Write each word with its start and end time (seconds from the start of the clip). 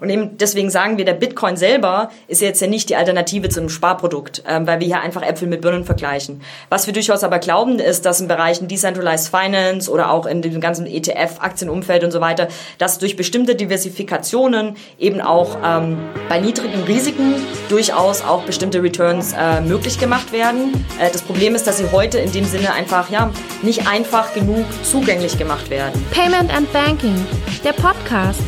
Und 0.00 0.10
eben 0.10 0.36
deswegen 0.38 0.70
sagen 0.70 0.98
wir, 0.98 1.04
der 1.04 1.14
Bitcoin 1.14 1.56
selber 1.56 2.10
ist 2.28 2.40
jetzt 2.40 2.60
ja 2.60 2.66
nicht 2.66 2.88
die 2.88 2.96
Alternative 2.96 3.48
zu 3.48 3.60
einem 3.60 3.68
Sparprodukt, 3.68 4.42
ähm, 4.46 4.66
weil 4.66 4.80
wir 4.80 4.86
hier 4.86 5.00
einfach 5.00 5.22
Äpfel 5.22 5.48
mit 5.48 5.60
Birnen 5.60 5.84
vergleichen. 5.84 6.42
Was 6.68 6.86
wir 6.86 6.92
durchaus 6.92 7.24
aber 7.24 7.38
glauben, 7.38 7.78
ist, 7.78 8.06
dass 8.06 8.20
in 8.20 8.28
Bereichen 8.28 8.68
Decentralized 8.68 9.28
Finance 9.28 9.90
oder 9.90 10.10
auch 10.10 10.26
in 10.26 10.42
dem 10.42 10.60
ganzen 10.60 10.86
ETF-Aktienumfeld 10.86 12.04
und 12.04 12.10
so 12.10 12.20
weiter, 12.20 12.48
dass 12.78 12.98
durch 12.98 13.16
bestimmte 13.16 13.54
Diversifikationen 13.54 14.76
eben 14.98 15.20
auch 15.20 15.56
ähm, 15.64 15.98
bei 16.28 16.40
niedrigen 16.40 16.82
Risiken 16.84 17.34
durchaus 17.68 18.22
auch 18.22 18.42
bestimmte 18.42 18.82
Returns 18.82 19.34
äh, 19.38 19.60
möglich 19.60 19.98
gemacht 19.98 20.32
werden. 20.32 20.72
Äh, 21.00 21.10
das 21.10 21.22
Problem 21.22 21.54
ist, 21.54 21.66
dass 21.66 21.78
sie 21.78 21.90
heute 21.92 22.18
in 22.18 22.32
dem 22.32 22.44
Sinne 22.44 22.72
einfach 22.72 23.10
ja 23.10 23.30
nicht 23.62 23.88
einfach 23.88 24.34
genug 24.34 24.64
zugänglich 24.82 25.38
gemacht 25.38 25.70
werden. 25.70 26.04
Payment 26.10 26.54
and 26.54 26.72
Banking, 26.72 27.26
der 27.64 27.72
Podcast 27.72 28.40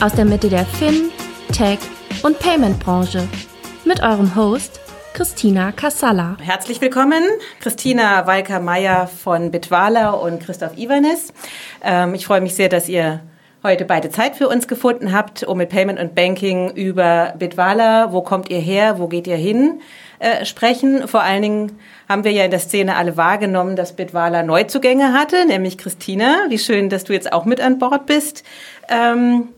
aus 0.00 0.12
der 0.14 0.24
Mitte 0.24 0.48
der 0.48 0.64
Fin, 0.64 1.10
Tech 1.52 1.78
und 2.22 2.38
Payment 2.38 2.78
Branche 2.80 3.28
mit 3.84 4.02
eurem 4.02 4.34
Host 4.34 4.80
Christina 5.12 5.72
Kassala. 5.72 6.36
Herzlich 6.40 6.80
willkommen, 6.80 7.22
Christina 7.60 8.26
Walker-Meyer 8.26 9.06
von 9.06 9.50
Bitwala 9.50 10.10
und 10.10 10.40
Christoph 10.40 10.76
Ivanis. 10.78 11.32
Ähm, 11.82 12.14
ich 12.14 12.26
freue 12.26 12.40
mich 12.40 12.54
sehr, 12.54 12.68
dass 12.68 12.88
ihr 12.88 13.20
heute 13.62 13.84
beide 13.84 14.10
Zeit 14.10 14.36
für 14.36 14.48
uns 14.48 14.66
gefunden 14.66 15.12
habt, 15.12 15.44
um 15.44 15.58
mit 15.58 15.68
Payment 15.68 16.00
und 16.00 16.14
Banking 16.14 16.70
über 16.70 17.34
Bitwala, 17.38 18.12
wo 18.12 18.22
kommt 18.22 18.50
ihr 18.50 18.58
her, 18.58 18.98
wo 18.98 19.06
geht 19.06 19.26
ihr 19.26 19.36
hin, 19.36 19.80
äh, 20.18 20.44
sprechen. 20.44 21.06
Vor 21.06 21.22
allen 21.22 21.42
Dingen 21.42 21.78
haben 22.08 22.24
wir 22.24 22.32
ja 22.32 22.44
in 22.44 22.50
der 22.50 22.60
Szene 22.60 22.96
alle 22.96 23.16
wahrgenommen, 23.16 23.76
dass 23.76 23.94
Bitwala 23.94 24.42
Neuzugänge 24.42 25.12
hatte, 25.12 25.46
nämlich 25.46 25.78
Christina. 25.78 26.46
Wie 26.48 26.58
schön, 26.58 26.88
dass 26.88 27.04
du 27.04 27.12
jetzt 27.12 27.32
auch 27.32 27.44
mit 27.44 27.60
an 27.60 27.78
Bord 27.78 28.06
bist. 28.06 28.44
Ähm, 28.88 29.48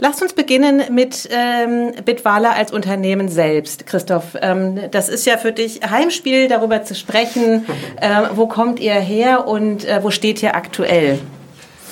Lasst 0.00 0.22
uns 0.22 0.32
beginnen 0.32 0.82
mit 0.92 1.28
ähm, 1.32 1.92
Bitwala 2.04 2.52
als 2.52 2.72
Unternehmen 2.72 3.28
selbst. 3.28 3.84
Christoph, 3.84 4.36
ähm, 4.40 4.78
das 4.92 5.08
ist 5.08 5.26
ja 5.26 5.36
für 5.36 5.50
dich 5.50 5.80
Heimspiel, 5.82 6.46
darüber 6.46 6.84
zu 6.84 6.94
sprechen. 6.94 7.66
Äh, 8.00 8.28
wo 8.34 8.46
kommt 8.46 8.78
ihr 8.78 8.92
her 8.92 9.48
und 9.48 9.84
äh, 9.84 10.00
wo 10.02 10.10
steht 10.10 10.40
ihr 10.42 10.54
aktuell? 10.54 11.18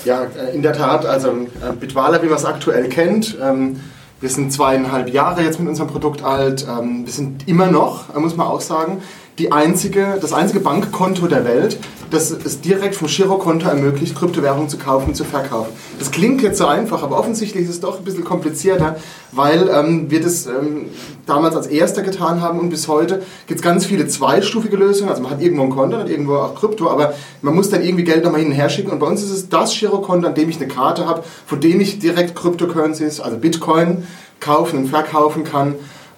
Ja, 0.05 0.23
äh, 0.25 0.55
in 0.55 0.63
der 0.63 0.73
Tat, 0.73 1.05
also 1.05 1.31
äh, 1.31 1.73
Bitwala, 1.79 2.23
wie 2.23 2.27
man 2.27 2.37
es 2.37 2.45
aktuell 2.45 2.89
kennt, 2.89 3.37
ähm, 3.43 3.81
wir 4.21 4.29
sind 4.29 4.53
zweieinhalb 4.53 5.13
Jahre 5.13 5.43
jetzt 5.43 5.59
mit 5.59 5.69
unserem 5.69 5.89
Produkt 5.89 6.23
alt. 6.23 6.65
Ähm, 6.69 7.05
wir 7.05 7.13
sind 7.13 7.49
immer 7.49 7.67
noch, 7.67 8.15
äh, 8.15 8.21
muss 8.21 8.37
man 8.37 8.47
auch 8.47 8.61
sagen, 8.61 9.03
die 9.39 9.53
einzige, 9.53 10.19
das 10.21 10.33
einzige 10.33 10.61
Bankkonto 10.61 11.27
der 11.27 11.45
Welt, 11.45 11.79
das 12.11 12.31
es 12.31 12.61
direkt 12.61 12.95
vom 12.95 13.09
Girokonto 13.09 13.69
ermöglicht, 13.69 14.17
Kryptowährungen 14.17 14.69
zu 14.69 14.79
kaufen 14.79 15.09
und 15.09 15.15
zu 15.15 15.25
verkaufen. 15.25 15.73
Das 15.99 16.11
klingt 16.11 16.41
jetzt 16.41 16.59
so 16.59 16.67
einfach, 16.67 17.03
aber 17.03 17.19
offensichtlich 17.19 17.65
ist 17.65 17.71
es 17.71 17.81
doch 17.81 17.99
ein 17.99 18.05
bisschen 18.05 18.25
komplizierter, 18.25 18.97
weil 19.33 19.69
ähm, 19.69 20.11
wir 20.11 20.21
das 20.21 20.47
ähm, 20.47 20.87
damals 21.27 21.57
als 21.57 21.67
erster 21.67 22.03
getan 22.03 22.41
haben 22.41 22.61
und 22.61 22.71
bis 22.71 22.89
heute 22.89 23.23
gibt 23.47 23.61
es 23.61 23.63
ganz 23.63 23.85
viele 23.85 24.07
zweistufige 24.07 24.77
Lösungen. 24.77 25.11
Also 25.11 25.23
man 25.23 25.33
hat 25.33 25.43
irgendwo 25.43 25.65
ein 25.65 25.71
Konto, 25.71 25.99
hat 25.99 26.09
irgendwo 26.09 26.37
auch 26.37 26.55
Krypto, 26.55 26.89
aber 26.89 27.15
man 27.43 27.55
muss 27.55 27.71
dann 27.71 27.83
irgendwie 27.83 28.05
Geld 28.05 28.25
nochmal 28.25 28.41
hin 28.41 28.51
und 28.51 28.57
her 28.57 28.71
schicken. 28.71 28.93
Und 28.93 29.01
bei 29.01 29.07
uns 29.07 29.23
ist 29.23 29.31
es 29.31 29.49
das 29.49 29.77
Girokonto, 29.79 30.29
an 30.29 30.35
dem 30.35 30.49
ich 30.49 30.57
eine 30.57 30.69
Karte 30.69 31.07
habe, 31.07 31.25
von 31.47 31.61
dem 31.61 31.81
ich 31.81 31.99
direkt 31.99 32.37
Cryptocurrencies, 32.37 33.21
also 33.21 33.37
Bitcoin, 33.37 34.05
kaufen 34.41 34.79
und 34.81 34.89
verkaufen 34.89 35.45
kann. 35.45 35.75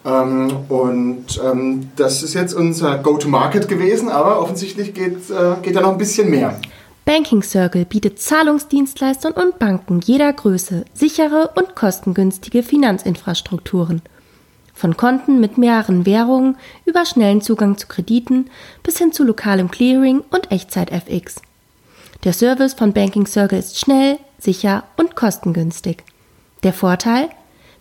Ähm, 0.09 0.51
und 0.69 1.41
ähm, 1.45 1.91
das 1.97 2.23
ist 2.23 2.35
jetzt 2.35 2.55
unser 2.55 2.99
Go-to-Market 2.99 3.69
gewesen, 3.69 4.09
aber 4.09 4.41
offensichtlich 4.41 4.95
geht, 4.95 5.31
äh, 5.31 5.61
geht 5.63 5.77
da 5.77 5.81
noch 5.83 5.93
ein 5.93 5.99
bisschen 5.99 6.31
mehr. 6.31 6.59
Banking 7.05 7.43
Circle 7.43 7.85
bietet 7.85 8.21
Zahlungsdienstleistern 8.21 9.33
und 9.33 9.59
Banken 9.59 10.01
jeder 10.01 10.33
Größe 10.33 10.85
sichere 10.95 11.51
und 11.55 11.75
kostengünstige 11.75 12.63
Finanzinfrastrukturen. 12.63 14.03
Von 14.75 14.97
Konten 14.97 15.41
mit 15.41 15.59
mehreren 15.59 16.07
Währungen 16.07 16.57
über 16.85 17.05
schnellen 17.05 17.41
Zugang 17.41 17.79
zu 17.79 17.89
Krediten 17.89 18.51
bis 18.83 18.99
hin 18.99 19.13
zu 19.13 19.25
lokalem 19.25 19.71
Clearing 19.71 20.23
und 20.31 20.53
Echtzeit-FX. 20.53 21.43
Der 22.25 22.33
Service 22.33 22.75
von 22.75 22.93
Banking 22.93 23.27
Circle 23.27 23.59
ist 23.59 23.79
schnell, 23.79 24.19
sicher 24.39 24.85
und 24.97 25.17
kostengünstig. 25.17 26.05
Der 26.63 26.73
Vorteil? 26.73 27.29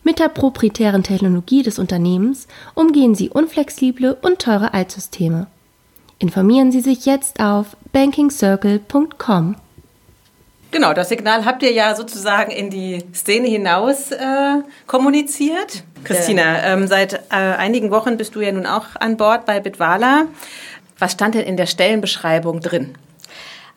Mit 0.08 0.20
der 0.20 0.30
proprietären 0.30 1.04
Technologie 1.04 1.64
des 1.64 1.80
Unternehmens 1.80 2.48
umgehen 2.76 3.14
Sie 3.14 3.30
unflexible 3.30 4.16
und 4.22 4.40
teure 4.40 4.74
Altsysteme. 4.74 5.48
Informieren 6.18 6.72
Sie 6.72 6.80
sich 6.80 7.06
jetzt 7.06 7.42
auf 7.42 7.76
bankingcircle.com. 7.92 9.58
Genau, 10.72 10.94
das 10.94 11.10
Signal 11.10 11.44
habt 11.44 11.62
ihr 11.62 11.74
ja 11.74 11.94
sozusagen 11.94 12.52
in 12.52 12.70
die 12.70 13.04
Szene 13.14 13.50
hinaus 13.50 14.14
äh, 14.14 14.62
kommuniziert. 14.86 15.84
Christina, 16.06 16.64
ähm, 16.64 16.88
seit 16.88 17.16
äh, 17.30 17.36
einigen 17.36 17.92
Wochen 17.92 18.16
bist 18.16 18.34
du 18.34 18.40
ja 18.40 18.54
nun 18.54 18.66
auch 18.66 18.86
an 18.98 19.18
Bord 19.18 19.46
bei 19.46 19.60
Bitwala. 19.60 20.28
Was 20.98 21.12
stand 21.12 21.36
denn 21.36 21.44
in 21.44 21.58
der 21.58 21.66
Stellenbeschreibung 21.66 22.62
drin? 22.62 22.96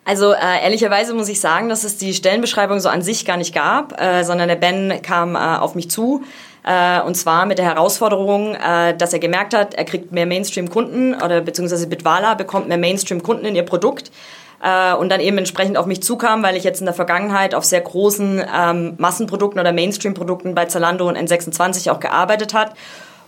Also 0.03 0.33
äh, 0.33 0.63
ehrlicherweise 0.63 1.13
muss 1.13 1.29
ich 1.29 1.39
sagen, 1.39 1.69
dass 1.69 1.83
es 1.83 1.97
die 1.97 2.13
Stellenbeschreibung 2.13 2.79
so 2.79 2.89
an 2.89 3.01
sich 3.01 3.25
gar 3.25 3.37
nicht 3.37 3.53
gab, 3.53 4.01
äh, 4.01 4.23
sondern 4.23 4.47
der 4.47 4.55
Ben 4.55 5.01
kam 5.03 5.35
äh, 5.35 5.37
auf 5.37 5.75
mich 5.75 5.91
zu. 5.91 6.23
Äh, 6.63 7.01
und 7.01 7.15
zwar 7.15 7.45
mit 7.45 7.59
der 7.59 7.65
Herausforderung, 7.65 8.55
äh, 8.55 8.95
dass 8.95 9.13
er 9.13 9.19
gemerkt 9.19 9.53
hat, 9.53 9.73
er 9.75 9.85
kriegt 9.85 10.11
mehr 10.11 10.25
Mainstream-Kunden 10.25 11.15
oder 11.15 11.41
beziehungsweise 11.41 11.87
Bitwala 11.87 12.33
bekommt 12.33 12.67
mehr 12.67 12.77
Mainstream-Kunden 12.77 13.45
in 13.45 13.55
ihr 13.55 13.65
Produkt 13.65 14.11
äh, 14.63 14.93
und 14.93 15.09
dann 15.09 15.19
eben 15.19 15.37
entsprechend 15.37 15.77
auf 15.77 15.85
mich 15.85 16.01
zukam, 16.01 16.41
weil 16.43 16.55
ich 16.55 16.63
jetzt 16.63 16.79
in 16.79 16.85
der 16.85 16.95
Vergangenheit 16.95 17.53
auf 17.53 17.65
sehr 17.65 17.81
großen 17.81 18.43
ähm, 18.55 18.93
Massenprodukten 18.97 19.59
oder 19.59 19.71
Mainstream-Produkten 19.71 20.55
bei 20.55 20.65
Zalando 20.65 21.07
und 21.07 21.17
N26 21.17 21.91
auch 21.91 21.99
gearbeitet 21.99 22.53
hat 22.53 22.73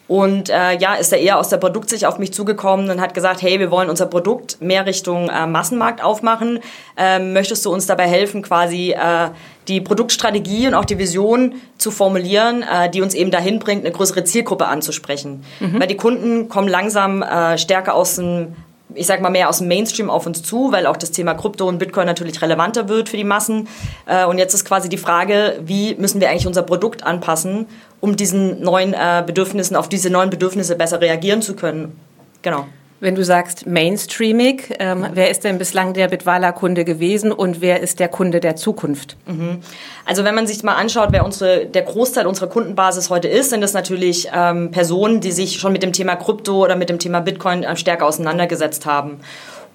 und 0.07 0.49
äh, 0.49 0.77
ja, 0.77 0.95
ist 0.95 1.13
er 1.13 1.19
eher 1.19 1.39
aus 1.39 1.49
der 1.49 1.57
Produktsicht 1.57 2.05
auf 2.05 2.19
mich 2.19 2.33
zugekommen 2.33 2.89
und 2.89 2.99
hat 2.99 3.13
gesagt, 3.13 3.41
hey, 3.41 3.59
wir 3.59 3.71
wollen 3.71 3.89
unser 3.89 4.05
Produkt 4.05 4.57
mehr 4.59 4.85
Richtung 4.85 5.29
äh, 5.29 5.47
Massenmarkt 5.47 6.03
aufmachen. 6.03 6.59
Ähm, 6.97 7.31
möchtest 7.33 7.65
du 7.65 7.73
uns 7.73 7.85
dabei 7.85 8.07
helfen, 8.07 8.41
quasi 8.41 8.91
äh, 8.91 9.29
die 9.69 9.79
Produktstrategie 9.79 10.67
und 10.67 10.73
auch 10.73 10.85
die 10.85 10.97
Vision 10.97 11.55
zu 11.77 11.89
formulieren, 11.89 12.63
äh, 12.63 12.89
die 12.89 13.01
uns 13.01 13.13
eben 13.13 13.31
dahin 13.31 13.59
bringt, 13.59 13.85
eine 13.85 13.93
größere 13.93 14.25
Zielgruppe 14.25 14.67
anzusprechen. 14.67 15.45
Mhm. 15.61 15.79
Weil 15.79 15.87
die 15.87 15.97
Kunden 15.97 16.49
kommen 16.49 16.67
langsam 16.67 17.21
äh, 17.21 17.57
stärker 17.57 17.95
aus 17.95 18.15
dem 18.17 18.55
ich 18.95 19.07
sag 19.07 19.21
mal, 19.21 19.31
mehr 19.31 19.49
aus 19.49 19.57
dem 19.57 19.67
Mainstream 19.69 20.09
auf 20.09 20.27
uns 20.27 20.43
zu, 20.43 20.71
weil 20.71 20.85
auch 20.85 20.97
das 20.97 21.09
Thema 21.09 21.33
Krypto 21.33 21.67
und 21.67 21.79
Bitcoin 21.79 22.05
natürlich 22.05 22.39
relevanter 22.41 22.89
wird 22.89 23.09
für 23.09 23.17
die 23.17 23.23
Massen. 23.23 23.67
Äh, 24.05 24.25
und 24.25 24.37
jetzt 24.37 24.53
ist 24.53 24.65
quasi 24.65 24.89
die 24.89 24.97
Frage, 24.97 25.59
wie 25.63 25.95
müssen 25.95 26.21
wir 26.21 26.29
eigentlich 26.29 26.45
unser 26.45 26.61
Produkt 26.61 27.03
anpassen, 27.03 27.65
um 28.03 28.17
diesen 28.17 28.61
neuen 28.61 28.93
äh, 28.93 29.23
Bedürfnissen, 29.25 29.77
auf 29.77 29.87
diese 29.87 30.09
neuen 30.09 30.29
Bedürfnisse 30.29 30.75
besser 30.75 30.99
reagieren 30.99 31.41
zu 31.41 31.55
können. 31.55 31.97
Genau. 32.41 32.65
Wenn 32.99 33.15
du 33.15 33.23
sagst 33.23 33.65
mainstreamig, 33.65 34.75
ähm, 34.79 35.07
wer 35.13 35.29
ist 35.29 35.45
denn 35.45 35.57
bislang 35.57 35.93
der 35.93 36.09
Bitwala-Kunde 36.09 36.83
gewesen 36.83 37.31
und 37.31 37.61
wer 37.61 37.79
ist 37.79 38.01
der 38.01 38.09
Kunde 38.09 38.41
der 38.41 38.57
Zukunft? 38.57 39.15
Mhm. 39.25 39.59
Also 40.05 40.25
wenn 40.25 40.35
man 40.35 40.47
sich 40.47 40.63
mal 40.63 40.75
anschaut, 40.75 41.09
wer 41.11 41.23
unsere, 41.23 41.65
der 41.65 41.83
Großteil 41.83 42.27
unserer 42.27 42.47
Kundenbasis 42.47 43.09
heute 43.09 43.29
ist, 43.29 43.51
sind 43.51 43.61
das 43.61 43.71
natürlich 43.71 44.27
ähm, 44.35 44.71
Personen, 44.71 45.21
die 45.21 45.31
sich 45.31 45.61
schon 45.61 45.71
mit 45.71 45.81
dem 45.81 45.93
Thema 45.93 46.17
Krypto 46.17 46.61
oder 46.61 46.75
mit 46.75 46.89
dem 46.89 46.99
Thema 46.99 47.21
Bitcoin 47.21 47.63
äh, 47.63 47.77
stärker 47.77 48.05
auseinandergesetzt 48.05 48.85
haben. 48.85 49.21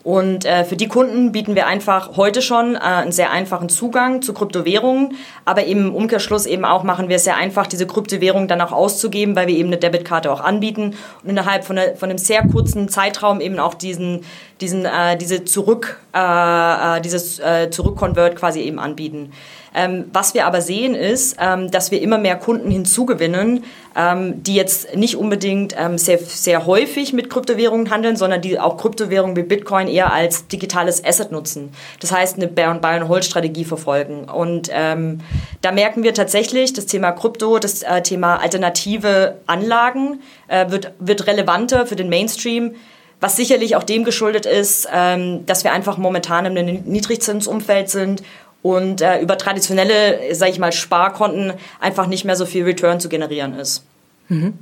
Und 0.04 0.44
äh, 0.44 0.64
für 0.64 0.76
die 0.76 0.88
Kunden 0.88 1.32
bieten 1.32 1.54
wir 1.54 1.66
einfach 1.66 2.16
heute 2.16 2.41
schon 2.41 2.76
äh, 2.76 2.78
einen 2.78 3.12
sehr 3.12 3.31
einfachen 3.31 3.69
Zugang 3.69 4.22
zu 4.22 4.32
Kryptowährungen, 4.32 5.16
aber 5.44 5.64
im 5.64 5.94
Umkehrschluss 5.94 6.47
eben 6.47 6.64
auch 6.64 6.84
machen 6.84 7.09
wir 7.09 7.16
es 7.16 7.25
sehr 7.25 7.36
einfach, 7.36 7.66
diese 7.66 7.86
Kryptowährung 7.86 8.48
dann 8.48 8.60
auch 8.60 8.72
auszugeben, 8.72 9.34
weil 9.34 9.48
wir 9.48 9.56
eben 9.56 9.69
eine 9.69 9.76
Debitkarte 9.76 10.31
auch 10.31 10.41
anbieten 10.41 10.94
und 11.22 11.31
innerhalb 11.31 11.64
von, 11.64 11.78
einer, 11.78 11.97
von 11.97 12.10
einem 12.10 12.19
sehr 12.19 12.42
kurzen 12.47 12.88
Zeitraum 12.88 13.41
eben 13.41 13.59
auch 13.59 13.75
diesen, 13.75 14.25
diesen, 14.60 14.84
äh, 14.84 15.16
diese 15.16 15.44
Zurück, 15.44 16.00
äh, 16.15 16.19
äh 16.19 17.00
dieses 17.00 17.38
äh, 17.41 17.70
Zurückconvert 17.70 18.36
quasi 18.36 18.60
eben 18.60 18.78
anbieten. 18.78 19.32
Ähm, 19.74 20.06
was 20.12 20.34
wir 20.34 20.46
aber 20.46 20.60
sehen 20.60 20.94
ist, 20.94 21.36
ähm, 21.40 21.70
dass 21.70 21.90
wir 21.90 22.00
immer 22.00 22.18
mehr 22.18 22.36
Kunden 22.36 22.70
hinzugewinnen, 22.70 23.64
ähm, 23.96 24.42
die 24.42 24.54
jetzt 24.54 24.97
nicht 24.97 25.16
unbedingt 25.16 25.74
ähm, 25.78 25.98
sehr, 25.98 26.18
sehr 26.18 26.66
häufig 26.66 27.12
mit 27.12 27.30
Kryptowährungen 27.30 27.91
handeln, 27.91 28.16
sondern 28.16 28.41
die 28.41 28.59
auch 28.59 28.76
Kryptowährungen 28.76 29.36
wie 29.36 29.42
Bitcoin 29.42 29.88
eher 29.88 30.12
als 30.12 30.47
digitales 30.47 31.04
Asset 31.04 31.32
nutzen. 31.32 31.70
Das 32.00 32.12
heißt, 32.12 32.36
eine 32.36 32.48
Buy-and-Hold-Strategie 32.48 33.65
verfolgen. 33.65 34.24
Und 34.24 34.70
ähm, 34.72 35.20
da 35.60 35.72
merken 35.72 36.03
wir 36.03 36.14
tatsächlich, 36.14 36.72
das 36.72 36.86
Thema 36.86 37.12
Krypto, 37.12 37.59
das 37.59 37.82
äh, 37.82 38.03
Thema 38.03 38.36
alternative 38.36 39.38
Anlagen 39.47 40.21
äh, 40.48 40.71
wird, 40.71 40.92
wird 40.98 41.26
relevanter 41.26 41.86
für 41.86 41.97
den 41.97 42.09
Mainstream 42.09 42.74
was 43.21 43.36
sicherlich 43.36 43.74
auch 43.74 43.82
dem 43.82 44.04
geschuldet 44.04 44.47
ist, 44.47 44.88
ähm, 44.92 45.44
dass 45.44 45.64
wir 45.64 45.72
einfach 45.72 45.98
momentan 45.98 46.47
in 46.47 46.56
einem 46.56 46.82
Niedrigzinsumfeld 46.84 47.91
sind 47.91 48.22
und 48.63 49.01
äh, 49.01 49.21
über 49.21 49.39
traditionelle, 49.39 50.34
sage 50.34 50.51
ich 50.51 50.59
mal, 50.59 50.72
Sparkonten 50.72 51.53
einfach 51.81 52.07
nicht 52.07 52.25
mehr 52.25 52.37
so 52.37 52.47
viel 52.47 52.65
Return 52.65 53.01
zu 53.01 53.09
generieren 53.09 53.55
ist. 53.55 53.84
Mhm. 54.28 54.55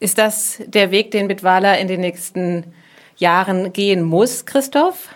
Ist 0.00 0.18
das 0.18 0.58
der 0.66 0.90
Weg, 0.90 1.10
den 1.10 1.28
Bitwala 1.28 1.74
in 1.74 1.88
den 1.88 2.00
nächsten 2.00 2.64
Jahren 3.16 3.72
gehen 3.72 4.02
muss, 4.02 4.46
Christoph, 4.46 5.08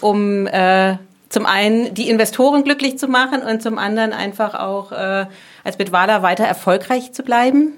um 0.00 0.46
äh, 0.46 0.96
zum 1.28 1.46
einen 1.46 1.94
die 1.94 2.08
Investoren 2.08 2.64
glücklich 2.64 2.98
zu 2.98 3.08
machen 3.08 3.42
und 3.42 3.62
zum 3.62 3.78
anderen 3.78 4.12
einfach 4.12 4.54
auch 4.54 4.92
äh, 4.92 5.26
als 5.64 5.76
Bitwala 5.76 6.22
weiter 6.22 6.44
erfolgreich 6.44 7.12
zu 7.12 7.22
bleiben? 7.22 7.72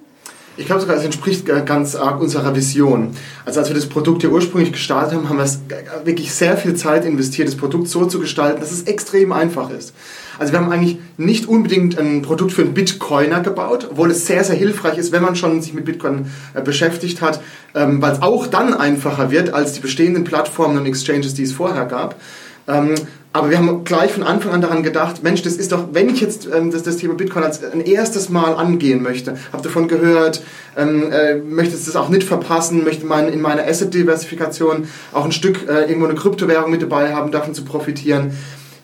Ich 0.58 0.66
glaube 0.66 0.82
sogar, 0.82 0.96
es 0.96 1.04
entspricht 1.04 1.46
ganz 1.64 1.96
arg 1.96 2.20
unserer 2.20 2.54
Vision. 2.54 3.16
Also 3.46 3.60
als 3.60 3.68
wir 3.70 3.74
das 3.74 3.86
Produkt 3.86 4.22
ja 4.22 4.28
ursprünglich 4.28 4.72
gestartet 4.72 5.14
haben, 5.14 5.28
haben 5.30 5.38
wir 5.38 5.46
wirklich 6.04 6.34
sehr 6.34 6.58
viel 6.58 6.74
Zeit 6.74 7.06
investiert, 7.06 7.48
das 7.48 7.56
Produkt 7.56 7.88
so 7.88 8.04
zu 8.04 8.20
gestalten, 8.20 8.60
dass 8.60 8.70
es 8.70 8.82
extrem 8.82 9.32
einfach 9.32 9.70
ist. 9.70 9.94
Also 10.38 10.52
wir 10.52 10.60
haben 10.60 10.70
eigentlich 10.70 10.98
nicht 11.16 11.46
unbedingt 11.46 11.98
ein 11.98 12.20
Produkt 12.20 12.52
für 12.52 12.62
einen 12.62 12.74
Bitcoiner 12.74 13.40
gebaut, 13.40 13.88
obwohl 13.90 14.10
es 14.10 14.26
sehr, 14.26 14.44
sehr 14.44 14.56
hilfreich 14.56 14.98
ist, 14.98 15.10
wenn 15.12 15.22
man 15.22 15.36
schon 15.36 15.62
sich 15.62 15.72
mit 15.72 15.86
Bitcoin 15.86 16.26
äh, 16.52 16.60
beschäftigt 16.60 17.22
hat, 17.22 17.40
ähm, 17.74 18.02
weil 18.02 18.12
es 18.12 18.22
auch 18.22 18.46
dann 18.46 18.74
einfacher 18.74 19.30
wird 19.30 19.54
als 19.54 19.72
die 19.72 19.80
bestehenden 19.80 20.24
Plattformen 20.24 20.78
und 20.78 20.86
Exchanges, 20.86 21.34
die 21.34 21.44
es 21.44 21.52
vorher 21.52 21.86
gab. 21.86 22.16
Aber 23.34 23.48
wir 23.48 23.56
haben 23.56 23.84
gleich 23.84 24.12
von 24.12 24.22
Anfang 24.22 24.52
an 24.52 24.60
daran 24.60 24.82
gedacht, 24.82 25.22
Mensch, 25.22 25.42
das 25.42 25.54
ist 25.54 25.72
doch, 25.72 25.88
wenn 25.92 26.10
ich 26.10 26.20
jetzt 26.20 26.46
ähm, 26.54 26.70
das, 26.70 26.82
das, 26.82 26.98
Thema 26.98 27.14
Bitcoin 27.14 27.44
als 27.44 27.64
ein 27.64 27.80
erstes 27.80 28.28
Mal 28.28 28.54
angehen 28.54 29.02
möchte, 29.02 29.38
habe 29.52 29.62
davon 29.62 29.88
gehört, 29.88 30.42
ähm, 30.76 31.10
äh, 31.10 31.36
möchte 31.36 31.74
es 31.74 31.86
das 31.86 31.96
auch 31.96 32.10
nicht 32.10 32.24
verpassen, 32.24 32.84
möchte 32.84 33.06
mein, 33.06 33.28
in 33.28 33.40
meiner 33.40 33.66
Asset-Diversifikation 33.66 34.86
auch 35.12 35.24
ein 35.24 35.32
Stück 35.32 35.66
äh, 35.66 35.84
irgendwo 35.88 36.06
eine 36.06 36.14
Kryptowährung 36.14 36.70
mit 36.70 36.82
dabei 36.82 37.14
haben, 37.14 37.30
davon 37.30 37.54
zu 37.54 37.64
profitieren 37.64 38.32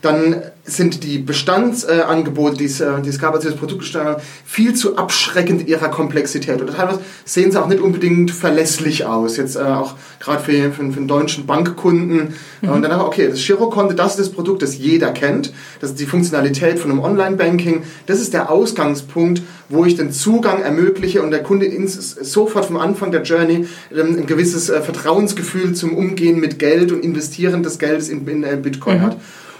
dann 0.02 0.42
sind 0.64 1.02
die 1.02 1.18
Bestandsangebote, 1.18 2.54
äh, 2.54 2.58
die, 2.58 2.64
es, 2.66 2.82
die 3.02 3.08
es 3.08 3.18
gab, 3.18 3.34
als 3.34 3.44
wir 3.44 3.50
das 3.50 3.58
Produkt 3.58 3.80
gestartet 3.80 4.14
haben, 4.14 4.22
viel 4.44 4.74
zu 4.74 4.96
abschreckend 4.96 5.62
in 5.62 5.66
ihrer 5.66 5.88
Komplexität. 5.88 6.60
Und 6.60 6.68
teilweise 6.68 7.00
sehen 7.24 7.50
sie 7.50 7.60
auch 7.60 7.68
nicht 7.68 7.80
unbedingt 7.80 8.30
verlässlich 8.30 9.06
aus. 9.06 9.36
Jetzt 9.36 9.56
äh, 9.56 9.60
auch 9.60 9.94
gerade 10.20 10.42
für, 10.42 10.70
für, 10.70 10.92
für 10.92 10.98
einen 10.98 11.08
deutschen 11.08 11.46
Bankkunden. 11.46 12.34
Mhm. 12.60 12.68
Und 12.68 12.82
dann 12.82 12.92
haben 12.92 13.00
wir, 13.00 13.06
okay, 13.06 13.28
das 13.28 13.44
Girokonto, 13.44 13.94
das 13.94 14.12
ist 14.12 14.20
das 14.20 14.28
Produkt, 14.30 14.62
das 14.62 14.76
jeder 14.76 15.10
kennt. 15.10 15.52
Das 15.80 15.90
ist 15.90 16.00
die 16.00 16.06
Funktionalität 16.06 16.78
von 16.78 16.90
einem 16.90 17.00
Online-Banking. 17.00 17.82
Das 18.06 18.20
ist 18.20 18.34
der 18.34 18.50
Ausgangspunkt, 18.50 19.42
wo 19.68 19.84
ich 19.84 19.96
den 19.96 20.12
Zugang 20.12 20.62
ermögliche 20.62 21.22
und 21.22 21.30
der 21.30 21.42
Kunde 21.42 21.66
ins, 21.66 21.94
sofort 21.94 22.66
vom 22.66 22.76
Anfang 22.76 23.10
der 23.10 23.22
Journey 23.22 23.66
ähm, 23.92 24.18
ein 24.18 24.26
gewisses 24.26 24.68
äh, 24.68 24.80
Vertrauensgefühl 24.80 25.74
zum 25.74 25.96
Umgehen 25.96 26.40
mit 26.40 26.58
Geld 26.58 26.92
und 26.92 27.02
Investieren 27.02 27.62
des 27.62 27.78
Geldes 27.78 28.08
in, 28.08 28.26
in 28.28 28.44
äh, 28.44 28.58
Bitcoin 28.60 28.98
mhm. 28.98 29.02
hat. 29.02 29.16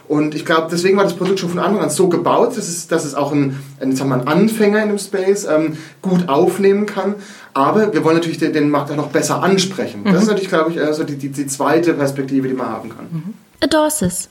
Und 0.08 0.34
ich 0.34 0.46
glaube, 0.46 0.68
deswegen 0.70 0.96
war 0.96 1.04
das 1.04 1.14
Produkt 1.14 1.38
schon 1.38 1.50
von 1.50 1.58
Anfang 1.58 1.82
an 1.82 1.90
so 1.90 2.08
gebaut, 2.08 2.56
dass 2.56 2.66
es, 2.68 2.88
dass 2.88 3.04
es 3.04 3.14
auch 3.14 3.30
ein, 3.30 3.58
ein, 3.80 3.94
sagen 3.94 4.10
wir, 4.10 4.16
ein 4.16 4.26
Anfänger 4.26 4.82
in 4.82 4.88
dem 4.88 4.98
Space 4.98 5.44
ähm, 5.44 5.76
gut 6.00 6.28
aufnehmen 6.28 6.86
kann. 6.86 7.14
Aber 7.52 7.92
wir 7.92 8.04
wollen 8.04 8.16
natürlich 8.16 8.38
den, 8.38 8.52
den 8.52 8.70
Markt 8.70 8.90
auch 8.90 8.96
noch 8.96 9.08
besser 9.08 9.42
ansprechen. 9.42 10.02
Mhm. 10.04 10.12
Das 10.12 10.22
ist 10.22 10.28
natürlich, 10.28 10.48
glaube 10.48 10.70
ich, 10.70 10.80
also 10.80 11.04
die, 11.04 11.16
die, 11.16 11.28
die 11.28 11.46
zweite 11.46 11.92
Perspektive, 11.92 12.48
die 12.48 12.54
man 12.54 12.68
haben 12.68 12.88
kann. 12.88 13.06
Mhm. 13.10 13.34
Adorsis. 13.60 14.30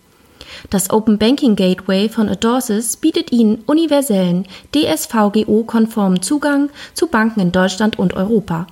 Das 0.69 0.89
Open 0.89 1.17
Banking 1.17 1.55
Gateway 1.55 2.09
von 2.09 2.29
Adorsis 2.29 2.97
bietet 2.97 3.31
Ihnen 3.31 3.63
universellen, 3.65 4.47
DSVGO-konformen 4.73 6.21
Zugang 6.21 6.69
zu 6.93 7.07
Banken 7.07 7.39
in 7.39 7.51
Deutschland 7.51 7.99
und 7.99 8.13
Europa. 8.13 8.67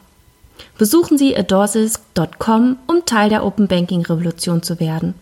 Besuchen 0.78 1.18
Sie 1.18 1.36
adorsis.com, 1.36 2.78
um 2.88 3.06
Teil 3.06 3.30
der 3.30 3.46
Open 3.46 3.68
Banking 3.68 4.06
Revolution 4.06 4.64
zu 4.64 4.80
werden. 4.80 5.16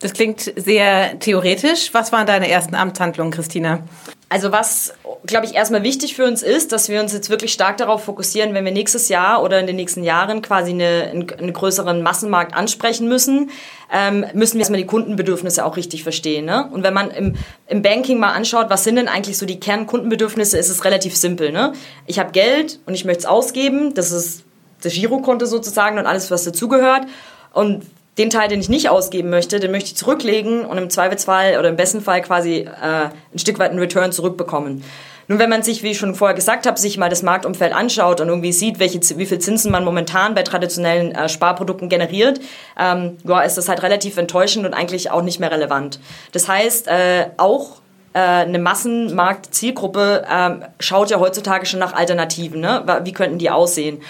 Das 0.00 0.12
klingt 0.12 0.52
sehr 0.56 1.18
theoretisch. 1.18 1.92
Was 1.92 2.12
waren 2.12 2.26
deine 2.26 2.48
ersten 2.48 2.74
Amtshandlungen, 2.74 3.32
Christina? 3.32 3.80
Also 4.28 4.52
was, 4.52 4.92
glaube 5.26 5.46
ich, 5.46 5.54
erstmal 5.54 5.82
wichtig 5.82 6.14
für 6.14 6.24
uns 6.24 6.42
ist, 6.42 6.72
dass 6.72 6.88
wir 6.88 7.00
uns 7.00 7.12
jetzt 7.12 7.30
wirklich 7.30 7.52
stark 7.52 7.76
darauf 7.76 8.04
fokussieren, 8.04 8.54
wenn 8.54 8.64
wir 8.64 8.72
nächstes 8.72 9.08
Jahr 9.08 9.42
oder 9.42 9.60
in 9.60 9.66
den 9.66 9.76
nächsten 9.76 10.04
Jahren 10.04 10.42
quasi 10.42 10.70
eine, 10.70 11.10
einen, 11.12 11.52
größeren 11.52 12.02
Massenmarkt 12.02 12.54
ansprechen 12.54 13.08
müssen, 13.08 13.50
ähm, 13.92 14.24
müssen 14.34 14.54
wir 14.54 14.60
erstmal 14.60 14.80
die 14.80 14.86
Kundenbedürfnisse 14.86 15.64
auch 15.64 15.76
richtig 15.76 16.02
verstehen. 16.02 16.44
Ne? 16.44 16.68
Und 16.70 16.82
wenn 16.82 16.94
man 16.94 17.10
im, 17.10 17.36
im 17.66 17.82
Banking 17.82 18.18
mal 18.18 18.32
anschaut, 18.32 18.70
was 18.70 18.84
sind 18.84 18.96
denn 18.96 19.08
eigentlich 19.08 19.38
so 19.38 19.46
die 19.46 19.60
Kernkundenbedürfnisse, 19.60 20.58
ist 20.58 20.68
es 20.68 20.84
relativ 20.84 21.16
simpel. 21.16 21.52
Ne? 21.52 21.72
Ich 22.06 22.18
habe 22.18 22.32
Geld 22.32 22.80
und 22.86 22.94
ich 22.94 23.04
möchte 23.04 23.20
es 23.20 23.26
ausgeben, 23.26 23.94
das 23.94 24.12
ist 24.12 24.44
das 24.82 24.92
Girokonto 24.92 25.46
sozusagen 25.46 25.98
und 25.98 26.06
alles, 26.06 26.30
was 26.30 26.44
dazugehört. 26.44 27.06
Und 27.52 27.84
den 28.18 28.30
Teil, 28.30 28.48
den 28.48 28.60
ich 28.60 28.68
nicht 28.68 28.88
ausgeben 28.90 29.30
möchte, 29.30 29.60
den 29.60 29.70
möchte 29.70 29.88
ich 29.88 29.96
zurücklegen 29.96 30.64
und 30.64 30.76
im 30.76 30.90
Zweifelsfall 30.90 31.56
oder 31.58 31.68
im 31.68 31.76
besten 31.76 32.00
Fall 32.00 32.20
quasi 32.20 32.58
äh, 32.58 33.08
ein 33.32 33.38
Stück 33.38 33.58
weit 33.58 33.70
einen 33.70 33.78
Return 33.78 34.12
zurückbekommen. 34.12 34.82
Nun, 35.28 35.38
wenn 35.38 35.50
man 35.50 35.62
sich, 35.62 35.82
wie 35.82 35.90
ich 35.90 35.98
schon 35.98 36.14
vorher 36.14 36.34
gesagt 36.34 36.66
habe, 36.66 36.78
sich 36.78 36.96
mal 36.96 37.10
das 37.10 37.22
Marktumfeld 37.22 37.74
anschaut 37.74 38.22
und 38.22 38.28
irgendwie 38.28 38.52
sieht, 38.52 38.78
welche, 38.78 38.98
wie 39.18 39.26
viel 39.26 39.38
Zinsen 39.38 39.70
man 39.70 39.84
momentan 39.84 40.34
bei 40.34 40.42
traditionellen 40.42 41.12
äh, 41.12 41.28
Sparprodukten 41.28 41.90
generiert, 41.90 42.40
ähm, 42.78 43.18
ja, 43.24 43.42
ist 43.42 43.58
das 43.58 43.68
halt 43.68 43.82
relativ 43.82 44.16
enttäuschend 44.16 44.64
und 44.64 44.72
eigentlich 44.72 45.10
auch 45.10 45.22
nicht 45.22 45.38
mehr 45.38 45.50
relevant. 45.50 46.00
Das 46.32 46.48
heißt, 46.48 46.88
äh, 46.88 47.26
auch 47.36 47.82
äh, 48.14 48.20
eine 48.20 48.58
Massenmarkt-Zielgruppe 48.58 50.24
ähm, 50.30 50.64
schaut 50.80 51.10
ja 51.10 51.20
heutzutage 51.20 51.66
schon 51.66 51.80
nach 51.80 51.92
Alternativen. 51.92 52.60
Ne? 52.60 53.00
Wie 53.04 53.12
könnten 53.12 53.38
die 53.38 53.50
aussehen? 53.50 54.00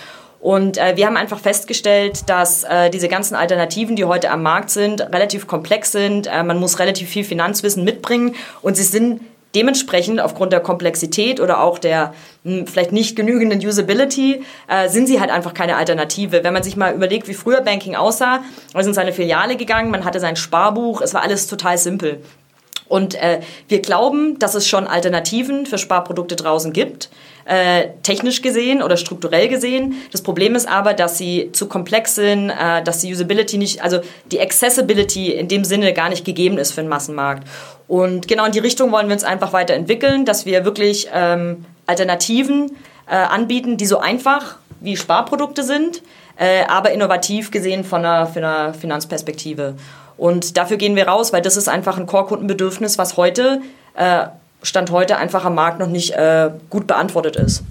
Und 0.41 0.79
äh, 0.79 0.97
wir 0.97 1.07
haben 1.07 1.17
einfach 1.17 1.41
festgestellt, 1.41 2.29
dass 2.29 2.63
äh, 2.65 2.91
diese 2.91 3.09
ganzen 3.09 3.35
Alternativen, 3.35 3.97
die 3.97 4.05
heute 4.05 4.31
am 4.31 4.43
Markt 4.43 4.71
sind, 4.71 5.01
relativ 5.01 5.47
komplex 5.47 5.91
sind. 5.93 6.27
Äh, 6.29 6.45
man 6.45 6.61
muss 6.61 6.79
relativ 6.79 7.09
viel 7.09 7.25
Finanzwissen 7.25 7.85
mitbringen 7.85 8.37
und 8.63 8.77
sie 8.77 8.85
sind 8.85 9.21
dementsprechend 9.55 10.21
aufgrund 10.21 10.53
der 10.53 10.61
Komplexität 10.61 11.41
oder 11.41 11.61
auch 11.63 11.79
der 11.79 12.13
mh, 12.45 12.59
hm, 12.59 12.67
vielleicht 12.67 12.93
nicht 12.93 13.17
genügenden 13.17 13.59
Usability 13.59 14.45
äh, 14.69 14.89
sind 14.89 15.07
sie 15.07 15.21
halt 15.21 15.31
einfach 15.31 15.55
keine 15.55 15.77
Alternative. 15.77 16.45
Wenn 16.45 16.53
man 16.53 16.63
sich 16.63 16.77
mal 16.77 16.95
überlegt, 16.95 17.27
wie 17.29 17.35
früher 17.35 17.63
Banking 17.63 17.97
aussah, 17.97 18.45
man 18.73 18.81
ist 18.83 18.87
in 18.87 18.95
seine 18.95 19.13
Filiale 19.13 19.57
gegangen, 19.57 19.91
man 19.91 20.05
hatte 20.05 20.21
sein 20.21 20.37
Sparbuch, 20.37 21.01
es 21.01 21.15
war 21.15 21.23
alles 21.23 21.47
total 21.47 21.79
simpel. 21.79 22.23
Und 22.89 23.15
äh, 23.17 23.41
wir 23.69 23.81
glauben, 23.81 24.39
dass 24.39 24.55
es 24.55 24.67
schon 24.67 24.87
Alternativen 24.87 25.67
für 25.67 25.79
Sparprodukte 25.79 26.37
draußen 26.37 26.73
gibt, 26.73 27.11
äh, 27.49 27.89
technisch 28.03 28.43
gesehen 28.43 28.83
oder 28.83 28.99
strukturell 28.99 29.49
gesehen. 29.49 29.95
Das 30.13 30.21
Problem 30.21 30.55
ist 30.55 30.69
aber, 30.69 30.93
dass 30.93 31.17
sie 31.17 31.51
zu 31.53 31.67
komplex 31.67 32.15
sind, 32.15 32.51
äh, 32.51 32.83
dass 32.83 33.01
die 33.01 33.11
Usability 33.11 33.57
nicht, 33.57 33.83
also 33.83 34.01
die 34.31 34.41
Accessibility 34.41 35.33
in 35.33 35.49
dem 35.49 35.65
Sinne 35.65 35.95
gar 35.95 36.11
nicht 36.11 36.25
gegeben 36.25 36.59
ist 36.59 36.73
für 36.73 36.83
den 36.83 36.91
Massenmarkt. 36.91 37.49
Und 37.87 38.29
genau 38.29 38.45
in 38.45 38.53
die 38.53 38.59
Richtung 38.59 38.93
wollen 38.93 39.09
wir 39.09 39.15
uns 39.15 39.25
einfach 39.25 39.55
weiterentwickeln, 39.55 40.27
dass 40.27 40.45
wir 40.45 40.67
wirklich 40.67 41.09
ähm, 41.13 41.65
Alternativen 41.87 42.77
äh, 43.09 43.15
anbieten, 43.15 43.79
die 43.79 43.87
so 43.87 43.99
einfach 43.99 44.57
wie 44.81 44.99
Sparprodukte 44.99 45.63
sind, 45.63 46.03
äh, 46.37 46.65
aber 46.69 46.93
innovativ 46.93 47.51
gesehen 47.51 47.83
von 47.83 48.05
einer, 48.05 48.27
von 48.27 48.45
einer 48.45 48.75
Finanzperspektive. 48.75 49.75
Und 50.19 50.59
dafür 50.59 50.77
gehen 50.77 50.97
wir 50.97 51.09
raus, 51.09 51.33
weil 51.33 51.41
das 51.41 51.57
ist 51.57 51.69
einfach 51.69 51.97
ein 51.97 52.07
Core-Kundenbedürfnis, 52.07 52.99
was 52.99 53.17
heute, 53.17 53.63
äh, 53.95 54.27
Stand 54.63 54.91
heute 54.91 55.17
einfach 55.17 55.45
am 55.45 55.55
Markt 55.55 55.79
noch 55.79 55.89
nicht 55.89 56.13
äh, 56.13 56.51
gut 56.71 56.87
beantwortet 56.87 57.37
ist. 57.37 57.63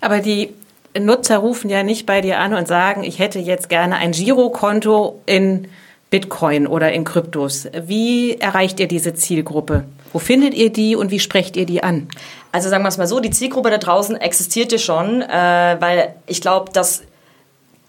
Aber 0.00 0.20
die 0.20 0.52
Nutzer 0.98 1.38
rufen 1.38 1.68
ja 1.68 1.82
nicht 1.82 2.06
bei 2.06 2.20
dir 2.20 2.38
an 2.38 2.54
und 2.54 2.68
sagen, 2.68 3.04
ich 3.04 3.18
hätte 3.18 3.38
jetzt 3.38 3.68
gerne 3.68 3.96
ein 3.96 4.12
Girokonto 4.12 5.20
in 5.26 5.68
Bitcoin 6.10 6.66
oder 6.66 6.92
in 6.92 7.04
Kryptos. 7.04 7.68
Wie 7.86 8.36
erreicht 8.36 8.80
ihr 8.80 8.88
diese 8.88 9.14
Zielgruppe? 9.14 9.84
Wo 10.12 10.18
findet 10.18 10.54
ihr 10.54 10.70
die 10.70 10.96
und 10.96 11.10
wie 11.10 11.20
sprecht 11.20 11.56
ihr 11.56 11.66
die 11.66 11.82
an? 11.82 12.08
Also 12.52 12.68
sagen 12.68 12.84
wir 12.84 12.88
es 12.88 12.96
mal 12.96 13.06
so, 13.06 13.20
die 13.20 13.30
Zielgruppe 13.30 13.70
da 13.70 13.78
draußen 13.78 14.16
existiert 14.16 14.72
ja 14.72 14.78
schon, 14.78 15.20
äh, 15.20 15.76
weil 15.78 16.14
ich 16.26 16.40
glaube, 16.40 16.72
dass 16.72 17.02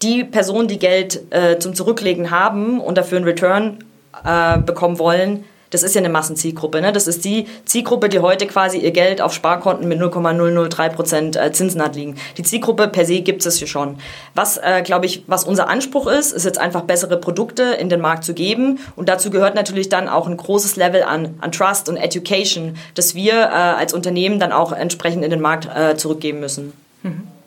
die 0.02 0.24
Personen, 0.24 0.68
die 0.68 0.78
Geld 0.78 1.32
äh, 1.32 1.58
zum 1.58 1.74
Zurücklegen 1.74 2.30
haben 2.30 2.80
und 2.80 2.98
dafür 2.98 3.16
einen 3.16 3.24
Return 3.24 3.78
äh, 4.24 4.58
bekommen 4.58 4.98
wollen, 4.98 5.44
Das 5.70 5.82
ist 5.82 5.94
ja 5.94 6.00
eine 6.00 6.08
Massenzielgruppe. 6.08 6.80
Ne? 6.80 6.92
Das 6.92 7.06
ist 7.06 7.24
die 7.24 7.46
Zielgruppe, 7.64 8.08
die 8.08 8.20
heute 8.20 8.46
quasi 8.46 8.78
ihr 8.78 8.90
Geld 8.90 9.20
auf 9.20 9.32
Sparkonten 9.34 9.88
mit 9.88 9.98
0,003 9.98 10.88
Prozent 10.88 11.36
äh, 11.36 11.52
Zinsen 11.52 11.82
hat 11.82 11.96
liegen. 11.96 12.16
Die 12.36 12.42
Zielgruppe 12.42 12.88
per 12.88 13.04
se 13.04 13.20
gibt 13.20 13.44
es 13.44 13.56
hier 13.56 13.66
schon. 13.66 13.98
Was, 14.34 14.56
äh, 14.56 14.82
glaube 14.82 15.06
ich, 15.06 15.24
was 15.26 15.44
unser 15.44 15.68
Anspruch 15.68 16.06
ist, 16.06 16.32
ist 16.32 16.44
jetzt 16.44 16.58
einfach 16.58 16.82
bessere 16.82 17.18
Produkte 17.18 17.62
in 17.62 17.88
den 17.88 18.00
Markt 18.00 18.24
zu 18.24 18.34
geben. 18.34 18.78
Und 18.96 19.08
dazu 19.08 19.30
gehört 19.30 19.54
natürlich 19.54 19.88
dann 19.88 20.08
auch 20.08 20.26
ein 20.26 20.36
großes 20.36 20.76
Level 20.76 21.02
an, 21.02 21.34
an 21.40 21.52
Trust 21.52 21.88
und 21.88 21.96
Education, 21.96 22.76
das 22.94 23.14
wir 23.14 23.34
äh, 23.34 23.52
als 23.52 23.92
Unternehmen 23.92 24.38
dann 24.38 24.52
auch 24.52 24.72
entsprechend 24.72 25.24
in 25.24 25.30
den 25.30 25.40
Markt 25.40 25.68
äh, 25.74 25.96
zurückgeben 25.96 26.40
müssen. 26.40 26.72
Mhm. 27.02 27.37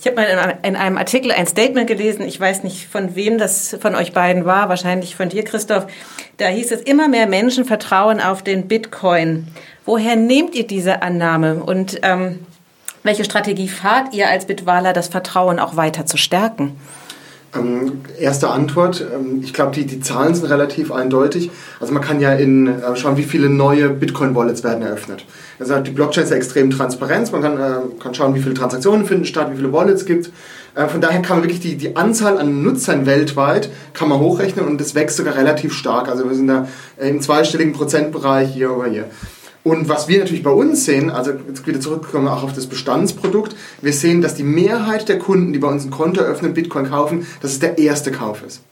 Ich 0.00 0.06
habe 0.06 0.16
mal 0.16 0.58
in 0.62 0.76
einem 0.76 0.96
Artikel 0.96 1.30
ein 1.30 1.46
Statement 1.46 1.86
gelesen, 1.86 2.22
ich 2.26 2.40
weiß 2.40 2.64
nicht 2.64 2.88
von 2.88 3.16
wem 3.16 3.36
das 3.36 3.76
von 3.82 3.94
euch 3.94 4.14
beiden 4.14 4.46
war, 4.46 4.70
wahrscheinlich 4.70 5.14
von 5.14 5.28
dir, 5.28 5.44
Christoph. 5.44 5.88
Da 6.38 6.46
hieß 6.46 6.72
es, 6.72 6.80
immer 6.80 7.06
mehr 7.06 7.26
Menschen 7.26 7.66
vertrauen 7.66 8.18
auf 8.18 8.42
den 8.42 8.66
Bitcoin. 8.66 9.48
Woher 9.84 10.16
nehmt 10.16 10.54
ihr 10.54 10.66
diese 10.66 11.02
Annahme 11.02 11.62
und 11.62 12.00
ähm, 12.02 12.46
welche 13.02 13.24
Strategie 13.24 13.68
fahrt 13.68 14.14
ihr 14.14 14.30
als 14.30 14.46
Bitwaler, 14.46 14.94
das 14.94 15.08
Vertrauen 15.08 15.58
auch 15.58 15.76
weiter 15.76 16.06
zu 16.06 16.16
stärken? 16.16 16.80
Ähm, 17.52 18.02
erste 18.18 18.48
Antwort, 18.48 19.04
ähm, 19.12 19.40
ich 19.42 19.52
glaube, 19.52 19.72
die, 19.72 19.84
die 19.84 20.00
Zahlen 20.00 20.34
sind 20.34 20.48
relativ 20.48 20.92
eindeutig. 20.92 21.50
Also 21.80 21.92
man 21.92 22.02
kann 22.02 22.20
ja 22.20 22.32
in, 22.32 22.68
äh, 22.68 22.96
schauen, 22.96 23.16
wie 23.16 23.24
viele 23.24 23.48
neue 23.48 23.88
Bitcoin-Wallets 23.88 24.62
werden 24.62 24.82
eröffnet. 24.82 25.24
Also 25.58 25.78
die 25.80 25.90
Blockchain 25.90 26.24
ist 26.24 26.30
ja 26.30 26.36
extrem 26.36 26.70
transparent, 26.70 27.32
man 27.32 27.42
kann, 27.42 27.58
äh, 27.58 28.00
kann 28.00 28.14
schauen, 28.14 28.36
wie 28.36 28.40
viele 28.40 28.54
Transaktionen 28.54 29.04
finden 29.04 29.24
statt, 29.24 29.48
wie 29.50 29.56
viele 29.56 29.72
Wallets 29.72 30.04
gibt. 30.04 30.30
Äh, 30.76 30.86
von 30.86 31.00
daher 31.00 31.22
kann 31.22 31.38
man 31.38 31.44
wirklich 31.44 31.60
die, 31.60 31.76
die 31.76 31.96
Anzahl 31.96 32.38
an 32.38 32.62
Nutzern 32.62 33.04
weltweit 33.04 33.68
kann 33.94 34.08
man 34.08 34.20
hochrechnen 34.20 34.66
und 34.66 34.80
das 34.80 34.94
wächst 34.94 35.16
sogar 35.16 35.34
relativ 35.34 35.72
stark. 35.72 36.08
Also 36.08 36.28
wir 36.28 36.36
sind 36.36 36.46
da 36.46 36.68
im 36.98 37.20
zweistelligen 37.20 37.72
Prozentbereich 37.72 38.54
hier 38.54 38.76
oder 38.76 38.88
hier. 38.88 39.04
Und 39.62 39.88
was 39.88 40.08
wir 40.08 40.20
natürlich 40.20 40.42
bei 40.42 40.50
uns 40.50 40.86
sehen, 40.86 41.10
also 41.10 41.32
jetzt 41.46 41.66
wieder 41.66 41.80
zurückkommen 41.80 42.28
auch 42.28 42.42
auf 42.42 42.54
das 42.54 42.66
Bestandsprodukt, 42.66 43.54
wir 43.82 43.92
sehen, 43.92 44.22
dass 44.22 44.34
die 44.34 44.42
Mehrheit 44.42 45.08
der 45.08 45.18
Kunden, 45.18 45.52
die 45.52 45.58
bei 45.58 45.68
uns 45.68 45.84
ein 45.84 45.90
Konto 45.90 46.22
öffnen, 46.22 46.54
Bitcoin 46.54 46.88
kaufen, 46.88 47.26
dass 47.42 47.52
es 47.52 47.58
der 47.58 47.76
erste 47.76 48.10
Kauf 48.10 48.42
ist. 48.46 48.62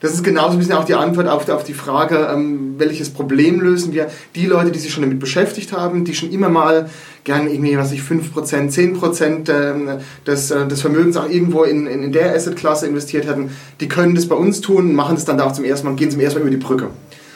Das 0.00 0.14
ist 0.14 0.24
genauso 0.24 0.52
ein 0.52 0.58
bisschen 0.58 0.72
auch 0.72 0.84
die 0.84 0.94
Antwort 0.94 1.28
auf, 1.28 1.46
auf 1.50 1.62
die 1.62 1.74
Frage, 1.74 2.30
ähm, 2.32 2.76
welches 2.78 3.10
Problem 3.10 3.60
lösen 3.60 3.92
wir. 3.92 4.10
Die 4.34 4.46
Leute, 4.46 4.70
die 4.70 4.78
sich 4.78 4.90
schon 4.90 5.02
damit 5.02 5.20
beschäftigt 5.20 5.72
haben, 5.72 6.06
die 6.06 6.14
schon 6.14 6.30
immer 6.30 6.48
mal 6.48 6.88
gerne 7.24 7.50
irgendwie, 7.50 7.76
was 7.76 7.92
ich, 7.92 8.00
5%, 8.00 8.32
10% 8.72 9.50
ähm, 9.52 10.00
des, 10.26 10.50
äh, 10.50 10.66
des 10.66 10.80
Vermögens 10.80 11.18
auch 11.18 11.28
irgendwo 11.28 11.64
in, 11.64 11.86
in, 11.86 12.02
in 12.02 12.12
der 12.12 12.34
Assetklasse 12.34 12.86
investiert 12.86 13.26
hätten, 13.26 13.50
die 13.80 13.88
können 13.88 14.14
das 14.14 14.26
bei 14.26 14.36
uns 14.36 14.62
tun, 14.62 14.94
machen 14.94 15.16
das 15.16 15.26
dann 15.26 15.36
da 15.36 15.44
auch 15.44 15.52
zum 15.52 15.64
ersten 15.66 15.86
Mal, 15.86 15.96
gehen 15.96 16.10
zum 16.10 16.20
ersten 16.20 16.38
Mal 16.38 16.48
über 16.48 16.56
die 16.56 16.64
Brücke. 16.64 16.88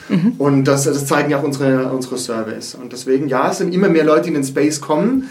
Mhm. 0.09 0.33
Und 0.37 0.65
das, 0.65 0.83
das 0.85 1.05
zeigen 1.05 1.29
ja 1.31 1.39
auch 1.39 1.43
unsere, 1.43 1.91
unsere 1.91 2.17
Surveys. 2.17 2.75
Und 2.75 2.93
deswegen, 2.93 3.27
ja, 3.27 3.51
es 3.51 3.57
sind 3.57 3.73
immer 3.73 3.89
mehr 3.89 4.03
Leute, 4.03 4.23
die 4.23 4.27
in 4.29 4.35
den 4.35 4.43
Space 4.43 4.81
kommen. 4.81 5.29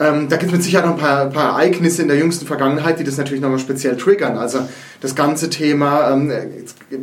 Ähm, 0.00 0.28
da 0.28 0.36
gibt 0.36 0.50
es 0.50 0.52
mit 0.52 0.62
Sicherheit 0.64 0.86
noch 0.86 0.94
ein 0.94 1.00
paar, 1.00 1.26
paar, 1.26 1.52
Ereignisse 1.52 2.02
in 2.02 2.08
der 2.08 2.16
jüngsten 2.16 2.46
Vergangenheit, 2.46 2.98
die 2.98 3.04
das 3.04 3.16
natürlich 3.16 3.40
nochmal 3.40 3.60
speziell 3.60 3.96
triggern. 3.96 4.36
Also 4.36 4.60
das 5.00 5.14
ganze 5.14 5.50
Thema, 5.50 6.10
ähm, 6.10 6.32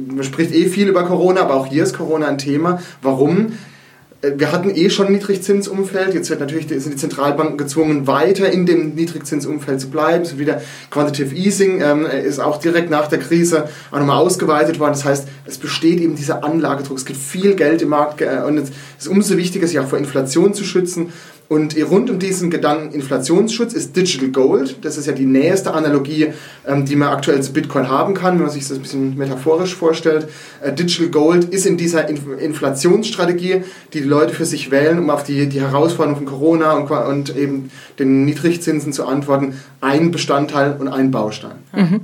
man 0.08 0.24
spricht 0.26 0.54
eh 0.54 0.68
viel 0.68 0.90
über 0.90 1.04
Corona, 1.04 1.42
aber 1.42 1.56
auch 1.56 1.68
hier 1.68 1.84
ist 1.84 1.96
Corona 1.96 2.28
ein 2.28 2.38
Thema. 2.38 2.82
Warum? 3.02 3.54
Äh, 4.22 4.34
wir 4.38 4.52
hatten 4.52 4.70
eh 4.74 4.90
schon 4.90 5.08
ein 5.08 5.14
Niedrigzinsumfeld. 5.14 6.14
Jetzt 6.14 6.30
wird 6.30 6.40
natürlich, 6.40 6.68
sind 6.68 6.94
die 6.94 6.98
Zentralbanken 6.98 7.58
gezwungen, 7.58 8.08
weiter 8.08 8.52
in 8.52 8.66
dem 8.66 8.96
Niedrigzinsumfeld 8.96 9.82
zu 9.82 9.90
bleiben. 9.90 10.24
Es 10.24 10.38
wieder 10.38 10.62
Quantitative 10.90 11.36
Easing 11.36 11.82
ähm, 11.82 12.06
ist 12.06 12.40
auch 12.40 12.58
direkt 12.58 12.90
nach 12.90 13.08
der 13.08 13.20
Krise 13.20 13.68
auch 13.92 14.00
nochmal 14.00 14.18
ausgeweitet 14.18 14.80
worden. 14.80 14.94
Das 14.94 15.06
heißt, 15.06 15.28
es 15.46 15.58
besteht 15.58 16.00
eben 16.00 16.16
dieser 16.16 16.44
Anlagedruck. 16.44 16.98
Es 16.98 17.06
gibt 17.06 17.20
viel 17.20 17.56
Geld 17.56 17.82
im 17.82 17.90
Markt 17.90 18.22
äh, 18.22 18.42
und 18.46 18.58
es 18.58 18.72
ist 19.00 19.08
umso 19.08 19.38
wichtiger, 19.38 19.68
sich 19.68 19.80
auch 19.80 19.88
vor 19.88 19.98
Inflation 20.00 20.54
zu 20.54 20.64
schützen. 20.64 21.12
Und 21.52 21.76
rund 21.76 22.10
um 22.10 22.18
diesen 22.18 22.50
Gedanken 22.50 22.94
Inflationsschutz 22.94 23.74
ist 23.74 23.94
Digital 23.94 24.30
Gold. 24.30 24.86
Das 24.86 24.96
ist 24.96 25.06
ja 25.06 25.12
die 25.12 25.26
nächste 25.26 25.74
Analogie, 25.74 26.32
ähm, 26.66 26.86
die 26.86 26.96
man 26.96 27.10
aktuell 27.10 27.44
zu 27.44 27.52
Bitcoin 27.52 27.90
haben 27.90 28.14
kann, 28.14 28.36
wenn 28.36 28.44
man 28.44 28.50
sich 28.50 28.66
das 28.66 28.78
ein 28.78 28.84
bisschen 28.84 29.18
metaphorisch 29.18 29.76
vorstellt. 29.76 30.30
Äh, 30.62 30.72
Digital 30.72 31.10
Gold 31.10 31.44
ist 31.44 31.66
in 31.66 31.76
dieser 31.76 32.08
Inflationsstrategie, 32.08 33.66
die 33.92 34.00
die 34.00 34.08
Leute 34.08 34.34
für 34.34 34.46
sich 34.46 34.72
wählen, 34.72 34.98
um 34.98 35.10
auf 35.10 35.26
die, 35.26 35.50
die 35.50 35.60
Herausforderungen 35.60 36.26
von 36.26 36.26
Corona 36.26 36.72
und, 36.72 36.90
und 36.90 37.36
eben 37.36 37.70
den 38.00 38.24
Niedrigzinsen 38.24 38.94
zu 38.94 39.06
antworten, 39.06 39.60
ein 39.82 40.12
Bestandteil 40.12 40.78
und 40.80 40.88
ein 40.88 41.12
Baustein. 41.12 41.58
Mhm. 41.74 42.00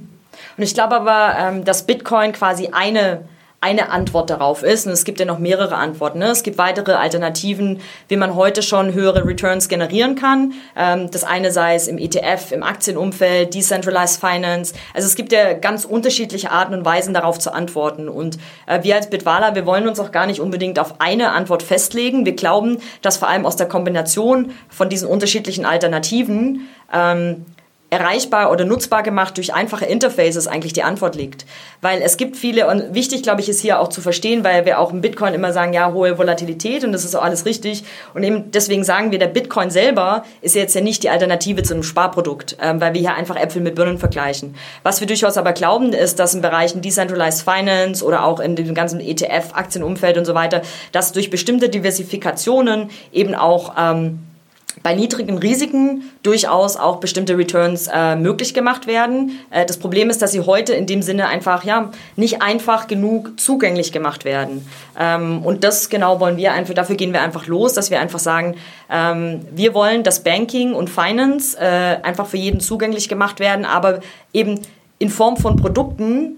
Und 0.57 0.63
ich 0.63 0.73
glaube 0.73 0.95
aber, 0.95 1.37
ähm, 1.39 1.63
dass 1.63 1.87
Bitcoin 1.87 2.33
quasi 2.33 2.71
eine 2.73 3.21
eine 3.59 3.89
Antwort 3.89 4.29
darauf 4.29 4.61
ist. 4.61 4.85
Und 4.85 4.93
es 4.93 5.03
gibt 5.03 5.19
ja 5.19 5.25
noch 5.25 5.39
mehrere 5.39 5.75
Antworten. 5.75 6.19
Ne? 6.19 6.27
Es 6.27 6.43
gibt 6.43 6.59
weitere 6.59 6.93
Alternativen, 6.93 7.81
wie 8.07 8.15
man 8.15 8.35
heute 8.35 8.61
schon 8.61 8.93
höhere 8.93 9.25
Returns 9.25 9.67
generieren 9.67 10.15
kann. 10.15 10.53
Ähm, 10.75 11.09
das 11.09 11.23
eine 11.23 11.51
sei 11.51 11.75
es 11.75 11.87
im 11.87 11.97
ETF, 11.97 12.51
im 12.51 12.61
Aktienumfeld, 12.61 13.55
Decentralized 13.55 14.19
Finance. 14.19 14.75
Also 14.93 15.07
es 15.07 15.15
gibt 15.15 15.31
ja 15.31 15.53
ganz 15.53 15.85
unterschiedliche 15.85 16.51
Arten 16.51 16.75
und 16.75 16.85
Weisen 16.85 17.15
darauf 17.15 17.39
zu 17.39 17.51
antworten. 17.51 18.09
Und 18.09 18.37
äh, 18.67 18.83
wir 18.83 18.95
als 18.95 19.09
Bitwala, 19.09 19.55
wir 19.55 19.65
wollen 19.65 19.87
uns 19.87 19.99
auch 19.99 20.11
gar 20.11 20.27
nicht 20.27 20.39
unbedingt 20.39 20.77
auf 20.77 21.01
eine 21.01 21.31
Antwort 21.31 21.63
festlegen. 21.63 22.25
Wir 22.25 22.35
glauben, 22.35 22.77
dass 23.01 23.17
vor 23.17 23.27
allem 23.27 23.45
aus 23.45 23.55
der 23.55 23.67
Kombination 23.67 24.51
von 24.69 24.87
diesen 24.87 25.09
unterschiedlichen 25.09 25.65
Alternativen 25.65 26.67
ähm, 26.93 27.45
erreichbar 27.89 28.51
oder 28.51 28.65
nutzbar 28.65 29.01
gemacht 29.01 29.37
durch 29.37 29.53
einfache 29.53 29.85
Interfaces 29.85 30.47
eigentlich 30.47 30.73
die 30.73 30.83
Antwort 30.83 31.15
liegt. 31.15 31.45
Weil 31.81 32.01
es 32.01 32.17
gibt 32.17 32.35
viele, 32.35 32.67
und 32.67 32.93
wichtig 32.93 33.23
glaube 33.23 33.39
ich 33.39 33.47
ist 33.47 33.61
hier 33.61 33.79
auch 33.79 33.87
zu 33.87 34.01
verstehen, 34.01 34.43
weil 34.43 34.65
wir 34.65 34.79
auch 34.79 34.91
im 34.91 34.99
Bitcoin 34.99 35.33
immer 35.33 35.53
sagen, 35.53 35.71
ja, 35.71 35.93
hohe 35.93 36.17
Volatilität 36.17 36.83
und 36.83 36.91
das 36.91 37.05
ist 37.05 37.15
auch 37.15 37.23
alles 37.23 37.45
richtig. 37.45 37.85
Und 38.13 38.23
eben 38.23 38.51
deswegen 38.51 38.83
sagen 38.83 39.11
wir, 39.11 39.19
der 39.19 39.27
Bitcoin 39.27 39.69
selber 39.69 40.25
ist 40.41 40.55
jetzt 40.55 40.75
ja 40.75 40.81
nicht 40.81 41.03
die 41.03 41.09
Alternative 41.09 41.63
zu 41.63 41.73
einem 41.73 41.83
Sparprodukt, 41.83 42.57
ähm, 42.61 42.81
weil 42.81 42.93
wir 42.93 42.99
hier 42.99 43.15
einfach 43.15 43.37
Äpfel 43.37 43.61
mit 43.61 43.75
Birnen 43.75 43.99
vergleichen. 43.99 44.55
Was 44.83 44.99
wir 44.99 45.07
durchaus 45.07 45.37
aber 45.37 45.53
glauben, 45.53 45.93
ist, 45.93 46.19
dass 46.19 46.35
in 46.35 46.41
Bereichen 46.41 46.81
Decentralized 46.81 47.43
Finance 47.43 48.03
oder 48.03 48.25
auch 48.25 48.41
in 48.41 48.57
dem 48.57 48.73
ganzen 48.73 48.99
ETF-Aktienumfeld 48.99 50.17
und 50.17 50.25
so 50.25 50.35
weiter, 50.35 50.61
dass 50.91 51.13
durch 51.13 51.29
bestimmte 51.29 51.69
Diversifikationen 51.69 52.89
eben 53.13 53.33
auch 53.33 53.75
ähm, 53.77 54.26
bei 54.83 54.93
niedrigen 54.93 55.37
Risiken 55.37 56.03
durchaus 56.23 56.77
auch 56.77 56.97
bestimmte 56.97 57.37
Returns 57.37 57.89
äh, 57.93 58.15
möglich 58.15 58.53
gemacht 58.53 58.87
werden. 58.87 59.39
Äh, 59.49 59.65
das 59.65 59.77
Problem 59.77 60.09
ist, 60.09 60.21
dass 60.21 60.31
sie 60.31 60.41
heute 60.41 60.73
in 60.73 60.85
dem 60.85 61.01
Sinne 61.01 61.27
einfach 61.27 61.63
ja 61.63 61.91
nicht 62.15 62.41
einfach 62.41 62.87
genug 62.87 63.39
zugänglich 63.39 63.91
gemacht 63.91 64.23
werden. 64.25 64.67
Ähm, 64.99 65.41
und 65.43 65.63
das 65.63 65.89
genau 65.89 66.19
wollen 66.19 66.37
wir 66.37 66.53
einfach, 66.53 66.73
dafür 66.73 66.95
gehen 66.95 67.13
wir 67.13 67.21
einfach 67.21 67.47
los, 67.47 67.73
dass 67.73 67.91
wir 67.91 67.99
einfach 67.99 68.19
sagen, 68.19 68.55
ähm, 68.89 69.41
wir 69.51 69.73
wollen, 69.73 70.03
dass 70.03 70.23
Banking 70.23 70.73
und 70.73 70.89
Finance 70.89 71.57
äh, 71.59 71.97
einfach 72.03 72.27
für 72.27 72.37
jeden 72.37 72.59
zugänglich 72.59 73.09
gemacht 73.09 73.39
werden, 73.39 73.65
aber 73.65 73.99
eben 74.33 74.59
in 74.99 75.09
Form 75.09 75.37
von 75.37 75.55
Produkten, 75.55 76.37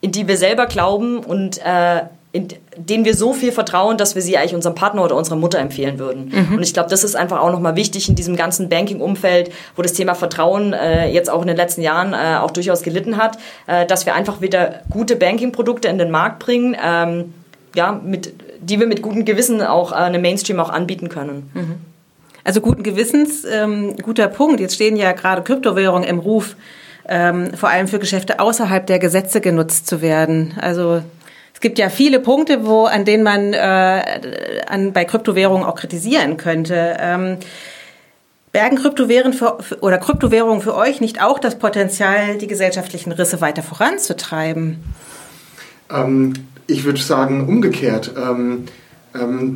in 0.00 0.12
die 0.12 0.26
wir 0.26 0.36
selber 0.36 0.66
glauben 0.66 1.18
und 1.18 1.58
äh, 1.58 2.02
in 2.32 2.48
denen 2.76 3.04
wir 3.04 3.14
so 3.14 3.34
viel 3.34 3.52
vertrauen, 3.52 3.98
dass 3.98 4.14
wir 4.14 4.22
sie 4.22 4.38
eigentlich 4.38 4.54
unserem 4.54 4.74
Partner 4.74 5.04
oder 5.04 5.16
unserer 5.16 5.36
Mutter 5.36 5.58
empfehlen 5.58 5.98
würden. 5.98 6.32
Mhm. 6.32 6.56
Und 6.56 6.62
ich 6.62 6.72
glaube, 6.72 6.88
das 6.88 7.04
ist 7.04 7.14
einfach 7.14 7.40
auch 7.40 7.52
nochmal 7.52 7.76
wichtig 7.76 8.08
in 8.08 8.14
diesem 8.14 8.36
ganzen 8.36 8.70
Banking-Umfeld, 8.70 9.50
wo 9.76 9.82
das 9.82 9.92
Thema 9.92 10.14
Vertrauen 10.14 10.72
äh, 10.72 11.10
jetzt 11.10 11.28
auch 11.28 11.42
in 11.42 11.48
den 11.48 11.58
letzten 11.58 11.82
Jahren 11.82 12.14
äh, 12.14 12.38
auch 12.38 12.50
durchaus 12.50 12.82
gelitten 12.82 13.18
hat, 13.18 13.36
äh, 13.66 13.84
dass 13.84 14.06
wir 14.06 14.14
einfach 14.14 14.40
wieder 14.40 14.80
gute 14.88 15.14
Banking-Produkte 15.16 15.88
in 15.88 15.98
den 15.98 16.10
Markt 16.10 16.38
bringen, 16.38 16.74
ähm, 16.82 17.34
ja, 17.74 18.00
mit, 18.02 18.32
die 18.60 18.80
wir 18.80 18.86
mit 18.86 19.02
gutem 19.02 19.26
Gewissen 19.26 19.60
auch 19.60 19.92
äh, 19.92 19.96
einem 19.96 20.22
Mainstream 20.22 20.58
auch 20.58 20.70
anbieten 20.70 21.10
können. 21.10 21.50
Mhm. 21.52 21.74
Also 22.44 22.62
guten 22.62 22.82
Gewissens, 22.82 23.44
ähm, 23.44 23.96
guter 24.02 24.28
Punkt. 24.28 24.58
Jetzt 24.60 24.74
stehen 24.74 24.96
ja 24.96 25.12
gerade 25.12 25.42
Kryptowährungen 25.42 26.08
im 26.08 26.18
Ruf, 26.18 26.56
ähm, 27.08 27.52
vor 27.54 27.68
allem 27.68 27.88
für 27.88 27.98
Geschäfte 27.98 28.40
außerhalb 28.40 28.86
der 28.86 28.98
Gesetze 28.98 29.42
genutzt 29.42 29.86
zu 29.86 30.00
werden. 30.00 30.54
Also 30.60 31.02
gibt 31.62 31.78
ja 31.78 31.88
viele 31.88 32.20
Punkte, 32.20 32.66
wo, 32.66 32.84
an 32.84 33.06
denen 33.06 33.22
man 33.22 33.54
äh, 33.54 34.60
an, 34.66 34.92
bei 34.92 35.06
Kryptowährungen 35.06 35.64
auch 35.64 35.76
kritisieren 35.76 36.36
könnte. 36.36 36.96
Ähm, 37.00 37.38
bergen 38.52 38.76
Kryptowährungen 38.76 39.32
für, 39.32 39.58
oder 39.80 39.96
Kryptowährungen 39.96 40.60
für 40.60 40.74
euch 40.74 41.00
nicht 41.00 41.22
auch 41.22 41.38
das 41.38 41.58
Potenzial, 41.58 42.36
die 42.36 42.46
gesellschaftlichen 42.46 43.12
Risse 43.12 43.40
weiter 43.40 43.62
voranzutreiben? 43.62 44.84
Ähm, 45.90 46.34
ich 46.66 46.84
würde 46.84 47.00
sagen, 47.00 47.48
umgekehrt. 47.48 48.12
Ähm, 48.16 48.66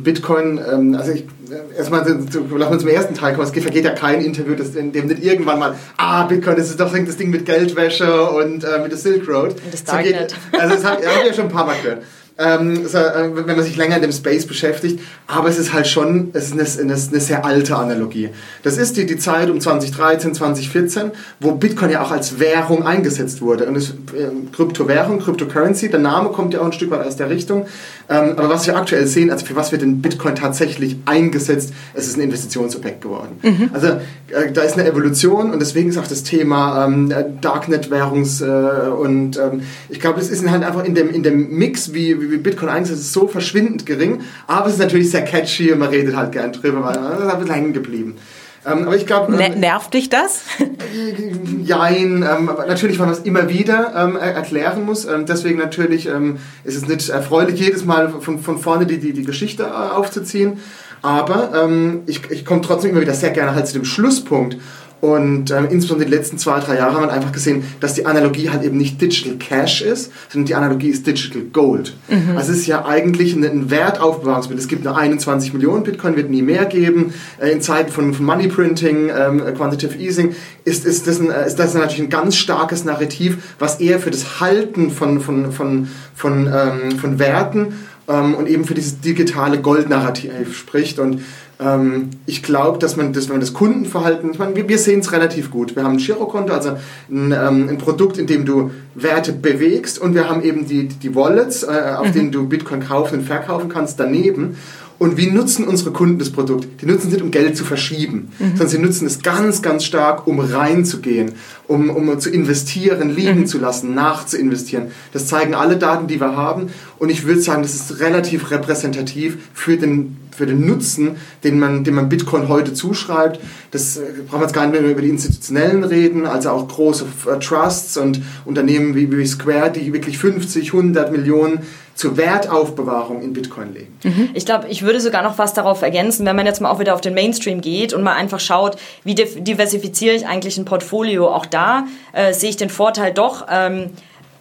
Bitcoin, 0.03 0.59
ähm, 0.71 0.95
also 0.95 1.11
ich, 1.11 1.23
äh, 1.49 1.77
erstmal 1.77 2.01
lassen 2.01 2.31
wir 2.31 2.79
zum 2.79 2.89
ersten 2.89 3.15
Teil 3.15 3.33
kommen. 3.33 3.47
Es 3.47 3.63
vergeht 3.63 3.85
ja 3.85 3.91
kein 3.91 4.21
Interview, 4.21 4.53
das, 4.53 4.75
in 4.75 4.91
dem 4.91 5.07
nicht 5.07 5.23
irgendwann 5.23 5.57
mal, 5.57 5.75
ah, 5.97 6.25
Bitcoin, 6.25 6.57
das 6.57 6.69
ist 6.69 6.79
doch 6.79 6.93
das 6.93 7.17
Ding 7.17 7.31
mit 7.31 7.45
Geldwäsche 7.45 8.29
und 8.29 8.63
äh, 8.63 8.79
mit 8.81 8.91
der 8.91 8.99
Silk 8.99 9.27
Road. 9.27 9.51
Und 9.51 9.73
das 9.73 9.83
Darknet. 9.83 10.35
So 10.51 10.59
also 10.59 10.75
das 10.75 10.83
habe 10.83 11.05
hab 11.05 11.21
ich 11.21 11.27
ja 11.27 11.33
schon 11.33 11.45
ein 11.45 11.51
paar 11.51 11.65
Mal 11.65 11.75
gehört. 11.81 12.03
Ähm, 12.37 12.85
äh, 12.85 13.29
wenn 13.33 13.55
man 13.55 13.63
sich 13.63 13.75
länger 13.75 13.95
in 13.95 14.01
dem 14.01 14.11
Space 14.11 14.45
beschäftigt. 14.45 14.99
Aber 15.27 15.49
es 15.49 15.57
ist 15.57 15.73
halt 15.73 15.87
schon 15.87 16.29
es 16.33 16.51
ist 16.51 16.79
eine, 16.79 16.93
eine, 16.93 16.97
sehr 16.97 17.45
alte 17.45 17.75
Analogie. 17.75 18.29
Das 18.63 18.77
ist 18.77 18.97
die, 18.97 19.05
die 19.05 19.17
Zeit 19.17 19.49
um 19.49 19.59
2013, 19.59 20.33
2014, 20.33 21.11
wo 21.39 21.53
Bitcoin 21.53 21.91
ja 21.91 22.03
auch 22.03 22.11
als 22.11 22.39
Währung 22.39 22.85
eingesetzt 22.85 23.41
wurde. 23.41 23.65
Und 23.65 23.75
es, 23.75 23.89
äh, 23.89 24.29
Kryptowährung, 24.55 25.19
Cryptocurrency, 25.19 25.89
der 25.89 25.99
Name 25.99 26.29
kommt 26.29 26.53
ja 26.53 26.61
auch 26.61 26.65
ein 26.65 26.73
Stück 26.73 26.91
weit 26.91 27.05
aus 27.05 27.15
der 27.15 27.29
Richtung. 27.29 27.65
Ähm, 28.09 28.33
aber 28.37 28.49
was 28.49 28.67
wir 28.67 28.77
aktuell 28.77 29.07
sehen, 29.07 29.31
also 29.31 29.45
für 29.45 29.55
was 29.55 29.71
wird 29.71 29.81
denn 29.81 30.01
Bitcoin 30.01 30.35
tatsächlich 30.35 30.97
eingesetzt, 31.05 31.73
es 31.93 32.07
ist 32.07 32.17
ein 32.17 32.21
Investitionsobjekt 32.21 33.01
geworden. 33.01 33.39
Mhm. 33.41 33.69
Also 33.73 33.87
äh, 33.87 34.51
da 34.53 34.61
ist 34.61 34.77
eine 34.77 34.87
Evolution 34.87 35.51
und 35.51 35.59
deswegen 35.59 35.89
ist 35.89 35.97
auch 35.97 36.07
das 36.07 36.23
Thema 36.23 36.85
ähm, 36.85 37.13
Darknet-Währungs 37.41 38.41
äh, 38.41 38.45
und 38.45 39.37
ähm, 39.37 39.61
ich 39.89 39.99
glaube, 39.99 40.19
es 40.19 40.29
ist 40.29 40.47
halt 40.49 40.63
einfach 40.63 40.85
in 40.85 40.95
dem, 40.95 41.09
in 41.09 41.23
dem 41.23 41.57
Mix, 41.57 41.93
wie, 41.93 42.21
wie 42.21 42.26
Bitcoin 42.35 42.69
eingesetzt 42.69 42.99
ist, 43.01 43.13
so 43.13 43.27
verschwindend 43.27 43.85
gering, 43.85 44.21
aber 44.47 44.67
es 44.67 44.73
ist 44.73 44.79
natürlich 44.79 45.09
sehr 45.09 45.23
catchy 45.23 45.71
und 45.71 45.79
man 45.79 45.89
redet 45.89 46.15
halt 46.15 46.33
gern 46.33 46.51
drüber, 46.51 46.83
weil 46.83 46.99
man 46.99 47.13
ist 47.13 47.21
ein 47.21 47.39
bisschen 47.39 47.55
hängen 47.55 47.73
geblieben. 47.73 48.17
Ähm, 48.65 48.83
aber 48.85 48.95
ich 48.95 49.05
glaube. 49.05 49.33
Ähm, 49.33 49.59
nervt 49.59 49.93
dich 49.93 50.09
das? 50.09 50.41
Jein, 51.63 52.23
ähm, 52.23 52.51
natürlich, 52.67 52.99
weil 52.99 53.05
man 53.07 53.15
es 53.15 53.21
immer 53.21 53.49
wieder 53.49 53.93
ähm, 53.95 54.15
erklären 54.17 54.83
muss. 54.83 55.05
Ähm, 55.05 55.25
deswegen 55.25 55.57
natürlich 55.57 56.07
ähm, 56.07 56.37
ist 56.63 56.75
es 56.75 56.87
nicht 56.87 57.07
erfreulich, 57.09 57.59
jedes 57.59 57.85
Mal 57.85 58.09
von, 58.09 58.39
von 58.39 58.57
vorne 58.57 58.85
die, 58.85 58.97
die, 58.97 59.13
die 59.13 59.23
Geschichte 59.23 59.63
äh, 59.63 59.67
aufzuziehen. 59.67 60.59
Aber 61.03 61.69
ich, 62.07 62.31
ich 62.31 62.43
komme 62.43 62.61
trotzdem 62.61 62.89
immer 62.89 63.01
wieder 63.01 63.13
sehr 63.13 63.29
gerne 63.29 63.53
halt 63.53 63.67
zu 63.67 63.73
dem 63.73 63.85
Schlusspunkt. 63.85 64.57
Und 64.99 65.51
ähm, 65.51 65.67
insbesondere 65.69 66.09
die 66.09 66.15
letzten 66.15 66.37
zwei, 66.39 66.59
drei 66.59 66.77
Jahre 66.77 66.95
haben 66.95 67.03
wir 67.03 67.13
einfach 67.13 67.31
gesehen, 67.31 67.63
dass 67.79 67.93
die 67.93 68.05
Analogie 68.05 68.49
halt 68.49 68.63
eben 68.63 68.77
nicht 68.77 68.99
Digital 68.99 69.37
Cash 69.37 69.81
ist, 69.83 70.11
sondern 70.29 70.47
die 70.47 70.55
Analogie 70.55 70.89
ist 70.89 71.05
Digital 71.05 71.43
Gold. 71.53 71.95
Mhm. 72.07 72.35
Also 72.35 72.51
es 72.51 72.59
ist 72.59 72.67
ja 72.67 72.83
eigentlich 72.85 73.35
ein, 73.35 73.43
ein 73.43 73.69
Wertaufbewahrungsmittel. 73.69 74.59
Es 74.59 74.67
gibt 74.67 74.83
nur 74.83 74.97
21 74.97 75.53
Millionen 75.53 75.83
Bitcoin, 75.83 76.15
wird 76.15 76.31
nie 76.31 76.41
mehr 76.41 76.65
geben. 76.65 77.13
Äh, 77.39 77.51
in 77.51 77.61
Zeiten 77.61 77.91
von, 77.91 78.13
von 78.13 78.25
Money 78.25 78.47
Printing, 78.47 79.09
ähm, 79.15 79.41
Quantitative 79.55 79.97
Easing 79.99 80.35
ist, 80.65 80.85
ist, 80.85 81.05
das 81.05 81.19
ein, 81.19 81.29
ist 81.29 81.57
das 81.57 81.75
natürlich 81.75 81.99
ein 81.99 82.09
ganz 82.09 82.35
starkes 82.35 82.83
Narrativ, 82.83 83.37
was 83.59 83.79
eher 83.79 83.99
für 83.99 84.11
das 84.11 84.39
Halten 84.39 84.89
von, 84.89 85.21
von, 85.21 85.51
von, 85.51 85.87
von, 86.15 86.47
ähm, 86.47 86.97
von 86.97 87.19
Werten 87.19 87.73
ähm, 88.07 88.35
und 88.35 88.47
eben 88.47 88.65
für 88.65 88.73
dieses 88.73 88.99
digitale 89.01 89.59
Goldnarrativ 89.59 90.55
spricht. 90.55 90.99
Und 90.99 91.21
ähm, 91.59 92.11
ich 92.25 92.43
glaube, 92.43 92.77
dass 92.77 92.95
man 92.95 93.13
das, 93.13 93.27
wenn 93.27 93.35
man 93.35 93.41
das 93.41 93.53
Kundenverhalten, 93.53 94.31
ich 94.31 94.39
meine, 94.39 94.55
wir, 94.55 94.67
wir 94.69 94.77
sehen 94.77 94.99
es 94.99 95.11
relativ 95.11 95.49
gut. 95.49 95.75
Wir 95.75 95.83
haben 95.83 95.93
ein 95.93 95.97
Girokonto, 95.97 96.53
also 96.53 96.77
ein, 97.09 97.31
ähm, 97.31 97.69
ein, 97.69 97.77
Produkt, 97.77 98.17
in 98.17 98.27
dem 98.27 98.45
du 98.45 98.71
Werte 98.95 99.33
bewegst 99.33 99.99
und 99.99 100.13
wir 100.13 100.29
haben 100.29 100.43
eben 100.43 100.67
die, 100.67 100.87
die 100.87 101.15
Wallets, 101.15 101.63
äh, 101.63 101.95
auf 101.97 102.07
mhm. 102.07 102.13
denen 102.13 102.31
du 102.31 102.47
Bitcoin 102.47 102.81
kaufen 102.81 103.19
und 103.19 103.25
verkaufen 103.25 103.69
kannst, 103.69 103.99
daneben. 103.99 104.57
Und 104.99 105.17
wie 105.17 105.29
nutzen 105.29 105.67
unsere 105.67 105.91
Kunden 105.91 106.17
das 106.17 106.31
Produkt? 106.31 106.81
Die 106.81 106.85
nutzen 106.87 107.07
es 107.07 107.13
nicht, 107.13 107.21
um 107.21 107.29
Geld 107.29 107.55
zu 107.55 107.63
verschieben, 107.63 108.29
mhm. 108.39 108.49
sondern 108.49 108.67
sie 108.67 108.79
nutzen 108.79 109.05
es 109.05 109.21
ganz, 109.21 109.61
ganz 109.61 109.83
stark, 109.83 110.25
um 110.25 110.39
reinzugehen, 110.39 111.33
um, 111.67 111.89
um 111.89 112.19
zu 112.19 112.31
investieren, 112.31 113.15
liegen 113.15 113.41
mhm. 113.41 113.45
zu 113.45 113.59
lassen, 113.59 113.93
nachzuinvestieren. 113.93 114.87
Das 115.13 115.27
zeigen 115.27 115.53
alle 115.53 115.77
Daten, 115.77 116.07
die 116.07 116.19
wir 116.19 116.35
haben. 116.35 116.69
Und 116.97 117.09
ich 117.09 117.25
würde 117.25 117.41
sagen, 117.41 117.61
das 117.61 117.75
ist 117.75 117.99
relativ 117.99 118.49
repräsentativ 118.49 119.37
für 119.53 119.77
den, 119.77 120.17
für 120.37 120.45
den 120.45 120.65
Nutzen, 120.67 121.17
den 121.43 121.57
man, 121.57 121.83
den 121.83 121.95
man 121.95 122.09
Bitcoin 122.09 122.47
heute 122.47 122.73
zuschreibt. 122.73 123.39
Das 123.71 123.97
äh, 123.97 124.01
brauchen 124.27 124.41
wir 124.41 124.45
jetzt 124.45 124.53
gar 124.53 124.67
nicht 124.67 124.79
mehr 124.79 124.91
über 124.91 125.01
die 125.01 125.09
institutionellen 125.09 125.83
reden, 125.83 126.27
also 126.27 126.51
auch 126.51 126.67
große 126.67 127.05
äh, 127.25 127.39
Trusts 127.39 127.97
und 127.97 128.21
Unternehmen 128.45 128.93
wie, 128.93 129.11
wie 129.11 129.25
Square, 129.25 129.71
die 129.71 129.91
wirklich 129.93 130.19
50, 130.19 130.67
100 130.73 131.11
Millionen 131.11 131.61
zur 131.95 132.15
Wertaufbewahrung 132.15 133.23
in 133.23 133.33
Bitcoin 133.33 133.73
legen. 133.73 133.97
Mhm. 134.03 134.29
Ich 134.35 134.45
glaube, 134.45 134.67
ich 134.69 134.83
würde 134.83 135.01
sogar 135.01 135.23
noch 135.23 135.39
was 135.39 135.55
darauf 135.55 135.81
ergänzen, 135.81 136.27
wenn 136.27 136.35
man 136.35 136.45
jetzt 136.45 136.61
mal 136.61 136.69
auch 136.69 136.79
wieder 136.79 136.93
auf 136.93 137.01
den 137.01 137.15
Mainstream 137.15 137.59
geht 137.59 137.91
und 137.93 138.03
mal 138.03 138.13
einfach 138.13 138.39
schaut, 138.39 138.77
wie 139.03 139.15
diversifiziere 139.15 140.15
ich 140.15 140.27
eigentlich 140.27 140.59
ein 140.59 140.65
Portfolio. 140.65 141.27
Auch 141.27 141.47
da 141.47 141.87
äh, 142.13 142.33
sehe 142.33 142.51
ich 142.51 142.57
den 142.57 142.69
Vorteil 142.69 143.11
doch. 143.13 143.47
Ähm, 143.49 143.89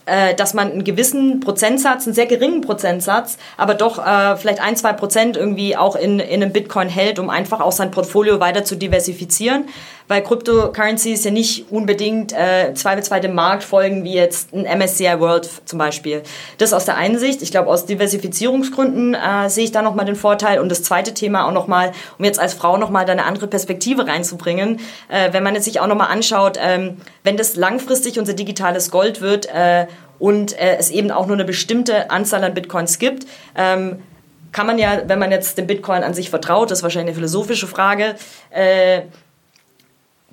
äh, 0.06 0.34
dass 0.34 0.54
man 0.54 0.70
einen 0.70 0.84
gewissen 0.84 1.40
Prozentsatz, 1.40 2.06
einen 2.06 2.14
sehr 2.14 2.26
geringen 2.26 2.60
Prozentsatz, 2.60 3.38
aber 3.56 3.75
doch 3.75 3.98
äh, 3.98 4.36
vielleicht 4.36 4.60
ein, 4.60 4.76
zwei 4.76 4.92
Prozent 4.92 5.36
irgendwie 5.36 5.76
auch 5.76 5.96
in, 5.96 6.20
in 6.20 6.42
einem 6.42 6.52
Bitcoin 6.52 6.88
hält, 6.88 7.18
um 7.18 7.28
einfach 7.28 7.60
auch 7.60 7.72
sein 7.72 7.90
Portfolio 7.90 8.40
weiter 8.40 8.64
zu 8.64 8.76
diversifizieren. 8.76 9.66
Weil 10.08 10.22
Cryptocurrencies 10.22 11.25
ja 11.25 11.30
nicht 11.30 11.70
unbedingt 11.70 12.32
äh, 12.32 12.75
zweifelsfrei 12.75 13.20
dem 13.20 13.34
Markt 13.34 13.64
folgen, 13.64 14.04
wie 14.04 14.14
jetzt 14.14 14.52
ein 14.52 14.62
MSCI 14.62 15.18
World 15.18 15.48
zum 15.64 15.78
Beispiel. 15.78 16.22
Das 16.58 16.72
aus 16.72 16.84
der 16.84 16.96
einen 16.96 17.18
Sicht. 17.18 17.42
Ich 17.42 17.50
glaube, 17.50 17.68
aus 17.68 17.86
Diversifizierungsgründen 17.86 19.14
äh, 19.14 19.50
sehe 19.50 19.64
ich 19.64 19.72
da 19.72 19.82
nochmal 19.82 20.04
den 20.04 20.16
Vorteil. 20.16 20.60
Und 20.60 20.70
das 20.70 20.82
zweite 20.82 21.12
Thema 21.14 21.46
auch 21.46 21.52
nochmal, 21.52 21.92
um 22.18 22.25
jetzt 22.25 22.38
als 22.38 22.54
Frau 22.54 22.76
nochmal 22.76 23.04
da 23.04 23.12
eine 23.12 23.25
andere 23.25 23.48
Perspektive 23.48 24.06
reinzubringen, 24.06 24.80
äh, 25.08 25.32
wenn 25.32 25.42
man 25.42 25.56
es 25.56 25.64
sich 25.64 25.80
auch 25.80 25.86
nochmal 25.86 26.10
anschaut, 26.10 26.58
ähm, 26.60 26.98
wenn 27.25 27.36
das 27.36 27.56
langfristig 27.56 28.18
unser 28.18 28.34
digitales 28.34 28.90
Gold 28.90 29.20
wird, 29.20 29.46
äh, 29.46 29.87
und 30.18 30.59
äh, 30.59 30.76
es 30.78 30.90
eben 30.90 31.11
auch 31.11 31.26
nur 31.26 31.37
eine 31.37 31.44
bestimmte 31.44 32.11
Anzahl 32.11 32.42
an 32.44 32.54
Bitcoins 32.54 32.98
gibt, 32.98 33.26
ähm, 33.54 34.02
kann 34.52 34.66
man 34.66 34.78
ja, 34.78 35.02
wenn 35.07 35.18
man 35.18 35.31
jetzt 35.31 35.59
dem 35.59 35.66
Bitcoin 35.66 36.02
an 36.02 36.14
sich 36.14 36.31
vertraut, 36.31 36.70
das 36.70 36.78
ist 36.78 36.83
wahrscheinlich 36.83 37.09
eine 37.09 37.14
philosophische 37.14 37.66
Frage, 37.66 38.14
äh, 38.50 39.02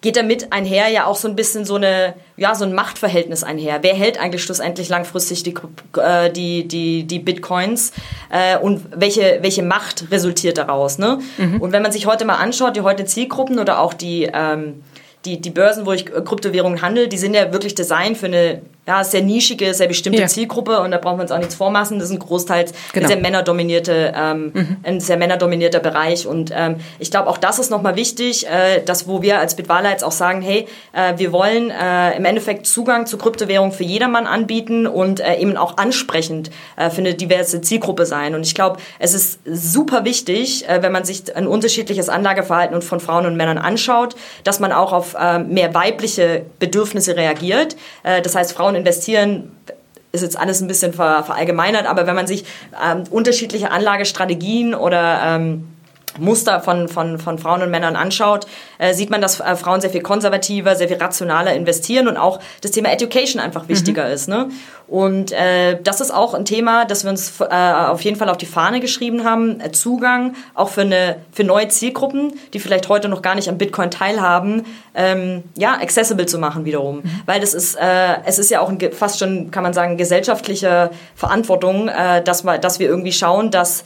geht 0.03 0.17
damit 0.17 0.51
einher 0.51 0.89
ja 0.89 1.05
auch 1.05 1.15
so 1.15 1.29
ein 1.29 1.35
bisschen 1.35 1.63
so 1.63 1.75
eine 1.75 2.13
ja 2.35 2.53
so 2.55 2.65
ein 2.65 2.73
Machtverhältnis 2.73 3.43
einher. 3.43 3.79
Wer 3.81 3.95
hält 3.95 4.19
eigentlich 4.19 4.43
schlussendlich 4.43 4.89
langfristig 4.89 5.43
die 5.43 5.55
äh, 5.97 6.29
die 6.29 6.67
die 6.67 7.05
die 7.05 7.19
Bitcoins 7.19 7.93
äh, 8.29 8.57
und 8.57 8.81
welche 8.93 9.39
welche 9.41 9.63
Macht 9.63 10.11
resultiert 10.11 10.57
daraus? 10.57 10.97
Ne? 10.97 11.19
Mhm. 11.37 11.61
Und 11.61 11.71
wenn 11.71 11.81
man 11.81 11.93
sich 11.93 12.05
heute 12.05 12.25
mal 12.25 12.35
anschaut, 12.35 12.75
die 12.75 12.81
heute 12.81 13.05
Zielgruppen 13.05 13.59
oder 13.59 13.79
auch 13.79 13.93
die 13.93 14.29
ähm, 14.31 14.83
die, 15.25 15.39
die 15.39 15.51
Börsen, 15.51 15.85
wo 15.85 15.93
ich 15.93 16.05
Kryptowährungen 16.05 16.81
handle, 16.81 17.07
die 17.07 17.17
sind 17.17 17.33
ja 17.33 17.53
wirklich 17.53 17.73
designt 17.73 18.17
für 18.17 18.25
eine 18.25 18.61
ja, 18.87 19.03
sehr 19.03 19.21
nischige, 19.21 19.73
sehr 19.73 19.87
bestimmte 19.87 20.21
ja. 20.21 20.27
Zielgruppe 20.27 20.79
und 20.81 20.91
da 20.91 20.97
brauchen 20.97 21.17
wir 21.17 21.23
uns 21.23 21.31
auch 21.31 21.37
nichts 21.37 21.55
vormachen. 21.55 21.99
Das 21.99 22.09
ist 22.09 22.13
ein 22.13 22.19
großteils 22.19 22.73
genau. 22.91 23.07
sehr 23.07 23.17
männerdominierte, 23.17 24.13
ähm, 24.15 24.51
mhm. 24.53 24.77
ein 24.83 24.99
sehr 24.99 25.17
männerdominierter 25.17 25.79
Bereich 25.79 26.27
und 26.27 26.51
ähm, 26.53 26.75
ich 26.99 27.09
glaube 27.09 27.29
auch 27.29 27.37
das 27.37 27.59
ist 27.59 27.71
nochmal 27.71 27.95
wichtig, 27.95 28.47
äh, 28.47 28.81
dass 28.81 29.07
wo 29.07 29.21
wir 29.21 29.39
als 29.39 29.55
Bitwala 29.55 29.89
jetzt 29.89 30.03
auch 30.03 30.11
sagen, 30.11 30.41
hey, 30.41 30.67
äh, 30.91 31.13
wir 31.17 31.31
wollen 31.31 31.71
äh, 31.71 32.17
im 32.17 32.25
Endeffekt 32.25 32.67
Zugang 32.67 33.05
zu 33.05 33.17
Kryptowährung 33.17 33.71
für 33.71 33.83
jedermann 33.83 34.27
anbieten 34.27 34.85
und 34.85 35.21
äh, 35.21 35.35
eben 35.37 35.55
auch 35.55 35.77
ansprechend 35.77 36.51
äh, 36.75 36.89
für 36.89 36.99
eine 36.99 37.13
diverse 37.13 37.61
Zielgruppe 37.61 38.05
sein 38.05 38.35
und 38.35 38.45
ich 38.45 38.53
glaube, 38.53 38.79
es 38.99 39.13
ist 39.13 39.39
super 39.45 40.03
wichtig, 40.03 40.67
äh, 40.67 40.81
wenn 40.81 40.91
man 40.91 41.05
sich 41.05 41.35
ein 41.35 41.47
unterschiedliches 41.47 42.09
Anlageverhalten 42.09 42.81
von 42.81 42.99
Frauen 42.99 43.25
und 43.25 43.37
Männern 43.37 43.57
anschaut, 43.57 44.15
dass 44.43 44.59
man 44.59 44.71
auch 44.71 44.91
auf 44.91 45.15
äh, 45.15 45.39
mehr 45.39 45.73
weibliche 45.73 46.45
Bedürfnisse 46.59 47.15
reagiert. 47.15 47.75
Äh, 48.03 48.21
das 48.21 48.35
heißt, 48.35 48.53
Frauen 48.53 48.72
Frauen 48.73 48.75
investieren, 48.75 49.51
ist 50.11 50.21
jetzt 50.21 50.37
alles 50.37 50.61
ein 50.61 50.67
bisschen 50.67 50.93
ver, 50.93 51.23
verallgemeinert, 51.23 51.87
aber 51.87 52.05
wenn 52.05 52.15
man 52.15 52.27
sich 52.27 52.45
ähm, 52.83 53.03
unterschiedliche 53.09 53.71
Anlagestrategien 53.71 54.75
oder 54.75 55.21
ähm, 55.23 55.67
Muster 56.19 56.61
von, 56.61 56.87
von, 56.87 57.19
von 57.19 57.37
Frauen 57.37 57.61
und 57.61 57.71
Männern 57.71 57.95
anschaut, 57.95 58.47
äh, 58.77 58.93
sieht 58.93 59.09
man, 59.09 59.21
dass 59.21 59.39
äh, 59.39 59.55
Frauen 59.55 59.81
sehr 59.81 59.89
viel 59.89 60.01
konservativer, 60.01 60.75
sehr 60.75 60.87
viel 60.87 60.97
rationaler 60.97 61.53
investieren 61.53 62.07
und 62.07 62.17
auch 62.17 62.39
das 62.61 62.71
Thema 62.71 62.91
Education 62.91 63.41
einfach 63.41 63.67
wichtiger 63.67 64.07
mhm. 64.07 64.13
ist. 64.13 64.27
Ne? 64.27 64.49
Und 64.87 65.31
äh, 65.31 65.81
das 65.81 66.01
ist 66.01 66.11
auch 66.11 66.33
ein 66.33 66.45
Thema, 66.45 66.85
das 66.85 67.03
wir 67.03 67.09
uns 67.09 67.39
äh, 67.39 67.45
auf 67.45 68.01
jeden 68.01 68.17
Fall 68.17 68.29
auf 68.29 68.37
die 68.37 68.45
Fahne 68.45 68.79
geschrieben 68.79 69.23
haben. 69.23 69.59
Äh, 69.59 69.71
Zugang 69.71 70.35
auch 70.53 70.69
für, 70.69 70.81
eine, 70.81 71.17
für 71.31 71.43
neue 71.43 71.67
Zielgruppen, 71.69 72.33
die 72.53 72.59
vielleicht 72.59 72.89
heute 72.89 73.09
noch 73.09 73.21
gar 73.21 73.35
nicht 73.35 73.49
am 73.49 73.57
Bitcoin 73.57 73.89
teilhaben, 73.89 74.65
ähm, 74.93 75.43
ja, 75.57 75.73
accessible 75.73 76.25
zu 76.25 76.37
machen 76.37 76.65
wiederum. 76.65 76.97
Mhm. 76.97 77.21
Weil 77.25 77.39
das 77.39 77.53
ist, 77.53 77.75
äh, 77.75 78.17
es 78.25 78.37
ist 78.37 78.51
ja 78.51 78.59
auch 78.59 78.69
ein, 78.69 78.77
fast 78.91 79.19
schon, 79.19 79.51
kann 79.51 79.63
man 79.63 79.73
sagen, 79.73 79.97
gesellschaftliche 79.97 80.91
Verantwortung, 81.15 81.87
äh, 81.87 82.21
dass, 82.21 82.43
wir, 82.43 82.57
dass 82.57 82.79
wir 82.79 82.87
irgendwie 82.87 83.13
schauen, 83.13 83.51
dass 83.51 83.85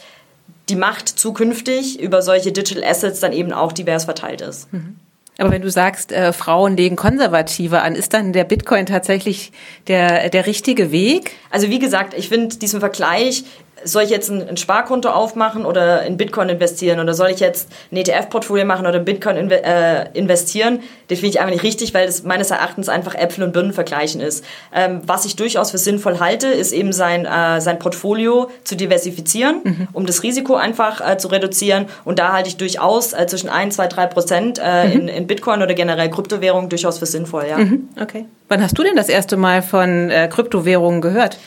die 0.69 0.75
Macht 0.75 1.07
zukünftig 1.07 1.99
über 1.99 2.21
solche 2.21 2.51
Digital 2.51 2.83
Assets 2.83 3.19
dann 3.19 3.33
eben 3.33 3.53
auch 3.53 3.71
divers 3.71 4.05
verteilt 4.05 4.41
ist. 4.41 4.71
Mhm. 4.73 4.97
Aber 5.39 5.51
wenn 5.51 5.61
du 5.61 5.69
sagst, 5.69 6.11
äh, 6.11 6.33
Frauen 6.33 6.75
legen 6.77 6.95
konservativer 6.95 7.83
an, 7.83 7.93
ist 7.93 8.13
dann 8.13 8.33
der 8.33 8.43
Bitcoin 8.43 8.87
tatsächlich 8.87 9.51
der, 9.87 10.29
der 10.29 10.47
richtige 10.47 10.91
Weg? 10.91 11.31
Also 11.51 11.69
wie 11.69 11.79
gesagt, 11.79 12.15
ich 12.15 12.29
finde 12.29 12.57
diesen 12.57 12.79
Vergleich 12.79 13.43
soll 13.83 14.03
ich 14.03 14.09
jetzt 14.09 14.29
ein, 14.29 14.57
Sparkonto 14.57 15.09
aufmachen 15.09 15.65
oder 15.65 16.03
in 16.03 16.17
Bitcoin 16.17 16.49
investieren 16.49 16.99
oder 16.99 17.13
soll 17.13 17.29
ich 17.29 17.39
jetzt 17.39 17.69
ein 17.91 17.97
ETF-Portfolio 17.97 18.65
machen 18.65 18.85
oder 18.85 18.97
in 18.97 19.05
Bitcoin 19.05 19.37
inve 19.37 19.63
äh, 19.63 20.09
investieren? 20.13 20.79
Das 21.07 21.19
finde 21.19 21.29
ich 21.29 21.39
einfach 21.39 21.53
nicht 21.53 21.63
richtig, 21.63 21.93
weil 21.93 22.05
das 22.05 22.23
meines 22.23 22.51
Erachtens 22.51 22.89
einfach 22.89 23.15
Äpfel 23.15 23.43
und 23.43 23.53
Birnen 23.53 23.73
vergleichen 23.73 24.21
ist. 24.21 24.43
Ähm, 24.73 25.01
was 25.05 25.25
ich 25.25 25.35
durchaus 25.35 25.71
für 25.71 25.77
sinnvoll 25.77 26.19
halte, 26.19 26.47
ist 26.47 26.71
eben 26.71 26.93
sein, 26.93 27.25
äh, 27.25 27.61
sein 27.61 27.79
Portfolio 27.79 28.49
zu 28.63 28.75
diversifizieren, 28.75 29.61
mhm. 29.63 29.87
um 29.93 30.05
das 30.05 30.23
Risiko 30.23 30.55
einfach 30.55 31.07
äh, 31.07 31.17
zu 31.17 31.27
reduzieren. 31.29 31.85
Und 32.05 32.19
da 32.19 32.33
halte 32.33 32.49
ich 32.49 32.57
durchaus 32.57 33.13
äh, 33.13 33.27
zwischen 33.27 33.49
1, 33.49 33.75
2, 33.75 33.87
3 33.87 34.07
Prozent 34.07 34.61
äh, 34.63 34.87
mhm. 34.87 34.91
in, 34.93 35.07
in 35.07 35.27
Bitcoin 35.27 35.61
oder 35.61 35.73
generell 35.73 36.09
Kryptowährungen 36.09 36.69
durchaus 36.69 36.97
für 36.99 37.05
sinnvoll. 37.05 37.45
Ja. 37.49 37.57
Mhm. 37.57 37.89
Okay. 38.01 38.25
Wann 38.49 38.61
hast 38.61 38.77
du 38.77 38.83
denn 38.83 38.95
das 38.95 39.09
erste 39.09 39.37
Mal 39.37 39.61
von 39.61 40.09
äh, 40.09 40.27
Kryptowährungen 40.31 41.01
gehört? 41.01 41.37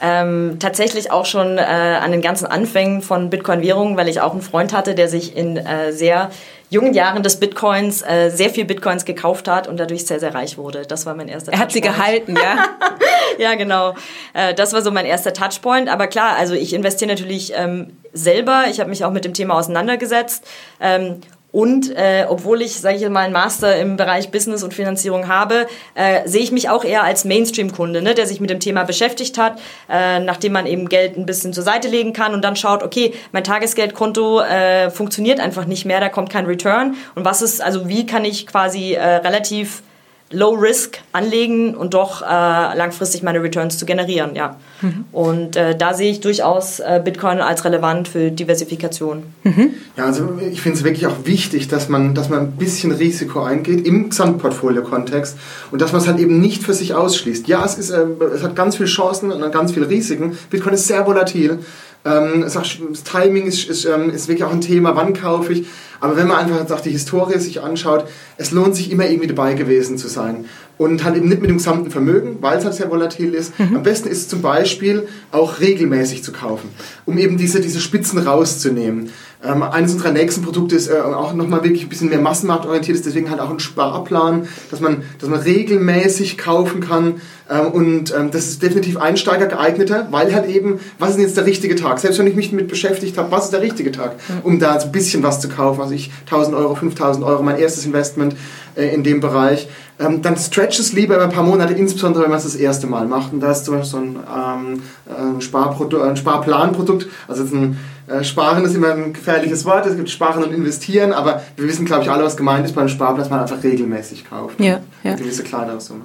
Ähm, 0.00 0.56
tatsächlich 0.60 1.10
auch 1.10 1.26
schon 1.26 1.58
äh, 1.58 1.62
an 1.62 2.12
den 2.12 2.22
ganzen 2.22 2.46
Anfängen 2.46 3.02
von 3.02 3.30
Bitcoin-Währungen, 3.30 3.96
weil 3.96 4.08
ich 4.08 4.20
auch 4.20 4.32
einen 4.32 4.42
Freund 4.42 4.72
hatte, 4.72 4.94
der 4.94 5.08
sich 5.08 5.36
in 5.36 5.56
äh, 5.56 5.92
sehr 5.92 6.30
jungen 6.70 6.92
Jahren 6.92 7.22
des 7.22 7.40
Bitcoins 7.40 8.02
äh, 8.02 8.30
sehr 8.30 8.50
viel 8.50 8.64
Bitcoins 8.64 9.04
gekauft 9.04 9.48
hat 9.48 9.68
und 9.68 9.78
dadurch 9.78 10.06
sehr, 10.06 10.20
sehr 10.20 10.34
reich 10.34 10.58
wurde. 10.58 10.82
Das 10.86 11.06
war 11.06 11.14
mein 11.14 11.28
erster 11.28 11.52
Er 11.52 11.58
hat 11.58 11.72
sie 11.72 11.80
gehalten, 11.80 12.36
ja? 12.36 12.66
ja, 13.38 13.54
genau. 13.54 13.94
Äh, 14.34 14.54
das 14.54 14.72
war 14.72 14.82
so 14.82 14.90
mein 14.90 15.06
erster 15.06 15.32
Touchpoint. 15.32 15.88
Aber 15.88 16.06
klar, 16.08 16.36
also 16.36 16.54
ich 16.54 16.74
investiere 16.74 17.10
natürlich 17.10 17.52
ähm, 17.56 17.96
selber. 18.12 18.64
Ich 18.70 18.80
habe 18.80 18.90
mich 18.90 19.04
auch 19.04 19.12
mit 19.12 19.24
dem 19.24 19.34
Thema 19.34 19.54
auseinandergesetzt. 19.54 20.46
Ähm, 20.80 21.20
und 21.50 21.90
äh, 21.96 22.26
obwohl 22.28 22.60
ich, 22.60 22.78
sage 22.80 22.96
ich 22.96 23.08
mal, 23.08 23.20
einen 23.20 23.32
Master 23.32 23.76
im 23.76 23.96
Bereich 23.96 24.30
Business 24.30 24.62
und 24.62 24.74
Finanzierung 24.74 25.28
habe, 25.28 25.66
äh, 25.94 26.28
sehe 26.28 26.42
ich 26.42 26.52
mich 26.52 26.68
auch 26.68 26.84
eher 26.84 27.04
als 27.04 27.24
Mainstream-Kunde, 27.24 28.02
ne, 28.02 28.14
der 28.14 28.26
sich 28.26 28.40
mit 28.40 28.50
dem 28.50 28.60
Thema 28.60 28.84
beschäftigt 28.84 29.38
hat, 29.38 29.58
äh, 29.88 30.20
nachdem 30.20 30.52
man 30.52 30.66
eben 30.66 30.88
Geld 30.88 31.16
ein 31.16 31.24
bisschen 31.24 31.54
zur 31.54 31.64
Seite 31.64 31.88
legen 31.88 32.12
kann 32.12 32.34
und 32.34 32.42
dann 32.42 32.54
schaut, 32.54 32.82
okay, 32.82 33.14
mein 33.32 33.44
Tagesgeldkonto 33.44 34.40
äh, 34.40 34.90
funktioniert 34.90 35.40
einfach 35.40 35.64
nicht 35.64 35.86
mehr, 35.86 36.00
da 36.00 36.10
kommt 36.10 36.30
kein 36.30 36.44
Return. 36.44 36.96
Und 37.14 37.24
was 37.24 37.40
ist, 37.40 37.62
also 37.62 37.88
wie 37.88 38.04
kann 38.04 38.26
ich 38.26 38.46
quasi 38.46 38.92
äh, 38.92 39.02
relativ 39.02 39.82
Low 40.30 40.50
Risk 40.50 40.98
anlegen 41.12 41.74
und 41.74 41.94
doch 41.94 42.20
äh, 42.20 42.26
langfristig 42.26 43.22
meine 43.22 43.42
Returns 43.42 43.78
zu 43.78 43.86
generieren, 43.86 44.34
ja. 44.34 44.56
Mhm. 44.82 45.06
Und 45.10 45.56
äh, 45.56 45.74
da 45.74 45.94
sehe 45.94 46.10
ich 46.10 46.20
durchaus 46.20 46.80
äh, 46.80 47.00
Bitcoin 47.02 47.40
als 47.40 47.64
relevant 47.64 48.08
für 48.08 48.30
Diversifikation. 48.30 49.22
Mhm. 49.44 49.70
Ja, 49.96 50.04
also 50.04 50.38
ich 50.38 50.60
finde 50.60 50.78
es 50.78 50.84
wirklich 50.84 51.06
auch 51.06 51.24
wichtig, 51.24 51.68
dass 51.68 51.88
man, 51.88 52.14
dass 52.14 52.28
man 52.28 52.40
ein 52.40 52.52
bisschen 52.52 52.92
Risiko 52.92 53.42
eingeht 53.42 53.86
im 53.86 54.10
Gesamtportfolio-Kontext 54.10 55.38
und 55.70 55.80
dass 55.80 55.92
man 55.92 56.02
es 56.02 56.06
halt 56.06 56.18
eben 56.18 56.40
nicht 56.40 56.62
für 56.62 56.74
sich 56.74 56.92
ausschließt. 56.92 57.48
Ja, 57.48 57.64
es, 57.64 57.78
ist, 57.78 57.88
äh, 57.88 58.04
es 58.34 58.42
hat 58.42 58.54
ganz 58.54 58.76
viele 58.76 58.88
Chancen 58.88 59.32
und 59.32 59.50
ganz 59.50 59.72
viele 59.72 59.88
Risiken. 59.88 60.36
Bitcoin 60.50 60.74
ist 60.74 60.86
sehr 60.86 61.06
volatil. 61.06 61.60
Ähm, 62.04 62.42
das 62.42 62.56
Timing 63.04 63.46
ist, 63.46 63.68
ist, 63.68 63.84
ähm, 63.84 64.10
ist 64.10 64.28
wirklich 64.28 64.44
auch 64.44 64.52
ein 64.52 64.60
Thema, 64.60 64.94
wann 64.96 65.14
kaufe 65.14 65.52
ich. 65.52 65.66
Aber 66.00 66.16
wenn 66.16 66.28
man 66.28 66.38
einfach 66.38 66.70
auch 66.70 66.80
die 66.80 66.90
Historie 66.90 67.38
sich 67.38 67.60
anschaut, 67.60 68.04
es 68.36 68.52
lohnt 68.52 68.76
sich 68.76 68.90
immer 68.90 69.08
irgendwie 69.08 69.26
dabei 69.26 69.54
gewesen 69.54 69.98
zu 69.98 70.08
sein. 70.08 70.44
Und 70.76 71.02
halt 71.02 71.16
eben 71.16 71.28
nicht 71.28 71.40
mit 71.40 71.50
dem 71.50 71.56
gesamten 71.56 71.90
Vermögen, 71.90 72.38
weil 72.40 72.58
es 72.58 72.64
halt 72.64 72.74
sehr 72.74 72.88
volatil 72.88 73.34
ist. 73.34 73.58
Mhm. 73.58 73.78
Am 73.78 73.82
besten 73.82 74.08
ist 74.08 74.18
es 74.18 74.28
zum 74.28 74.42
Beispiel 74.42 75.08
auch 75.32 75.58
regelmäßig 75.58 76.22
zu 76.22 76.30
kaufen, 76.32 76.70
um 77.04 77.18
eben 77.18 77.36
diese, 77.36 77.60
diese 77.60 77.80
Spitzen 77.80 78.20
rauszunehmen. 78.20 79.10
Ähm, 79.44 79.62
eines 79.62 79.92
unserer 79.92 80.10
nächsten 80.10 80.42
Produkte 80.42 80.74
ist 80.74 80.88
äh, 80.88 80.98
auch 80.98 81.32
nochmal 81.32 81.62
wirklich 81.62 81.84
ein 81.84 81.88
bisschen 81.88 82.08
mehr 82.08 82.20
massenmarktorientiert, 82.20 82.96
ist 82.96 83.06
deswegen 83.06 83.30
halt 83.30 83.40
auch 83.40 83.50
ein 83.50 83.60
Sparplan, 83.60 84.48
dass 84.70 84.80
man, 84.80 85.04
dass 85.20 85.28
man 85.28 85.40
regelmäßig 85.40 86.38
kaufen 86.38 86.80
kann. 86.80 87.20
Ähm, 87.48 87.68
und 87.68 88.14
ähm, 88.16 88.32
das 88.32 88.46
ist 88.46 88.62
definitiv 88.62 88.96
Einsteiger 88.96 89.46
geeigneter, 89.46 90.08
weil 90.10 90.34
halt 90.34 90.48
eben, 90.48 90.80
was 90.98 91.10
ist 91.10 91.20
jetzt 91.20 91.36
der 91.36 91.46
richtige 91.46 91.76
Tag? 91.76 92.00
Selbst 92.00 92.18
wenn 92.18 92.26
ich 92.26 92.34
mich 92.34 92.50
damit 92.50 92.66
beschäftigt 92.66 93.16
habe, 93.16 93.30
was 93.30 93.44
ist 93.44 93.52
der 93.52 93.62
richtige 93.62 93.92
Tag, 93.92 94.16
um 94.42 94.58
da 94.58 94.80
so 94.80 94.86
ein 94.86 94.92
bisschen 94.92 95.22
was 95.22 95.40
zu 95.40 95.48
kaufen? 95.48 95.80
Also 95.82 95.94
ich 95.94 96.10
1000 96.26 96.56
Euro, 96.56 96.74
5000 96.74 97.24
Euro, 97.24 97.42
mein 97.44 97.58
erstes 97.58 97.86
Investment 97.86 98.34
äh, 98.74 98.92
in 98.92 99.04
dem 99.04 99.20
Bereich. 99.20 99.68
Ähm, 100.00 100.20
dann 100.20 100.36
stretch 100.36 100.78
es 100.78 100.92
lieber 100.92 101.14
über 101.14 101.24
ein 101.24 101.32
paar 101.32 101.44
Monate, 101.44 101.74
insbesondere 101.74 102.24
wenn 102.24 102.30
man 102.30 102.38
es 102.38 102.44
das 102.44 102.56
erste 102.56 102.86
Mal 102.86 103.06
macht. 103.06 103.32
Und 103.32 103.40
da 103.40 103.52
ist 103.52 103.64
zum 103.64 103.74
Beispiel 103.74 103.90
so 103.90 103.96
ein, 103.98 104.16
ähm, 104.16 104.82
ein, 105.06 105.40
Sparprodukt, 105.40 106.02
ein 106.02 106.16
Sparplanprodukt, 106.16 107.06
also 107.26 107.42
jetzt 107.42 107.54
ein 107.54 107.78
äh, 108.08 108.24
Sparen 108.24 108.64
ist 108.64 108.74
immer 108.74 108.92
ein 108.92 109.12
gefährliches 109.12 109.64
Wort, 109.64 109.86
es 109.86 109.96
gibt 109.96 110.10
Sparen 110.10 110.44
und 110.44 110.52
Investieren, 110.52 111.12
aber 111.12 111.42
wir 111.56 111.66
wissen, 111.66 111.84
glaube 111.86 112.04
ich, 112.04 112.10
alle, 112.10 112.24
was 112.24 112.36
gemeint 112.36 112.64
ist 112.64 112.74
beim 112.74 112.88
Sparplan, 112.88 113.18
dass 113.18 113.30
man 113.30 113.40
einfach 113.40 113.62
regelmäßig 113.62 114.28
kauft. 114.28 114.60
Ja, 114.60 114.80
ja. 115.02 115.12
Eine 115.12 115.16
gewisse 115.16 115.42
kleinere 115.42 115.80
Summe. 115.80 116.04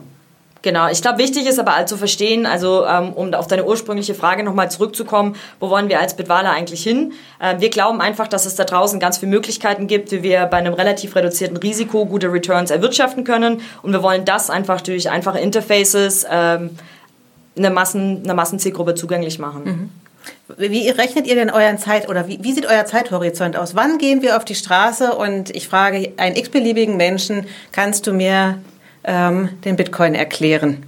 Genau, 0.63 0.87
ich 0.89 1.01
glaube, 1.01 1.17
wichtig 1.17 1.45
ist 1.45 1.59
aber 1.59 1.75
halt 1.75 1.89
zu 1.89 1.97
verstehen, 1.97 2.45
also 2.45 2.85
ähm, 2.85 3.11
um 3.11 3.33
auf 3.33 3.47
deine 3.47 3.65
ursprüngliche 3.65 4.15
Frage 4.15 4.45
nochmal 4.45 4.71
zurückzukommen, 4.71 5.35
wo 5.59 5.69
wollen 5.69 5.89
wir 5.89 5.99
als 5.99 6.15
Bitwala 6.15 6.51
eigentlich 6.51 6.81
hin? 6.81 7.11
Äh, 7.39 7.59
wir 7.59 7.69
glauben 7.69 7.99
einfach, 7.99 8.29
dass 8.29 8.45
es 8.45 8.55
da 8.55 8.63
draußen 8.63 8.97
ganz 8.97 9.17
viele 9.17 9.31
Möglichkeiten 9.31 9.87
gibt, 9.87 10.11
wie 10.11 10.23
wir 10.23 10.45
bei 10.45 10.57
einem 10.57 10.73
relativ 10.73 11.17
reduzierten 11.17 11.57
Risiko 11.57 12.05
gute 12.05 12.31
Returns 12.31 12.71
erwirtschaften 12.71 13.25
können 13.25 13.59
und 13.81 13.91
wir 13.91 14.01
wollen 14.03 14.23
das 14.23 14.49
einfach 14.49 14.79
durch 14.79 15.09
einfache 15.09 15.39
Interfaces 15.39 16.25
ähm, 16.31 16.77
eine, 17.57 17.69
Massen, 17.69 18.21
eine 18.23 18.33
Massenzielgruppe 18.33 18.95
zugänglich 18.95 19.39
machen. 19.39 19.63
Mhm. 19.65 19.89
Wie 20.57 20.89
rechnet 20.89 21.27
ihr 21.27 21.35
denn 21.35 21.49
euren 21.49 21.77
Zeit 21.77 22.09
oder 22.09 22.27
wie, 22.27 22.39
wie, 22.41 22.53
sieht 22.53 22.65
euer 22.65 22.85
Zeithorizont 22.85 23.57
aus? 23.57 23.75
Wann 23.75 23.97
gehen 23.97 24.21
wir 24.21 24.37
auf 24.37 24.45
die 24.45 24.55
Straße 24.55 25.13
und 25.13 25.55
ich 25.55 25.67
frage 25.67 26.11
einen 26.17 26.35
x-beliebigen 26.35 26.97
Menschen, 26.97 27.45
kannst 27.71 28.07
du 28.07 28.13
mir 28.13 28.59
ähm, 29.03 29.49
den 29.65 29.75
Bitcoin 29.75 30.15
erklären? 30.15 30.83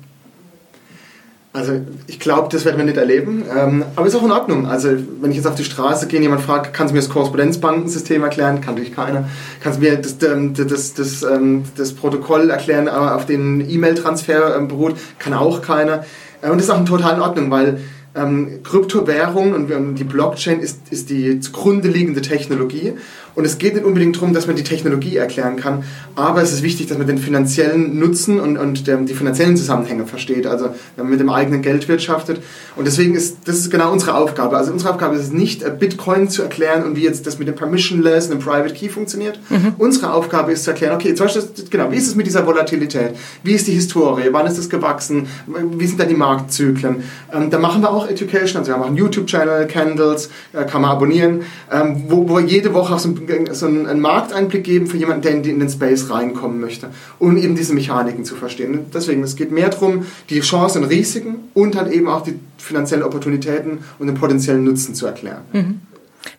Also 1.56 1.80
ich 2.08 2.20
glaube, 2.20 2.50
das 2.52 2.66
werden 2.66 2.78
wir 2.78 2.84
nicht 2.84 2.98
erleben, 2.98 3.46
ähm, 3.58 3.86
aber 3.96 4.08
ist 4.08 4.16
auch 4.16 4.24
in 4.24 4.32
Ordnung. 4.32 4.68
Also 4.68 4.90
wenn 5.22 5.32
ich 5.32 5.38
jetzt 5.38 5.48
auf 5.48 5.56
die 5.56 5.64
Straße 5.64 6.08
gehe, 6.08 6.20
jemand 6.20 6.42
fragt, 6.42 6.74
kannst 6.74 6.92
du 6.92 6.96
mir 6.96 7.02
das 7.02 7.10
Korrespondenzbankensystem 7.10 8.22
erklären? 8.24 8.60
Kann 8.60 8.74
natürlich 8.74 8.94
keiner. 8.94 9.30
Kannst 9.62 9.80
du 9.80 9.84
mir 9.84 9.96
das, 9.96 10.22
ähm, 10.22 10.54
das, 10.54 10.68
das, 10.68 10.94
das, 10.96 11.24
ähm, 11.24 11.64
das 11.78 11.94
Protokoll 11.94 12.50
erklären, 12.50 12.90
auf 12.90 13.26
den 13.26 13.70
E-Mail-Transfer 13.70 14.58
ähm, 14.58 14.68
beruht? 14.68 14.98
Kann 15.18 15.34
auch 15.34 15.62
keiner. 15.62 16.04
Äh, 16.42 16.50
und 16.50 16.58
das 16.58 16.66
ist 16.66 16.72
auch 16.72 16.84
total 16.84 17.16
in 17.16 17.22
Ordnung, 17.22 17.50
weil 17.50 17.80
ähm, 18.16 18.64
Kryptowährung 18.64 19.54
und 19.54 19.96
die 19.96 20.04
Blockchain 20.04 20.60
ist, 20.62 20.80
ist 20.92 21.10
die 21.10 21.40
zugrunde 21.40 21.90
liegende 21.90 22.22
Technologie. 22.22 22.94
Und 23.36 23.46
es 23.46 23.58
geht 23.58 23.76
nicht 23.76 23.86
unbedingt 23.86 24.16
darum, 24.16 24.34
dass 24.34 24.48
man 24.48 24.56
die 24.56 24.64
Technologie 24.64 25.18
erklären 25.18 25.58
kann, 25.58 25.84
aber 26.16 26.42
es 26.42 26.54
ist 26.54 26.64
wichtig, 26.64 26.88
dass 26.88 26.98
man 26.98 27.08
den 27.08 27.18
finanziellen 27.18 28.00
Nutzen 28.00 28.40
und, 28.40 28.58
und 28.58 28.88
der, 28.88 28.98
die 28.98 29.14
finanziellen 29.14 29.58
Zusammenhänge 29.58 30.08
versteht, 30.08 30.48
also 30.48 30.70
wenn 30.96 31.06
man 31.06 31.12
mit 31.12 31.20
dem 31.20 31.30
eigenen 31.30 31.62
Geld 31.62 31.88
wirtschaftet. 31.88 32.42
Und 32.76 32.86
deswegen 32.86 33.16
ist 33.16 33.38
das 33.46 33.58
ist 33.58 33.70
genau 33.70 33.92
unsere 33.92 34.16
Aufgabe. 34.16 34.58
Also 34.58 34.72
unsere 34.72 34.92
Aufgabe 34.92 35.16
ist 35.16 35.24
es 35.24 35.32
nicht, 35.32 35.64
äh, 35.64 35.72
Bitcoin 35.78 36.30
zu 36.30 36.42
erklären 36.42 36.84
und 36.84 36.96
wie 36.96 37.04
jetzt 37.04 37.28
das 37.28 37.38
mit 37.40 37.48
dem 37.48 37.56
Permissionless 37.56 38.26
und 38.26 38.32
dem 38.32 38.40
Private 38.40 38.74
Key 38.74 38.90
funktioniert. 38.90 39.40
Mhm. 39.50 39.74
Unsere 39.78 40.14
Aufgabe 40.14 40.52
ist 40.52 40.64
zu 40.64 40.72
erklären, 40.72 40.96
okay, 40.96 41.14
zum 41.14 41.28
Beispiel, 41.28 41.44
genau, 41.70 41.92
wie 41.92 41.98
ist 41.98 42.08
es 42.08 42.16
mit 42.16 42.26
dieser 42.26 42.46
Volatilität? 42.46 43.16
Wie 43.44 43.54
ist 43.54 43.68
die 43.68 43.74
Historie? 43.74 44.30
Wann 44.32 44.48
ist 44.48 44.58
es 44.58 44.70
gewachsen? 44.70 45.28
Wie 45.48 45.86
sind 45.86 46.00
da 46.00 46.06
die 46.06 46.16
Marktzyklen? 46.16 47.04
Ähm, 47.34 47.50
da 47.50 47.60
machen 47.60 47.82
wir 47.82 47.90
auch 47.90 48.08
Education, 48.08 48.60
also 48.60 48.72
wir 48.72 48.86
einen 48.86 48.98
YouTube-Channel, 48.98 49.68
Candles, 49.68 50.30
äh, 50.54 50.64
kann 50.66 50.82
man 50.82 50.92
abonnieren, 50.92 51.42
ähm, 51.72 52.04
wo, 52.08 52.28
wo 52.28 52.40
jede 52.40 52.74
Woche 52.74 52.94
auch 52.96 53.00
so 53.00 53.10
ein 53.10 53.25
so 53.52 53.66
einen 53.66 54.00
Markteinblick 54.00 54.64
geben 54.64 54.88
für 54.88 54.98
jemanden, 54.98 55.22
der 55.22 55.32
in 55.34 55.44
den 55.44 55.70
Space 55.70 56.10
reinkommen 56.10 56.60
möchte, 56.60 56.90
um 57.20 57.38
eben 57.38 57.56
diese 57.56 57.74
Mechaniken 57.74 58.26
zu 58.26 58.36
verstehen. 58.36 58.86
Deswegen, 58.94 59.24
es 59.24 59.36
geht 59.36 59.52
mehr 59.52 59.70
darum, 59.70 60.06
die 60.30 60.40
Chancen 60.42 60.84
und 60.84 60.90
Risiken 60.90 61.50
und 61.54 61.76
halt 61.76 61.92
eben 61.92 62.08
auch 62.08 62.22
die 62.22 62.40
finanziellen 62.58 63.04
Opportunitäten 63.04 63.80
und 64.00 64.08
den 64.08 64.16
potenziellen 64.16 64.64
Nutzen 64.64 64.96
zu 64.96 65.06
erklären. 65.06 65.42
Mhm. 65.54 65.82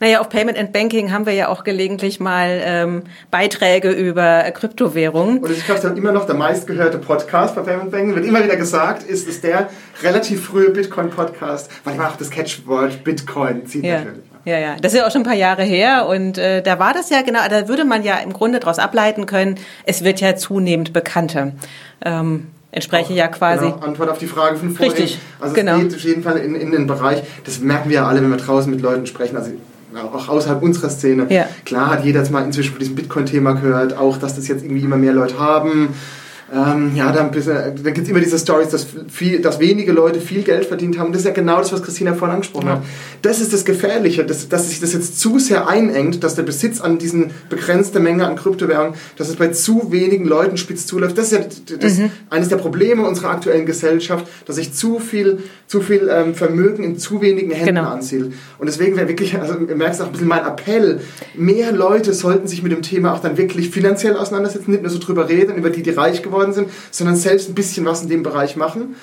Naja, 0.00 0.20
auf 0.20 0.28
Payment 0.28 0.58
and 0.58 0.72
Banking 0.72 1.12
haben 1.12 1.26
wir 1.26 1.32
ja 1.32 1.48
auch 1.48 1.64
gelegentlich 1.64 2.20
mal 2.20 2.60
ähm, 2.62 3.02
Beiträge 3.30 3.90
über 3.90 4.42
Kryptowährungen. 4.50 5.38
Und 5.38 5.50
ich 5.50 5.64
glaube, 5.64 5.86
immer 5.96 6.12
noch 6.12 6.26
der 6.26 6.34
meistgehörte 6.34 6.98
Podcast 6.98 7.54
bei 7.54 7.62
Payment 7.62 7.90
Banking, 7.90 8.14
wird 8.14 8.26
immer 8.26 8.42
wieder 8.42 8.56
gesagt, 8.56 9.04
ist, 9.04 9.28
ist 9.28 9.44
der 9.44 9.70
relativ 10.02 10.46
frühe 10.46 10.70
Bitcoin-Podcast, 10.70 11.70
weil 11.84 11.94
ich 11.94 12.00
auch 12.00 12.16
das 12.16 12.30
Catchwort 12.30 13.04
Bitcoin 13.04 13.66
zieht 13.66 13.84
ja. 13.84 13.98
natürlich. 13.98 14.24
Ja, 14.46 14.58
ja, 14.60 14.76
das 14.80 14.92
ist 14.92 15.00
ja 15.00 15.06
auch 15.08 15.10
schon 15.10 15.22
ein 15.22 15.26
paar 15.26 15.34
Jahre 15.34 15.64
her 15.64 16.06
und 16.06 16.38
äh, 16.38 16.62
da 16.62 16.78
war 16.78 16.94
das 16.94 17.10
ja 17.10 17.22
genau, 17.22 17.40
da 17.50 17.66
würde 17.66 17.84
man 17.84 18.04
ja 18.04 18.18
im 18.18 18.32
Grunde 18.32 18.60
daraus 18.60 18.78
ableiten 18.78 19.26
können, 19.26 19.56
es 19.84 20.04
wird 20.04 20.20
ja 20.20 20.36
zunehmend 20.36 20.92
bekannter. 20.92 21.50
Ähm, 22.04 22.46
entspreche 22.70 23.12
auch, 23.12 23.16
ja 23.16 23.26
quasi. 23.26 23.64
Genau, 23.64 23.78
Antwort 23.78 24.08
auf 24.08 24.18
die 24.18 24.28
Frage 24.28 24.56
von 24.56 24.70
vorhin. 24.70 24.92
Richtig, 24.92 25.18
also 25.40 25.52
genau. 25.52 25.78
es 25.78 25.82
geht 25.82 25.94
auf 25.96 26.00
jeden 26.00 26.22
Fall 26.22 26.36
in, 26.36 26.54
in 26.54 26.70
den 26.70 26.86
Bereich, 26.86 27.24
das 27.44 27.58
merken 27.58 27.90
wir 27.90 27.96
ja 27.96 28.06
alle, 28.06 28.22
wenn 28.22 28.30
wir 28.30 28.36
draußen 28.36 28.70
mit 28.70 28.80
Leuten 28.80 29.06
sprechen, 29.06 29.36
also 29.36 29.50
auch 30.12 30.28
außerhalb 30.28 30.62
unserer 30.62 30.90
Szene. 30.90 31.26
Ja. 31.28 31.48
Klar 31.64 31.90
hat 31.90 32.04
jeder 32.04 32.20
jetzt 32.20 32.30
mal 32.30 32.44
inzwischen 32.44 32.70
von 32.70 32.78
diesem 32.78 32.94
Bitcoin-Thema 32.94 33.54
gehört, 33.54 33.98
auch 33.98 34.16
dass 34.16 34.36
das 34.36 34.46
jetzt 34.46 34.62
irgendwie 34.62 34.82
immer 34.82 34.96
mehr 34.96 35.12
Leute 35.12 35.40
haben. 35.40 35.88
Ähm, 36.54 36.92
ja, 36.94 37.10
dann, 37.10 37.32
dann 37.32 37.74
gibt 37.94 37.98
es 37.98 38.08
immer 38.08 38.20
diese 38.20 38.38
Stories, 38.38 38.68
dass, 38.68 38.86
viel, 39.08 39.40
dass 39.40 39.58
wenige 39.58 39.90
Leute 39.90 40.20
viel 40.20 40.42
Geld 40.42 40.66
verdient 40.66 40.96
haben. 40.96 41.06
Und 41.06 41.12
das 41.12 41.22
ist 41.22 41.26
ja 41.26 41.32
genau 41.32 41.58
das, 41.58 41.72
was 41.72 41.82
Christina 41.82 42.14
vorhin 42.14 42.36
angesprochen 42.36 42.68
ja. 42.68 42.72
hat. 42.74 42.82
Das 43.22 43.40
ist 43.40 43.52
das 43.52 43.64
Gefährliche, 43.64 44.24
dass, 44.24 44.48
dass 44.48 44.68
sich 44.68 44.78
das 44.78 44.92
jetzt 44.92 45.18
zu 45.18 45.40
sehr 45.40 45.66
einengt, 45.66 46.22
dass 46.22 46.36
der 46.36 46.44
Besitz 46.44 46.80
an 46.80 46.98
diesen 46.98 47.32
begrenzten 47.48 48.00
Menge 48.00 48.28
an 48.28 48.36
Kryptowährungen, 48.36 48.94
dass 49.16 49.28
es 49.28 49.34
bei 49.34 49.48
zu 49.48 49.90
wenigen 49.90 50.24
Leuten 50.24 50.56
spitz 50.56 50.86
zuläuft. 50.86 51.18
Das 51.18 51.32
ist 51.32 51.32
ja 51.32 51.76
das, 51.78 51.98
mhm. 51.98 52.12
eines 52.30 52.48
der 52.48 52.58
Probleme 52.58 53.04
unserer 53.04 53.30
aktuellen 53.30 53.66
Gesellschaft, 53.66 54.28
dass 54.46 54.54
sich 54.54 54.72
zu 54.72 55.00
viel, 55.00 55.38
zu 55.66 55.80
viel 55.80 56.08
ähm, 56.08 56.36
Vermögen 56.36 56.84
in 56.84 56.96
zu 56.96 57.20
wenigen 57.22 57.50
Händen 57.50 57.74
genau. 57.74 57.88
ansiedelt. 57.88 58.34
Und 58.58 58.66
deswegen 58.66 58.96
wäre 58.96 59.08
wirklich, 59.08 59.36
also 59.36 59.54
ihr 59.58 59.74
merkt 59.74 60.00
auch 60.00 60.06
ein 60.06 60.12
bisschen 60.12 60.28
mein 60.28 60.44
Appell, 60.44 61.00
mehr 61.34 61.72
Leute 61.72 62.14
sollten 62.14 62.46
sich 62.46 62.62
mit 62.62 62.70
dem 62.70 62.82
Thema 62.82 63.14
auch 63.14 63.20
dann 63.20 63.36
wirklich 63.36 63.70
finanziell 63.70 64.16
auseinandersetzen, 64.16 64.70
nicht 64.70 64.82
nur 64.82 64.90
so 64.92 65.00
drüber 65.00 65.28
reden, 65.28 65.56
über 65.56 65.70
die, 65.70 65.82
die 65.82 65.90
reich 65.90 66.22
geworden 66.22 66.35
geworden 66.36 66.52
sind, 66.52 66.70
sondern 66.90 67.16
selbst 67.16 67.48
ein 67.48 67.54
bisschen 67.54 67.84
was 67.86 68.02
in 68.02 68.08
dem 68.08 68.22
Bereich 68.22 68.56
machen. 68.56 68.96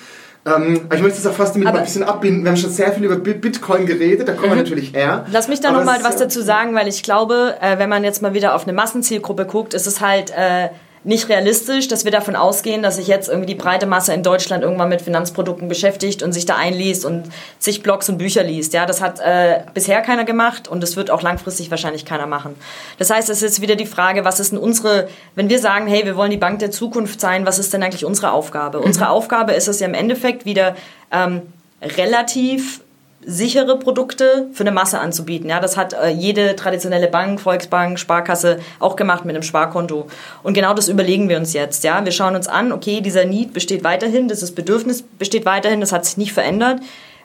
Ähm, 0.46 0.88
ich 0.94 1.02
möchte 1.02 1.20
es 1.20 1.26
auch 1.26 1.34
fast 1.34 1.56
damit 1.56 1.68
mal 1.68 1.78
ein 1.78 1.86
bisschen 1.86 2.04
abbinden. 2.04 2.44
Wir 2.44 2.52
haben 2.52 2.58
schon 2.58 2.70
sehr 2.70 2.92
viel 2.92 3.06
über 3.06 3.16
Bitcoin 3.16 3.86
geredet, 3.86 4.28
da 4.28 4.34
kommen 4.34 4.52
mhm. 4.52 4.56
wir 4.56 4.64
natürlich 4.64 4.94
her. 4.94 5.26
Lass 5.32 5.48
mich 5.48 5.62
da 5.62 5.72
nochmal 5.72 6.04
was 6.04 6.18
dazu 6.18 6.42
sagen, 6.42 6.76
weil 6.76 6.88
ich 6.88 7.04
glaube, 7.04 7.56
äh, 7.62 7.78
wenn 7.80 7.90
man 7.90 8.04
jetzt 8.04 8.22
mal 8.22 8.34
wieder 8.34 8.56
auf 8.56 8.64
eine 8.64 8.74
Massenzielgruppe 8.74 9.46
guckt, 9.46 9.74
ist 9.74 9.88
es 9.88 10.02
halt... 10.02 10.32
Äh, 10.32 10.70
nicht 11.04 11.28
realistisch, 11.28 11.88
dass 11.88 12.06
wir 12.06 12.12
davon 12.12 12.36
ausgehen, 12.36 12.82
dass 12.82 12.96
sich 12.96 13.08
jetzt 13.08 13.28
irgendwie 13.28 13.48
die 13.48 13.56
breite 13.56 13.86
Masse 13.86 14.14
in 14.14 14.24
Deutschland 14.24 14.64
irgendwann 14.64 14.90
mit 14.90 15.02
Finanzprodukten 15.02 15.68
beschäftigt 15.68 16.24
und 16.24 16.32
sich 16.32 16.46
da 16.46 16.56
einliest 16.56 17.04
und 17.04 17.26
zig 17.60 17.84
Blogs 17.84 18.08
und 18.08 18.18
Bücher 18.18 18.44
liest. 18.44 18.74
Ja, 18.74 18.86
das 18.86 19.02
hat 19.02 19.20
äh, 19.20 19.62
bisher 19.74 20.02
keiner 20.02 20.24
gemacht 20.24 20.68
und 20.68 20.82
das 20.82 20.96
wird 20.96 21.12
auch 21.12 21.22
langfristig 21.22 21.72
wahrscheinlich 21.72 22.06
keiner 22.06 22.26
machen. 22.26 22.56
Das 23.00 23.10
heißt, 23.10 23.30
es 23.30 23.42
ist 23.42 23.62
wieder 23.62 23.76
die 23.76 23.86
Frage, 23.86 24.24
was 24.24 24.40
ist 24.40 24.54
denn 24.54 24.60
unsere, 24.60 25.10
wenn 25.36 25.50
wir 25.50 25.60
sagen, 25.60 25.88
hey, 25.88 26.06
wir 26.06 26.16
wollen 26.16 26.32
die 26.32 26.38
Bank 26.38 26.60
der 26.60 26.72
Zukunft 26.72 27.20
sein, 27.20 27.46
was 27.46 27.60
ist 27.60 27.74
denn 27.74 27.84
eigentlich 27.84 28.06
unsere 28.06 28.32
Aufgabe? 28.32 28.80
Mhm. 28.80 28.86
Unsere 28.86 29.10
Aufgabe 29.10 29.54
ist 29.54 29.68
es 29.68 29.80
ja 29.82 29.88
im 29.88 29.94
Endeffekt 29.94 30.46
wieder 30.46 30.76
ähm, 31.12 31.42
relativ 31.82 32.83
sichere 33.26 33.78
Produkte 33.78 34.48
für 34.54 34.64
eine 34.64 34.72
Masse 34.72 35.00
anzubieten. 35.00 35.50
Ja, 35.50 35.60
das 35.60 35.78
hat 35.78 35.94
äh, 35.94 36.10
jede 36.10 36.56
traditionelle 36.56 37.08
Bank, 37.08 37.40
Volksbank, 37.40 38.00
Sparkasse 38.00 38.60
auch 38.80 38.96
gemacht 38.96 39.26
mit 39.26 39.36
einem 39.36 39.44
Sparkonto. 39.44 40.08
Und 40.44 40.54
genau 40.54 40.74
das 40.74 40.88
überlegen 40.88 41.30
wir 41.30 41.38
uns 41.38 41.54
jetzt. 41.54 41.84
Ja, 41.84 42.04
wir 42.04 42.12
schauen 42.12 42.36
uns 42.36 42.48
an, 42.48 42.72
okay, 42.72 43.02
dieser 43.02 43.26
Need 43.26 43.54
besteht 43.54 43.84
weiterhin, 43.84 44.28
dieses 44.28 44.54
Bedürfnis 44.54 45.04
besteht 45.04 45.46
weiterhin, 45.46 45.82
das 45.82 45.92
hat 45.92 46.06
sich 46.06 46.18
nicht 46.18 46.34
verändert. 46.34 46.80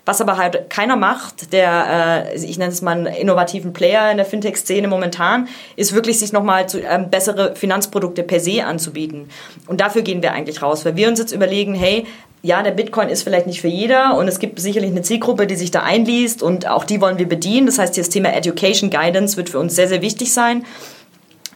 Was 0.08 0.22
aber 0.22 0.38
halt 0.38 0.70
keiner 0.70 0.96
macht, 0.96 1.52
der, 1.52 2.24
äh, 2.32 2.42
ich 2.42 2.56
nenne 2.56 2.72
es 2.72 2.80
mal 2.80 2.92
einen 2.92 3.06
innovativen 3.08 3.74
Player 3.74 4.10
in 4.10 4.16
der 4.16 4.24
Fintech-Szene 4.24 4.88
momentan, 4.88 5.48
ist 5.76 5.92
wirklich 5.92 6.18
sich 6.18 6.32
nochmal 6.32 6.66
zu, 6.66 6.80
ähm, 6.80 7.10
bessere 7.10 7.54
Finanzprodukte 7.54 8.22
per 8.22 8.40
se 8.40 8.64
anzubieten. 8.64 9.28
Und 9.66 9.82
dafür 9.82 10.00
gehen 10.00 10.22
wir 10.22 10.32
eigentlich 10.32 10.62
raus, 10.62 10.86
weil 10.86 10.96
wir 10.96 11.08
uns 11.08 11.18
jetzt 11.18 11.32
überlegen, 11.32 11.74
hey, 11.74 12.06
ja, 12.40 12.62
der 12.62 12.70
Bitcoin 12.70 13.10
ist 13.10 13.22
vielleicht 13.22 13.46
nicht 13.46 13.60
für 13.60 13.68
jeder 13.68 14.16
und 14.16 14.28
es 14.28 14.38
gibt 14.38 14.58
sicherlich 14.58 14.92
eine 14.92 15.02
Zielgruppe, 15.02 15.46
die 15.46 15.56
sich 15.56 15.72
da 15.72 15.82
einliest 15.82 16.42
und 16.42 16.66
auch 16.66 16.84
die 16.84 17.02
wollen 17.02 17.18
wir 17.18 17.28
bedienen. 17.28 17.66
Das 17.66 17.78
heißt, 17.78 17.98
das 17.98 18.08
Thema 18.08 18.32
Education 18.32 18.88
Guidance 18.88 19.36
wird 19.36 19.50
für 19.50 19.58
uns 19.58 19.74
sehr, 19.74 19.88
sehr 19.88 20.00
wichtig 20.00 20.32
sein. 20.32 20.64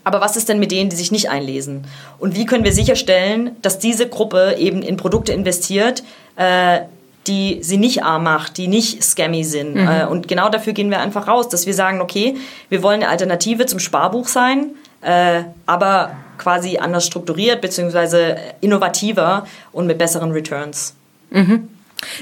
Aber 0.05 0.21
was 0.21 0.37
ist 0.37 0.51
denn 0.51 0.59
mit 0.59 0.73
denen, 0.73 0.91
die 0.91 0.97
sich 0.97 1.11
nicht 1.11 1.31
einlesen? 1.31 1.87
Und 2.19 2.37
wie 2.37 2.45
können 2.45 2.65
wir 2.65 2.73
sicherstellen, 2.73 3.57
dass 3.63 3.79
diese 3.79 4.11
Gruppe 4.11 4.57
eben 4.59 4.83
in 4.83 4.99
Produkte 4.99 5.33
investiert, 5.33 6.03
äh, 6.37 6.81
die 7.27 7.59
sie 7.63 7.77
nicht 7.77 8.03
arm 8.05 8.25
macht, 8.25 8.57
die 8.57 8.69
nicht 8.69 9.03
scammy 9.03 9.45
sind. 9.45 9.75
Mhm. 9.75 9.89
Äh, 9.89 10.05
und 10.07 10.29
genau 10.29 10.49
dafür 10.49 10.73
gehen 10.73 10.91
wir 10.91 11.01
einfach 11.01 11.29
raus, 11.29 11.49
dass 11.49 11.67
wir 11.67 11.75
sagen, 11.75 12.01
okay, 12.01 12.37
wir 12.69 12.83
wollen 12.83 13.03
eine 13.03 13.11
Alternative 13.11 13.67
zum 13.67 13.79
Sparbuch 13.79 14.29
sein, 14.29 14.71
äh, 15.03 15.43
aber 15.67 16.17
quasi 16.39 16.79
anders 16.79 17.07
strukturiert 17.07 17.61
bzw. 17.61 18.37
innovativer 18.61 19.47
und 19.73 19.87
mit 19.87 19.99
besseren 19.99 20.33
Returns. 20.33 20.95
Mhm. 21.31 21.69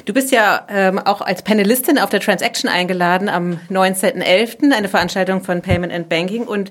Du 0.04 0.12
bist 0.12 0.30
ja 0.30 0.66
ähm, 0.68 0.98
auch 0.98 1.22
als 1.22 1.42
Panelistin 1.42 1.98
auf 1.98 2.10
der 2.10 2.20
Transaction 2.20 2.70
eingeladen 2.70 3.30
am 3.30 3.58
19.11., 3.70 4.72
eine 4.72 4.88
Veranstaltung 4.88 5.42
von 5.42 5.62
Payment 5.62 5.90
and 5.90 6.10
Banking 6.10 6.44
und 6.44 6.70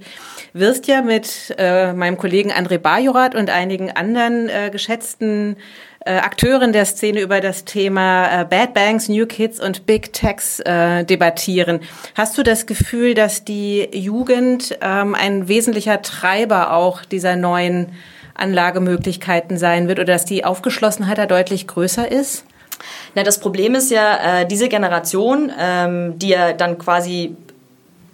wirst 0.54 0.88
ja 0.88 1.02
mit 1.02 1.56
äh, 1.58 1.94
meinem 1.94 2.18
Kollegen 2.18 2.52
André 2.52 2.78
Bajorat 2.78 3.36
und 3.36 3.50
einigen 3.50 3.92
anderen 3.92 4.50
äh, 4.50 4.70
geschätzten 4.72 5.58
äh, 6.06 6.12
Akteuren 6.14 6.72
der 6.72 6.86
Szene 6.86 7.22
über 7.22 7.42
das 7.42 7.66
Thema 7.66 8.42
äh, 8.42 8.46
Bad 8.46 8.74
Banks, 8.74 9.10
New 9.10 9.26
Kids 9.26 9.60
und 9.60 9.86
Big 9.86 10.14
Techs 10.14 10.60
äh, 10.62 11.04
debattieren. 11.04 11.82
Hast 12.16 12.38
du 12.38 12.44
das 12.44 12.66
Gefühl, 12.66 13.14
dass 13.14 13.44
die 13.44 13.90
Jugend 13.92 14.78
ähm, 14.82 15.16
ein 15.16 15.48
wesentlicher 15.48 16.02
Treiber 16.02 16.74
auch 16.74 17.04
dieser 17.04 17.36
neuen 17.36 17.88
Anlagemöglichkeiten 18.34 19.58
sein 19.58 19.88
wird 19.88 20.00
oder 20.00 20.14
dass 20.14 20.26
die 20.26 20.46
Aufgeschlossenheit 20.46 21.18
da 21.18 21.26
deutlich 21.26 21.68
größer 21.68 22.10
ist? 22.10 22.46
Na, 23.14 23.24
das 23.24 23.40
Problem 23.42 23.76
ist 23.76 23.92
ja, 23.92 24.42
äh, 24.42 24.48
diese 24.48 24.70
Generation, 24.70 25.52
ähm, 25.60 26.18
die 26.18 26.30
ja 26.30 26.54
dann 26.54 26.78
quasi 26.78 27.36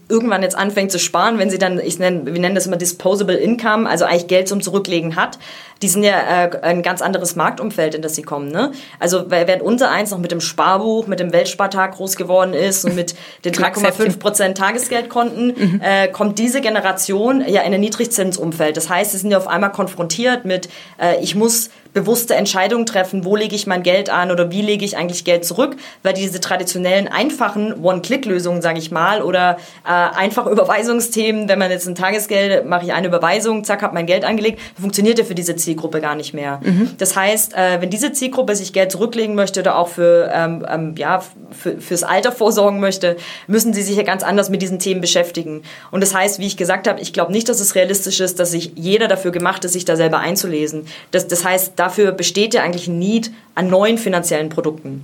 irgendwann 0.07 0.43
jetzt 0.43 0.55
anfängt 0.55 0.91
zu 0.91 0.99
sparen, 0.99 1.39
wenn 1.39 1.49
sie 1.49 1.57
dann, 1.57 1.79
ich 1.79 1.97
nenne, 1.97 2.25
wir 2.25 2.39
nennen 2.39 2.55
das 2.55 2.67
immer 2.67 2.77
Disposable 2.77 3.37
Income, 3.37 3.89
also 3.89 4.05
eigentlich 4.05 4.27
Geld 4.27 4.47
zum 4.47 4.61
Zurücklegen 4.61 5.15
hat, 5.15 5.39
die 5.81 5.89
sind 5.89 6.03
ja 6.03 6.45
äh, 6.45 6.61
ein 6.61 6.83
ganz 6.83 7.01
anderes 7.01 7.35
Marktumfeld, 7.35 7.95
in 7.95 8.01
das 8.01 8.15
sie 8.15 8.21
kommen. 8.21 8.49
Ne? 8.51 8.71
Also 8.99 9.29
während 9.29 9.61
unser 9.61 9.91
eins 9.91 10.11
noch 10.11 10.19
mit 10.19 10.31
dem 10.31 10.41
Sparbuch, 10.41 11.07
mit 11.07 11.19
dem 11.19 11.33
Weltspartag 11.33 11.95
groß 11.95 12.15
geworden 12.15 12.53
ist 12.53 12.85
und 12.85 12.95
mit 12.95 13.15
den 13.45 13.53
3,5 13.53 14.19
Prozent 14.19 14.57
Tagesgeldkonten, 14.57 15.47
mhm. 15.47 15.81
äh, 15.83 16.07
kommt 16.07 16.39
diese 16.39 16.61
Generation 16.61 17.43
ja 17.47 17.61
in 17.61 17.73
ein 17.73 17.79
Niedrigzinsumfeld. 17.79 18.77
Das 18.77 18.89
heißt, 18.89 19.11
sie 19.11 19.17
sind 19.17 19.31
ja 19.31 19.37
auf 19.37 19.47
einmal 19.47 19.71
konfrontiert 19.71 20.45
mit, 20.45 20.69
äh, 20.99 21.21
ich 21.21 21.35
muss 21.35 21.69
bewusste 21.95 22.35
Entscheidungen 22.35 22.85
treffen, 22.85 23.23
wo 23.23 23.35
lege 23.35 23.55
ich 23.55 23.67
mein 23.67 23.81
Geld 23.81 24.09
an 24.09 24.29
oder 24.29 24.51
wie 24.51 24.61
lege 24.61 24.83
ich 24.83 24.97
eigentlich 24.97 25.23
Geld 25.23 25.45
zurück, 25.45 25.77
weil 26.03 26.13
diese 26.13 26.41
traditionellen 26.41 27.07
einfachen 27.07 27.81
One-Click-Lösungen, 27.81 28.61
sage 28.61 28.79
ich 28.79 28.91
mal, 28.91 29.21
oder 29.21 29.57
äh, 29.85 29.89
einfach 29.89 30.45
Überweisungsthemen, 30.45 31.47
wenn 31.47 31.57
man 31.57 31.71
jetzt 31.71 31.87
ein 31.87 31.95
Tagesgeld, 31.95 32.65
mache 32.65 32.85
ich 32.85 32.93
eine 32.93 33.07
Überweisung, 33.07 33.63
zack, 33.63 33.81
habe 33.81 33.93
mein 33.93 34.05
Geld 34.05 34.25
angelegt, 34.25 34.59
funktioniert 34.79 35.17
ja 35.19 35.23
für 35.23 35.35
diese 35.35 35.55
Zielgruppe 35.65 36.01
gar 36.01 36.15
nicht 36.15 36.33
mehr. 36.33 36.59
Mhm. 36.63 36.91
Das 36.97 37.15
heißt, 37.15 37.53
äh, 37.53 37.81
wenn 37.81 37.89
diese 37.89 38.11
Zielgruppe 38.11 38.55
sich 38.55 38.73
Geld 38.73 38.91
zurücklegen 38.91 39.35
möchte 39.35 39.61
oder 39.61 39.77
auch 39.77 39.87
für, 39.87 40.29
ähm, 40.33 40.65
ähm, 40.69 40.95
ja, 40.97 41.23
für, 41.51 41.79
fürs 41.79 42.03
Alter 42.03 42.31
vorsorgen 42.31 42.79
möchte, 42.79 43.15
müssen 43.47 43.73
sie 43.73 43.81
sich 43.81 43.95
ja 43.95 44.03
ganz 44.03 44.23
anders 44.23 44.49
mit 44.49 44.61
diesen 44.61 44.79
Themen 44.79 45.01
beschäftigen. 45.01 45.63
Und 45.91 46.01
das 46.01 46.13
heißt, 46.13 46.39
wie 46.39 46.47
ich 46.47 46.57
gesagt 46.57 46.87
habe, 46.87 46.99
ich 46.99 47.13
glaube 47.13 47.31
nicht, 47.31 47.49
dass 47.49 47.59
es 47.59 47.75
realistisch 47.75 48.19
ist, 48.19 48.39
dass 48.39 48.51
sich 48.51 48.73
jeder 48.75 49.07
dafür 49.07 49.31
gemacht 49.31 49.65
ist, 49.65 49.73
sich 49.73 49.85
da 49.85 49.95
selber 49.95 50.19
einzulesen. 50.19 50.87
Das, 51.11 51.27
das 51.27 51.43
heißt, 51.45 51.73
da 51.77 51.85
dafür 51.85 52.11
besteht 52.11 52.53
ja 52.55 52.63
eigentlich 52.63 52.87
ein 52.87 52.97
Need 52.97 53.31
an 53.53 53.67
neuen 53.69 53.97
finanziellen 53.97 54.49
Produkten. 54.49 55.03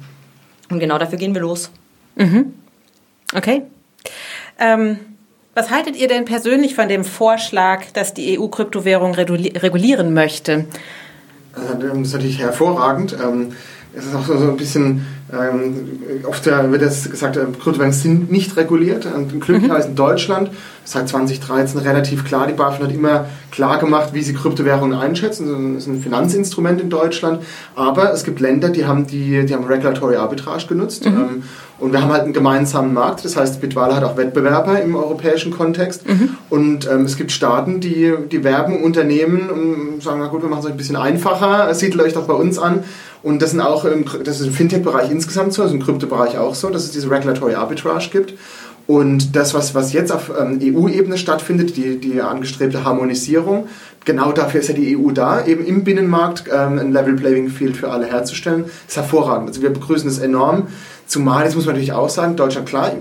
Und 0.69 0.79
genau 0.79 0.97
dafür 0.97 1.17
gehen 1.17 1.33
wir 1.35 1.41
los. 1.41 1.69
Mhm. 2.15 2.53
Okay. 3.35 3.63
Ähm, 4.59 4.99
was 5.53 5.69
haltet 5.69 5.95
ihr 5.95 6.07
denn 6.07 6.25
persönlich 6.25 6.75
von 6.75 6.87
dem 6.87 7.03
Vorschlag, 7.03 7.85
dass 7.93 8.13
die 8.13 8.39
EU 8.39 8.47
Kryptowährung 8.47 9.13
regulieren 9.13 10.13
möchte? 10.13 10.65
Also, 11.53 11.73
das 11.73 11.97
ist 11.97 12.13
natürlich 12.13 12.39
hervorragend. 12.39 13.15
Es 13.93 14.05
ist 14.05 14.15
auch 14.15 14.25
so 14.25 14.33
ein 14.33 14.57
bisschen 14.57 15.05
ähm, 15.33 16.01
oft 16.27 16.45
wird 16.45 16.81
es 16.81 17.09
gesagt, 17.09 17.37
äh, 17.37 17.45
Kryptowährungen 17.45 17.93
sind 17.93 18.31
nicht 18.31 18.57
reguliert. 18.57 19.05
Und 19.05 19.29
glücklicherweise 19.29 19.87
mhm. 19.87 19.91
in 19.91 19.95
Deutschland 19.95 20.51
seit 20.83 21.07
2013 21.07 21.79
relativ 21.79 22.25
klar. 22.25 22.47
Die 22.47 22.53
BaFin 22.53 22.85
hat 22.85 22.93
immer 22.93 23.25
klar 23.49 23.79
gemacht, 23.79 24.09
wie 24.13 24.23
sie 24.23 24.33
Kryptowährungen 24.33 24.97
einschätzen. 24.97 25.75
Das 25.75 25.83
ist 25.83 25.87
ein 25.87 26.01
Finanzinstrument 26.01 26.81
in 26.81 26.89
Deutschland. 26.89 27.43
Aber 27.75 28.11
es 28.11 28.25
gibt 28.25 28.41
Länder, 28.41 28.69
die 28.69 28.85
haben, 28.85 29.07
die, 29.07 29.45
die 29.45 29.53
haben 29.53 29.63
Regulatory 29.63 30.17
Arbitrage 30.17 30.67
genutzt. 30.67 31.05
Mhm. 31.05 31.11
Ähm, 31.11 31.43
und 31.79 31.93
wir 31.93 32.01
haben 32.01 32.11
halt 32.11 32.23
einen 32.23 32.33
gemeinsamen 32.33 32.93
Markt. 32.93 33.23
Das 33.23 33.37
heißt, 33.37 33.61
Bitwala 33.61 33.95
hat 33.95 34.03
auch 34.03 34.17
Wettbewerber 34.17 34.81
im 34.81 34.95
europäischen 34.95 35.51
Kontext. 35.51 36.07
Mhm. 36.07 36.37
Und 36.49 36.89
ähm, 36.91 37.05
es 37.05 37.15
gibt 37.15 37.31
Staaten, 37.31 37.79
die, 37.79 38.13
die 38.29 38.43
werben 38.43 38.83
Unternehmen 38.83 39.49
und 39.49 40.03
sagen, 40.03 40.19
na 40.19 40.27
gut, 40.27 40.43
wir 40.43 40.49
machen 40.49 40.59
es 40.59 40.65
euch 40.65 40.73
ein 40.73 40.77
bisschen 40.77 40.97
einfacher. 40.97 41.73
Siedelt 41.73 42.03
euch 42.03 42.13
doch 42.13 42.27
bei 42.27 42.33
uns 42.33 42.59
an. 42.59 42.83
Und 43.23 43.41
das, 43.41 43.51
sind 43.51 43.61
auch 43.61 43.85
das 44.23 44.39
ist 44.39 44.47
im 44.47 44.53
Fintech-Bereich 44.53 45.11
insgesamt 45.11 45.53
so, 45.53 45.61
also 45.61 45.75
im 45.75 45.83
Kryptobereich 45.83 46.37
auch 46.37 46.55
so, 46.55 46.69
dass 46.69 46.83
es 46.83 46.91
diese 46.91 47.09
Regulatory 47.09 47.53
Arbitrage 47.53 48.09
gibt. 48.11 48.33
Und 48.87 49.35
das, 49.35 49.53
was, 49.53 49.75
was 49.75 49.93
jetzt 49.93 50.11
auf 50.11 50.31
ähm, 50.37 50.59
EU-Ebene 50.61 51.17
stattfindet, 51.17 51.77
die, 51.77 51.97
die 51.97 52.19
angestrebte 52.19 52.83
Harmonisierung, 52.83 53.67
genau 54.05 54.31
dafür 54.31 54.59
ist 54.59 54.69
ja 54.69 54.73
die 54.73 54.97
EU 54.97 55.11
da, 55.11 55.45
eben 55.45 55.63
im 55.65 55.83
Binnenmarkt 55.83 56.45
ähm, 56.51 56.79
ein 56.79 56.91
Level 56.91 57.15
Playing 57.15 57.49
Field 57.49 57.77
für 57.77 57.91
alle 57.91 58.07
herzustellen, 58.07 58.65
ist 58.87 58.97
hervorragend. 58.97 59.49
Also 59.49 59.61
wir 59.61 59.69
begrüßen 59.69 60.09
es 60.09 60.19
enorm. 60.19 60.67
Zumal, 61.11 61.43
jetzt 61.43 61.55
muss 61.55 61.65
man 61.65 61.75
natürlich 61.75 61.91
auch 61.91 62.07
sagen, 62.07 62.37
Deutschland 62.37 62.69
klar, 62.69 62.93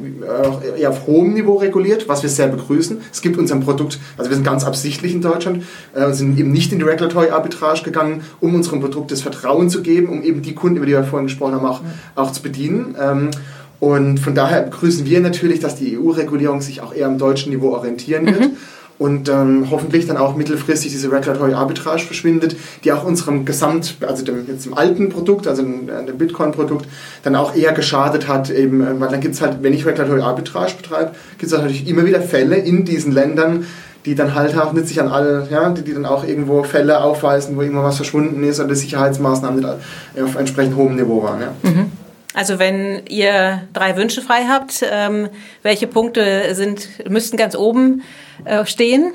eher 0.77 0.91
auf 0.91 1.07
hohem 1.07 1.33
Niveau 1.33 1.59
reguliert, 1.59 2.09
was 2.09 2.25
wir 2.25 2.29
sehr 2.29 2.49
begrüßen. 2.49 3.01
Es 3.13 3.21
gibt 3.21 3.39
unserem 3.39 3.61
Produkt, 3.61 4.01
also 4.19 4.29
wir 4.29 4.35
sind 4.35 4.43
ganz 4.43 4.65
absichtlich 4.65 5.15
in 5.15 5.23
Deutschland, 5.23 5.63
äh, 5.95 6.11
sind 6.11 6.37
eben 6.37 6.51
nicht 6.51 6.73
in 6.73 6.81
die 6.81 6.85
Regulatory 6.85 7.31
Arbitrage 7.31 7.85
gegangen, 7.85 8.25
um 8.41 8.53
unserem 8.57 8.81
Produkt 8.81 9.13
das 9.13 9.23
Vertrauen 9.23 9.71
zu 9.71 9.81
geben, 9.81 10.09
um 10.09 10.25
eben 10.25 10.43
die 10.43 10.57
Kunden, 10.57 10.79
über 10.79 10.87
die 10.87 10.93
wir 10.93 11.05
vorhin 11.05 11.29
gesprochen 11.29 11.55
haben, 11.55 11.65
auch, 11.65 11.83
auch 12.17 12.33
zu 12.33 12.43
bedienen. 12.43 12.97
Ähm, 13.01 13.31
und 13.79 14.19
von 14.19 14.35
daher 14.35 14.63
begrüßen 14.63 15.07
wir 15.07 15.21
natürlich, 15.21 15.61
dass 15.61 15.77
die 15.77 15.97
EU-Regulierung 15.97 16.63
sich 16.63 16.81
auch 16.81 16.93
eher 16.93 17.07
am 17.07 17.17
deutschen 17.17 17.53
Niveau 17.53 17.71
orientieren 17.71 18.27
wird. 18.27 18.41
Mhm 18.41 18.57
und 19.01 19.31
ähm, 19.31 19.69
hoffentlich 19.71 20.07
dann 20.07 20.19
auch 20.19 20.37
mittelfristig 20.37 20.93
diese 20.93 21.11
Regulatory 21.11 21.55
Arbitrage 21.55 22.03
verschwindet, 22.03 22.55
die 22.85 22.93
auch 22.93 23.03
unserem 23.03 23.47
Gesamt, 23.47 23.97
also 24.07 24.27
dem, 24.27 24.47
jetzt 24.47 24.67
dem 24.67 24.75
alten 24.75 25.09
Produkt, 25.09 25.49
also 25.49 25.63
dem, 25.63 25.89
äh, 25.89 26.05
dem 26.05 26.19
Bitcoin-Produkt, 26.19 26.87
dann 27.23 27.35
auch 27.35 27.57
eher 27.57 27.73
geschadet 27.73 28.29
hat, 28.29 28.51
eben, 28.51 28.83
äh, 28.83 29.01
weil 29.01 29.09
dann 29.09 29.23
gibt 29.23 29.37
es 29.37 29.41
halt, 29.41 29.63
wenn 29.63 29.73
ich 29.73 29.87
Regulatory 29.87 30.21
Arbitrage 30.21 30.75
betreibe, 30.77 31.13
gibt 31.39 31.51
es 31.51 31.59
natürlich 31.59 31.89
immer 31.89 32.05
wieder 32.05 32.21
Fälle 32.21 32.57
in 32.57 32.85
diesen 32.85 33.13
Ländern, 33.13 33.65
die 34.05 34.15
dann 34.15 34.35
halt 34.35 34.55
auch 34.59 34.75
nicht 34.75 34.89
sich 34.89 35.01
an 35.01 35.09
alle, 35.09 35.49
ja, 35.51 35.71
die, 35.71 35.81
die 35.81 35.95
dann 35.95 36.05
auch 36.05 36.23
irgendwo 36.23 36.63
Fälle 36.63 37.03
aufweisen, 37.03 37.57
wo 37.57 37.63
irgendwo 37.63 37.83
was 37.83 37.97
verschwunden 37.97 38.45
ist 38.45 38.61
oder 38.61 38.69
die 38.69 38.75
Sicherheitsmaßnahmen 38.75 39.61
nicht 39.61 40.23
auf 40.23 40.37
entsprechend 40.37 40.77
hohem 40.77 40.97
Niveau 40.97 41.23
waren. 41.23 41.41
Ja. 41.41 41.55
Mhm. 41.63 41.91
Also 42.35 42.59
wenn 42.59 43.07
ihr 43.09 43.63
drei 43.73 43.97
Wünsche 43.97 44.23
frei 44.23 44.45
habt, 44.49 44.85
ähm, 44.89 45.29
welche 45.63 45.87
Punkte 45.87 46.55
sind, 46.55 46.89
müssten 47.09 47.37
ganz 47.37 47.57
oben 47.57 48.03
äh, 48.45 48.65
stehen? 48.65 49.13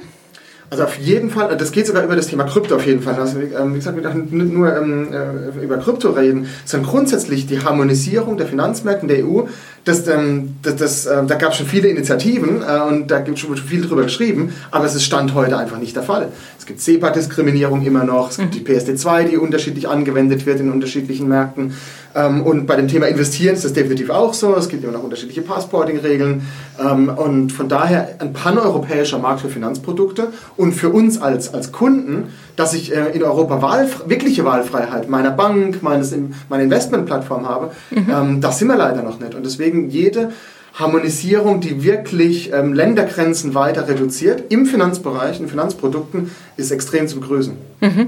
Also 0.70 0.84
auf 0.84 0.98
jeden 0.98 1.30
Fall, 1.30 1.56
das 1.56 1.72
geht 1.72 1.86
sogar 1.86 2.04
über 2.04 2.16
das 2.16 2.28
Thema 2.28 2.44
Krypto 2.44 2.76
auf 2.76 2.86
jeden 2.86 3.02
Fall. 3.02 3.16
Also 3.16 3.40
ähm, 3.40 3.74
wie 3.74 3.78
gesagt, 3.78 3.96
wir 3.96 4.04
dürfen 4.04 4.28
nicht 4.32 4.52
nur 4.52 4.76
ähm, 4.76 5.14
äh, 5.14 5.64
über 5.64 5.78
Krypto 5.78 6.10
reden, 6.10 6.50
sondern 6.66 6.90
grundsätzlich 6.90 7.46
die 7.46 7.64
Harmonisierung 7.64 8.38
der 8.38 8.48
Finanzmärkte 8.48 9.04
in 9.04 9.08
der 9.08 9.26
EU 9.26 9.44
das, 9.86 10.08
ähm, 10.08 10.56
das, 10.64 10.76
das, 10.76 11.06
äh, 11.06 11.26
da 11.26 11.36
gab 11.36 11.52
es 11.52 11.58
schon 11.58 11.68
viele 11.68 11.88
Initiativen 11.88 12.62
äh, 12.62 12.80
und 12.82 13.10
da 13.10 13.20
gibt 13.20 13.38
es 13.38 13.44
schon 13.44 13.56
viel 13.56 13.84
drüber 13.84 14.04
geschrieben, 14.04 14.54
aber 14.72 14.86
es 14.86 14.96
ist 14.96 15.04
Stand 15.04 15.34
heute 15.36 15.58
einfach 15.58 15.78
nicht 15.78 15.96
der 15.96 16.04
Fall. 16.04 16.30
Es 16.58 16.66
gibt 16.66 16.82
SEPA-Diskriminierung 16.82 17.84
immer 17.84 18.04
noch, 18.04 18.32
es 18.32 18.38
gibt 18.38 18.56
die 18.56 18.62
PSD2, 18.62 19.26
die 19.26 19.38
unterschiedlich 19.38 19.88
angewendet 19.88 20.46
wird 20.48 20.60
in 20.60 20.72
unterschiedlichen 20.72 21.28
Märkten. 21.28 21.76
Ähm, 22.16 22.42
und 22.42 22.66
bei 22.66 22.76
dem 22.76 22.88
Thema 22.88 23.08
Investieren 23.08 23.54
ist 23.54 23.64
das 23.64 23.74
definitiv 23.74 24.10
auch 24.10 24.34
so. 24.34 24.56
Es 24.56 24.70
gibt 24.70 24.84
immer 24.84 24.94
noch 24.94 25.04
unterschiedliche 25.04 25.44
Passporting-Regeln. 25.44 26.42
Ähm, 26.80 27.10
und 27.10 27.52
von 27.52 27.70
daher 27.70 28.16
ein 28.20 28.34
paneuropäischer 28.34 29.20
Markt 29.20 29.42
für 29.42 29.50
Finanzprodukte 29.50 30.30
und 30.58 30.74
für 30.74 30.90
uns 30.90 31.22
als, 31.22 31.54
als 31.54 31.72
Kunden, 31.72 32.30
dass 32.56 32.74
ich 32.74 32.96
äh, 32.96 33.12
in 33.12 33.24
Europa 33.24 33.62
Wahl, 33.62 33.90
wirkliche 34.06 34.46
Wahlfreiheit 34.46 35.10
meiner 35.10 35.32
Bank, 35.32 35.82
meines, 35.84 36.16
meiner 36.50 36.64
Investmentplattform 36.64 37.48
habe, 37.48 37.72
mhm. 37.92 38.08
ähm, 38.10 38.42
das 38.42 38.60
sind 38.60 38.68
wir 38.68 38.78
leider 38.78 39.04
noch 39.04 39.20
nicht. 39.20 39.36
Und 39.36 39.46
deswegen 39.46 39.90
jede 39.90 40.32
Harmonisierung, 40.74 41.62
die 41.62 41.84
wirklich 41.84 42.52
ähm, 42.52 42.74
Ländergrenzen 42.74 43.56
weiter 43.56 43.88
reduziert 43.88 44.44
im 44.50 44.66
Finanzbereich, 44.66 45.40
in 45.40 45.48
Finanzprodukten, 45.48 46.32
ist 46.58 46.72
extrem 46.72 47.08
zu 47.08 47.20
begrüßen. 47.20 47.54
Mhm. 47.82 48.08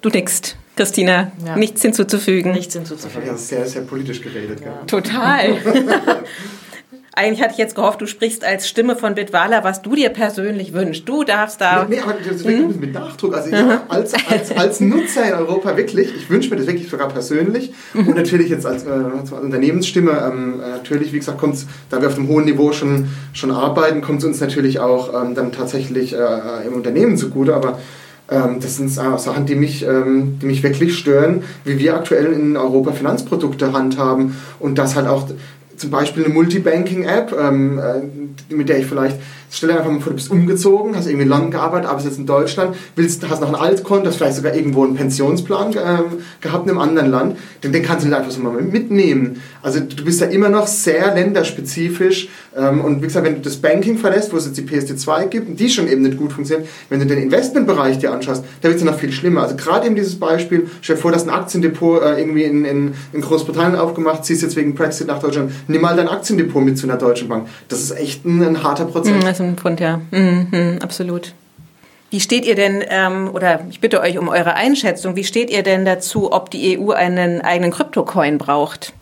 Du 0.00 0.08
nickst. 0.08 0.56
Christina, 0.74 1.32
ja. 1.44 1.54
nichts 1.54 1.82
hinzuzufügen. 1.82 2.52
Nichts 2.52 2.74
hinzuzufügen. 2.74 3.26
Ja, 3.26 3.36
sehr, 3.36 3.66
sehr 3.66 3.82
politisch 3.82 4.22
geredet. 4.22 4.60
Ja. 4.64 4.84
Total. 4.86 5.56
Eigentlich 7.14 7.42
hatte 7.42 7.52
ich 7.52 7.58
jetzt 7.58 7.74
gehofft, 7.74 8.00
du 8.00 8.06
sprichst 8.06 8.42
als 8.42 8.66
Stimme 8.66 8.96
von 8.96 9.14
Bitwala, 9.14 9.62
was 9.64 9.82
du 9.82 9.94
dir 9.94 10.08
persönlich 10.08 10.72
wünschst. 10.72 11.06
Du 11.06 11.24
darfst 11.24 11.60
da. 11.60 11.84
Nee, 11.84 11.96
nee 11.96 12.02
aber 12.02 12.14
das 12.14 12.36
ist 12.36 12.46
wirklich 12.46 12.74
hm? 12.74 12.80
mit 12.80 12.94
Nachdruck. 12.94 13.36
Also 13.36 13.50
ich, 13.50 13.54
als, 13.88 14.14
als, 14.30 14.56
als 14.56 14.80
Nutzer 14.80 15.26
in 15.26 15.34
Europa 15.34 15.76
wirklich, 15.76 16.14
ich 16.16 16.30
wünsche 16.30 16.48
mir 16.48 16.56
das 16.56 16.66
wirklich 16.66 16.88
sogar 16.88 17.08
persönlich. 17.08 17.74
Mhm. 17.92 18.08
Und 18.08 18.16
natürlich 18.16 18.48
jetzt 18.48 18.64
als, 18.64 18.84
äh, 18.84 18.88
als 18.88 19.30
Unternehmensstimme, 19.30 20.10
ähm, 20.10 20.56
natürlich, 20.58 21.12
wie 21.12 21.18
gesagt, 21.18 21.36
kommt 21.36 21.66
da 21.90 22.00
wir 22.00 22.08
auf 22.08 22.14
dem 22.14 22.28
hohen 22.28 22.46
Niveau 22.46 22.72
schon, 22.72 23.08
schon 23.34 23.50
arbeiten, 23.50 24.00
kommt 24.00 24.20
es 24.20 24.24
uns 24.24 24.40
natürlich 24.40 24.80
auch 24.80 25.22
ähm, 25.22 25.34
dann 25.34 25.52
tatsächlich 25.52 26.14
äh, 26.14 26.66
im 26.66 26.72
Unternehmen 26.72 27.18
zugute. 27.18 27.54
Aber 27.54 27.78
ähm, 28.30 28.58
das 28.60 28.76
sind 28.76 28.88
Sachen, 28.88 29.44
die 29.44 29.54
mich, 29.54 29.86
ähm, 29.86 30.38
die 30.40 30.46
mich 30.46 30.62
wirklich 30.62 30.96
stören, 30.96 31.42
wie 31.64 31.78
wir 31.78 31.94
aktuell 31.94 32.32
in 32.32 32.56
Europa 32.56 32.92
Finanzprodukte 32.92 33.72
handhaben 33.74 34.36
und 34.58 34.78
das 34.78 34.96
halt 34.96 35.08
auch 35.08 35.28
zum 35.82 35.90
Beispiel 35.90 36.24
eine 36.24 36.32
Multibanking-App, 36.32 37.34
ähm, 37.38 37.78
äh, 37.78 38.54
mit 38.54 38.68
der 38.68 38.78
ich 38.78 38.86
vielleicht 38.86 39.18
Stell 39.54 39.68
dir 39.68 39.76
einfach 39.76 39.90
mal 39.90 40.00
vor, 40.00 40.10
du 40.10 40.16
bist 40.16 40.30
umgezogen, 40.30 40.96
hast 40.96 41.06
irgendwie 41.06 41.24
in 41.24 41.28
London 41.28 41.50
gearbeitet, 41.50 41.86
arbeitest 41.86 42.08
jetzt 42.08 42.18
in 42.18 42.24
Deutschland, 42.24 42.74
willst, 42.96 43.28
hast 43.28 43.42
noch 43.42 43.50
ein 43.50 43.54
Altkonto, 43.54 44.06
hast 44.06 44.16
vielleicht 44.16 44.36
sogar 44.36 44.54
irgendwo 44.54 44.82
einen 44.82 44.94
Pensionsplan 44.94 45.72
ähm, 45.72 46.22
gehabt 46.40 46.64
in 46.64 46.70
einem 46.70 46.78
anderen 46.78 47.10
Land, 47.10 47.36
den, 47.62 47.70
den 47.70 47.82
kannst 47.82 48.04
du 48.04 48.08
nicht 48.08 48.16
einfach 48.16 48.30
so 48.30 48.40
mal 48.40 48.62
mitnehmen. 48.62 49.42
Also 49.60 49.80
du 49.80 50.04
bist 50.04 50.22
ja 50.22 50.28
immer 50.28 50.48
noch 50.48 50.66
sehr 50.66 51.14
länderspezifisch 51.14 52.30
ähm, 52.56 52.80
und 52.80 53.02
wie 53.02 53.06
gesagt, 53.06 53.26
wenn 53.26 53.34
du 53.34 53.40
das 53.42 53.56
Banking 53.58 53.98
verlässt, 53.98 54.32
wo 54.32 54.38
es 54.38 54.46
jetzt 54.46 54.56
die 54.56 54.62
PSD2 54.62 55.26
gibt 55.26 55.48
und 55.50 55.60
die 55.60 55.68
schon 55.68 55.86
eben 55.86 56.00
nicht 56.00 56.16
gut 56.16 56.32
funktioniert, 56.32 56.66
wenn 56.88 57.00
du 57.00 57.06
den 57.06 57.18
Investmentbereich 57.18 57.98
dir 57.98 58.10
anschaust, 58.10 58.44
da 58.62 58.68
wird 58.68 58.78
es 58.78 58.84
noch 58.84 58.98
viel 58.98 59.12
schlimmer. 59.12 59.42
Also 59.42 59.56
gerade 59.56 59.86
eben 59.86 59.96
dieses 59.96 60.18
Beispiel, 60.18 60.70
stell 60.80 60.96
dir 60.96 61.02
vor, 61.02 61.12
dass 61.12 61.24
ein 61.24 61.30
Aktiendepot 61.30 62.02
äh, 62.02 62.18
irgendwie 62.18 62.44
in, 62.44 62.64
in, 62.64 62.94
in 63.12 63.20
Großbritannien 63.20 63.78
aufgemacht, 63.78 64.24
ziehst 64.24 64.42
jetzt 64.42 64.56
wegen 64.56 64.74
Brexit 64.74 65.08
nach 65.08 65.18
Deutschland, 65.18 65.52
nimm 65.68 65.82
mal 65.82 65.94
dein 65.94 66.08
Aktiendepot 66.08 66.64
mit 66.64 66.78
zu 66.78 66.86
einer 66.86 66.96
deutschen 66.96 67.28
Bank. 67.28 67.48
Das 67.68 67.82
ist 67.82 67.90
echt 67.90 68.24
ein, 68.24 68.42
ein 68.42 68.62
harter 68.62 68.86
Prozess. 68.86 69.12
Mhm, 69.12 69.26
ein 69.48 69.56
Pfund, 69.56 69.80
ja. 69.80 70.00
Mhm, 70.10 70.78
absolut. 70.82 71.34
Wie 72.10 72.20
steht 72.20 72.44
ihr 72.44 72.54
denn, 72.54 72.84
ähm, 72.88 73.30
oder 73.32 73.64
ich 73.70 73.80
bitte 73.80 74.00
euch 74.02 74.18
um 74.18 74.28
eure 74.28 74.54
Einschätzung, 74.54 75.16
wie 75.16 75.24
steht 75.24 75.48
ihr 75.50 75.62
denn 75.62 75.86
dazu, 75.86 76.30
ob 76.30 76.50
die 76.50 76.78
EU 76.78 76.90
einen 76.90 77.40
eigenen 77.40 77.70
Kryptocoin 77.70 78.36
braucht? 78.36 78.92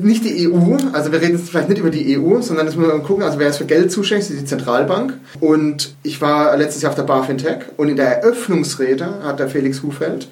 Nicht 0.00 0.24
die 0.24 0.48
EU, 0.48 0.76
also 0.92 1.12
wir 1.12 1.20
reden 1.20 1.36
jetzt 1.36 1.50
vielleicht 1.50 1.68
nicht 1.68 1.80
über 1.80 1.90
die 1.90 2.16
EU, 2.16 2.40
sondern 2.40 2.64
das 2.64 2.74
müssen 2.74 2.90
wir 2.90 3.00
gucken, 3.00 3.22
also 3.22 3.38
wer 3.38 3.48
ist 3.48 3.58
für 3.58 3.66
Geld 3.66 3.92
zuständig, 3.92 4.30
ist 4.30 4.40
die 4.40 4.44
Zentralbank. 4.46 5.14
Und 5.40 5.94
ich 6.02 6.22
war 6.22 6.56
letztes 6.56 6.80
Jahr 6.80 6.90
auf 6.90 6.96
der 6.96 7.02
BaFin 7.02 7.36
Tech 7.36 7.58
und 7.76 7.88
in 7.88 7.96
der 7.96 8.22
Eröffnungsrede 8.22 9.22
hat 9.24 9.40
der 9.40 9.48
Felix 9.48 9.82
Hufeld 9.82 10.28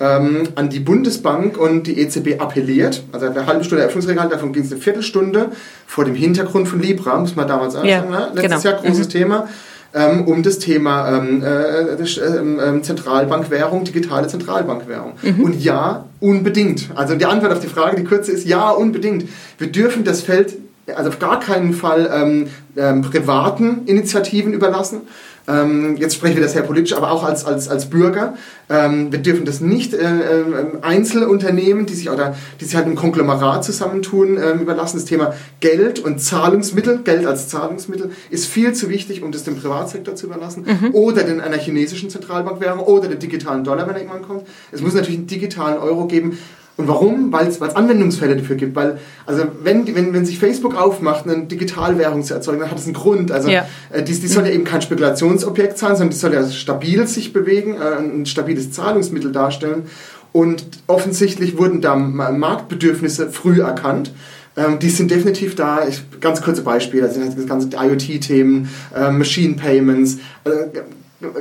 ähm, 0.00 0.48
an 0.54 0.68
die 0.70 0.80
Bundesbank 0.80 1.56
und 1.56 1.86
die 1.86 1.98
EZB 2.00 2.40
appelliert. 2.40 3.04
Also 3.12 3.26
eine 3.26 3.46
halbe 3.46 3.64
Stunde 3.64 3.82
Eröffnungsrede, 3.82 4.28
davon 4.28 4.52
ging 4.52 4.64
es 4.64 4.72
eine 4.72 4.80
Viertelstunde 4.80 5.50
vor 5.86 6.04
dem 6.04 6.14
Hintergrund 6.14 6.68
von 6.68 6.80
Libra, 6.80 7.18
muss 7.18 7.36
man 7.36 7.46
damals 7.46 7.74
sagen. 7.74 7.88
Ja, 7.88 8.04
ne? 8.04 8.30
Letztes 8.34 8.62
genau. 8.62 8.74
Jahr 8.74 8.82
großes 8.82 9.06
mhm. 9.08 9.12
Thema. 9.12 9.48
Ähm, 9.96 10.26
um 10.26 10.42
das 10.42 10.58
Thema 10.58 11.18
ähm, 11.18 11.40
äh, 11.44 11.92
ähm, 11.92 12.60
ähm, 12.60 12.82
Zentralbankwährung, 12.82 13.84
digitale 13.84 14.26
Zentralbankwährung. 14.26 15.12
Mhm. 15.22 15.40
Und 15.44 15.62
ja, 15.62 16.06
unbedingt. 16.18 16.88
Also 16.96 17.14
die 17.14 17.26
Antwort 17.26 17.52
auf 17.52 17.60
die 17.60 17.68
Frage, 17.68 17.94
die 17.94 18.02
kurze 18.02 18.32
ist 18.32 18.44
ja, 18.44 18.70
unbedingt. 18.70 19.28
Wir 19.58 19.70
dürfen 19.70 20.02
das 20.02 20.20
Feld 20.20 20.56
also 20.94 21.10
auf 21.10 21.18
gar 21.18 21.40
keinen 21.40 21.72
Fall 21.72 22.10
ähm, 22.12 22.46
ähm, 22.76 23.02
privaten 23.02 23.86
Initiativen 23.86 24.52
überlassen, 24.52 25.02
ähm, 25.46 25.96
jetzt 25.96 26.14
sprechen 26.14 26.36
wir 26.36 26.42
das 26.42 26.52
sehr 26.52 26.62
politisch, 26.62 26.96
aber 26.96 27.10
auch 27.10 27.22
als, 27.22 27.44
als, 27.44 27.68
als 27.68 27.90
Bürger. 27.90 28.34
Ähm, 28.70 29.12
wir 29.12 29.18
dürfen 29.18 29.44
das 29.44 29.60
nicht 29.60 29.92
äh, 29.92 29.98
äh, 29.98 30.44
Einzelunternehmen, 30.80 31.86
die 31.86 31.94
sich, 31.94 32.08
oder, 32.08 32.34
die 32.60 32.64
sich 32.64 32.74
halt 32.76 32.86
im 32.86 32.94
Konglomerat 32.94 33.64
zusammentun, 33.64 34.38
äh, 34.38 34.52
überlassen. 34.52 34.96
Das 34.96 35.04
Thema 35.04 35.34
Geld 35.60 35.98
und 35.98 36.20
Zahlungsmittel, 36.20 37.00
Geld 37.04 37.26
als 37.26 37.48
Zahlungsmittel, 37.48 38.10
ist 38.30 38.46
viel 38.46 38.72
zu 38.72 38.88
wichtig, 38.88 39.22
um 39.22 39.32
das 39.32 39.44
dem 39.44 39.56
Privatsektor 39.56 40.14
zu 40.14 40.26
überlassen. 40.26 40.64
Mhm. 40.66 40.94
Oder 40.94 41.24
den 41.24 41.40
einer 41.40 41.58
chinesischen 41.58 42.08
Zentralbankwährung 42.08 42.80
oder 42.80 43.08
den 43.08 43.18
digitalen 43.18 43.64
Dollar, 43.64 43.86
wenn 43.86 43.96
er 43.96 44.00
irgendwann 44.00 44.22
kommt. 44.22 44.46
Es 44.72 44.80
muss 44.80 44.94
natürlich 44.94 45.18
einen 45.18 45.26
digitalen 45.26 45.78
Euro 45.78 46.06
geben. 46.06 46.38
Und 46.76 46.88
warum? 46.88 47.32
Weil 47.32 47.46
es 47.46 47.60
Anwendungsfälle 47.60 48.36
dafür 48.36 48.56
gibt. 48.56 48.74
Weil, 48.74 48.98
also 49.26 49.44
wenn, 49.62 49.86
wenn, 49.94 50.12
wenn 50.12 50.26
sich 50.26 50.38
Facebook 50.38 50.76
aufmacht, 50.76 51.28
eine 51.28 51.44
Digitalwährung 51.44 52.24
zu 52.24 52.34
erzeugen, 52.34 52.60
dann 52.60 52.70
hat 52.70 52.78
es 52.78 52.84
einen 52.84 52.94
Grund. 52.94 53.30
Also 53.30 53.48
ja. 53.48 53.66
äh, 53.90 54.02
die, 54.02 54.12
die 54.12 54.26
soll 54.26 54.44
ja 54.44 54.52
eben 54.52 54.64
kein 54.64 54.82
Spekulationsobjekt 54.82 55.78
sein, 55.78 55.90
sondern 55.90 56.10
die 56.10 56.16
soll 56.16 56.34
ja 56.34 56.48
stabil 56.48 57.06
sich 57.06 57.32
bewegen, 57.32 57.76
äh, 57.76 57.98
ein 57.98 58.26
stabiles 58.26 58.72
Zahlungsmittel 58.72 59.30
darstellen. 59.30 59.84
Und 60.32 60.64
offensichtlich 60.88 61.58
wurden 61.58 61.80
da 61.80 61.94
Marktbedürfnisse 61.94 63.30
früh 63.30 63.60
erkannt. 63.60 64.12
Ähm, 64.56 64.80
die 64.80 64.90
sind 64.90 65.12
definitiv 65.12 65.54
da. 65.54 65.86
Ich, 65.86 66.02
ganz 66.20 66.42
kurze 66.42 66.62
Beispiele, 66.62 67.04
also 67.04 67.20
das 67.20 67.46
ganze 67.46 67.68
IoT-Themen, 67.76 68.68
äh, 68.96 69.12
Machine 69.12 69.54
Payments, 69.54 70.18
äh, 70.44 70.80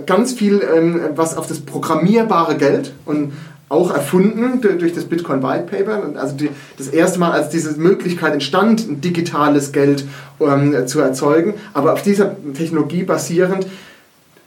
ganz 0.06 0.34
viel, 0.34 0.62
ähm, 0.62 1.00
was 1.16 1.38
auf 1.38 1.48
das 1.48 1.60
programmierbare 1.60 2.56
Geld 2.56 2.94
und 3.06 3.34
auch 3.74 3.92
erfunden 3.92 4.62
durch 4.62 4.94
das 4.94 5.06
Bitcoin 5.06 5.42
White 5.42 5.66
Paper. 5.66 6.04
Also 6.16 6.36
die, 6.36 6.50
das 6.78 6.88
erste 6.88 7.20
Mal, 7.20 7.32
als 7.32 7.50
diese 7.50 7.78
Möglichkeit 7.80 8.34
entstand, 8.34 8.88
ein 8.88 9.02
digitales 9.02 9.72
Geld 9.72 10.06
ähm, 10.40 10.88
zu 10.88 11.00
erzeugen, 11.00 11.56
aber 11.74 11.94
auf 11.94 12.04
dieser 12.04 12.36
Technologie 12.54 13.04
basierend, 13.04 13.66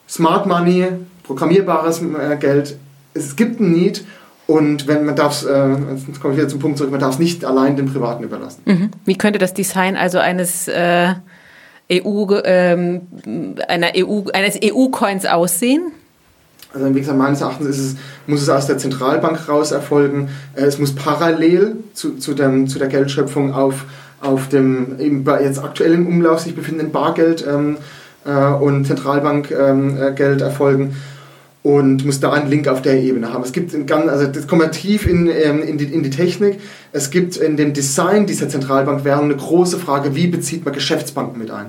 Smart 0.08 0.46
Money, 0.46 0.86
programmierbares 1.24 2.00
äh, 2.00 2.36
Geld, 2.36 2.76
es 3.14 3.36
gibt 3.36 3.60
ein 3.60 3.72
Need 3.72 4.04
und 4.46 4.86
wenn 4.86 5.04
man 5.04 5.16
darf, 5.16 5.44
äh, 5.44 5.70
jetzt 5.70 6.20
komme 6.20 6.34
ich 6.34 6.38
wieder 6.38 6.48
zum 6.48 6.60
Punkt 6.60 6.78
zurück, 6.78 6.92
man 6.92 7.00
darf 7.00 7.14
es 7.14 7.18
nicht 7.18 7.44
allein 7.44 7.76
den 7.76 7.86
Privaten 7.86 8.22
überlassen. 8.22 8.62
Mhm. 8.64 8.90
Wie 9.04 9.16
könnte 9.16 9.38
das 9.38 9.54
Design 9.54 9.96
also 9.96 10.18
eines 10.18 10.68
äh, 10.68 11.14
EU, 11.92 12.26
ähm, 12.44 13.02
einer 13.66 13.88
EU, 13.96 14.22
eines 14.32 14.58
EU-Coins 14.62 15.26
aussehen? 15.26 15.92
Also 16.74 16.94
wie 16.94 17.00
gesagt, 17.00 17.18
meines 17.18 17.40
Erachtens 17.40 17.79
es, 17.79 17.96
muss 18.26 18.42
es 18.42 18.48
aus 18.48 18.66
der 18.66 18.79
Zentralbank 18.79 19.48
raus 19.48 19.72
erfolgen. 19.72 20.29
Äh, 20.55 20.64
es 20.64 20.79
muss 20.79 20.94
parallel 20.94 21.76
zu, 21.94 22.16
zu, 22.16 22.35
dem, 22.35 22.68
zu 22.68 22.79
der 22.79 22.88
Geldschöpfung 22.88 23.55
auf, 23.55 23.85
auf 24.20 24.48
dem 24.48 24.96
jetzt 25.40 25.62
aktuell 25.62 25.94
im 25.94 26.07
Umlauf 26.07 26.40
sich 26.40 26.55
befindenden 26.55 26.92
Bargeld 26.92 27.46
ähm, 27.46 27.79
äh, 28.24 28.31
und 28.31 28.87
Zentralbankgeld 28.87 29.61
ähm, 29.61 29.96
äh, 29.96 30.40
erfolgen 30.40 30.96
und 31.66 32.05
muss 32.05 32.20
da 32.20 32.33
einen 32.33 32.48
Link 32.48 32.68
auf 32.68 32.81
der 32.81 33.02
Ebene 33.02 33.33
haben. 33.33 33.42
Es 33.42 33.50
gibt 33.50 33.72
ganz, 33.88 34.09
also 34.09 34.29
das 34.29 34.46
kommt 34.46 34.70
tief 34.70 35.05
in, 35.05 35.26
ähm, 35.26 35.62
in, 35.62 35.79
die, 35.79 35.87
in 35.87 36.05
die 36.05 36.11
Technik. 36.11 36.61
Es 36.92 37.11
gibt 37.11 37.37
in 37.37 37.57
dem 37.57 37.72
Design 37.72 38.26
dieser 38.26 38.48
Zentralbankwährung 38.48 39.24
eine 39.24 39.35
große 39.35 39.76
Frage, 39.76 40.14
wie 40.14 40.29
bezieht 40.29 40.64
man 40.64 40.72
Geschäftsbanken 40.72 41.40
mit 41.40 41.50
ein? 41.50 41.66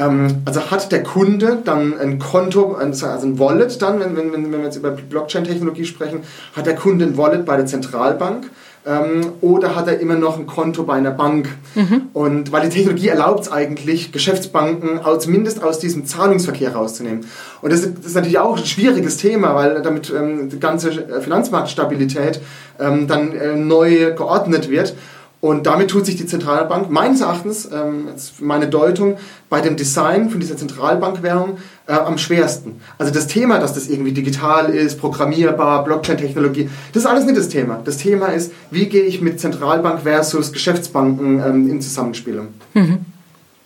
Ähm, 0.00 0.42
also 0.44 0.70
hat 0.70 0.90
der 0.92 1.02
Kunde 1.02 1.58
dann 1.64 1.98
ein 1.98 2.18
Konto, 2.18 2.74
also 2.74 3.06
ein 3.06 3.38
Wallet 3.38 3.80
dann, 3.82 4.00
wenn, 4.00 4.16
wenn, 4.16 4.32
wenn 4.32 4.52
wir 4.52 4.60
jetzt 4.60 4.76
über 4.76 4.92
Blockchain-Technologie 4.92 5.84
sprechen, 5.84 6.20
hat 6.56 6.66
der 6.66 6.74
Kunde 6.74 7.04
ein 7.04 7.16
Wallet 7.16 7.44
bei 7.44 7.56
der 7.56 7.66
Zentralbank 7.66 8.50
ähm, 8.86 9.32
oder 9.42 9.76
hat 9.76 9.88
er 9.88 10.00
immer 10.00 10.14
noch 10.14 10.38
ein 10.38 10.46
Konto 10.46 10.84
bei 10.84 10.94
einer 10.94 11.10
Bank? 11.10 11.48
Mhm. 11.74 12.02
Und 12.14 12.50
weil 12.50 12.62
die 12.62 12.74
Technologie 12.74 13.08
erlaubt 13.08 13.40
es 13.40 13.52
eigentlich, 13.52 14.10
Geschäftsbanken 14.10 15.00
aus, 15.00 15.24
zumindest 15.24 15.62
aus 15.62 15.78
diesem 15.78 16.06
Zahlungsverkehr 16.06 16.74
rauszunehmen. 16.74 17.26
Und 17.60 17.72
das 17.72 17.80
ist, 17.80 17.98
das 17.98 18.06
ist 18.06 18.14
natürlich 18.14 18.38
auch 18.38 18.56
ein 18.56 18.64
schwieriges 18.64 19.18
Thema, 19.18 19.54
weil 19.54 19.82
damit 19.82 20.10
ähm, 20.10 20.48
die 20.48 20.58
ganze 20.58 20.92
Finanzmarktstabilität 21.20 22.40
ähm, 22.78 23.06
dann 23.06 23.32
äh, 23.32 23.54
neu 23.54 24.14
geordnet 24.14 24.70
wird. 24.70 24.94
Und 25.40 25.66
damit 25.66 25.88
tut 25.88 26.04
sich 26.04 26.16
die 26.16 26.26
Zentralbank 26.26 26.90
meines 26.90 27.22
Erachtens, 27.22 27.68
ähm, 27.72 28.08
meine 28.40 28.68
Deutung, 28.68 29.16
bei 29.48 29.62
dem 29.62 29.76
Design 29.76 30.28
von 30.28 30.38
dieser 30.38 30.56
Zentralbankwährung 30.56 31.56
äh, 31.86 31.92
am 31.92 32.18
schwersten. 32.18 32.80
Also 32.98 33.10
das 33.10 33.26
Thema, 33.26 33.58
dass 33.58 33.72
das 33.72 33.88
irgendwie 33.88 34.12
digital 34.12 34.68
ist, 34.68 35.00
programmierbar, 35.00 35.82
Blockchain-Technologie, 35.84 36.68
das 36.92 37.04
ist 37.04 37.08
alles 37.08 37.24
nicht 37.24 37.38
das 37.38 37.48
Thema. 37.48 37.80
Das 37.82 37.96
Thema 37.96 38.26
ist, 38.26 38.52
wie 38.70 38.86
gehe 38.86 39.04
ich 39.04 39.22
mit 39.22 39.40
Zentralbank 39.40 40.02
versus 40.02 40.52
Geschäftsbanken 40.52 41.40
ähm, 41.40 41.70
in 41.70 41.80
Zusammenspiel. 41.80 42.42
Mhm. 42.74 42.98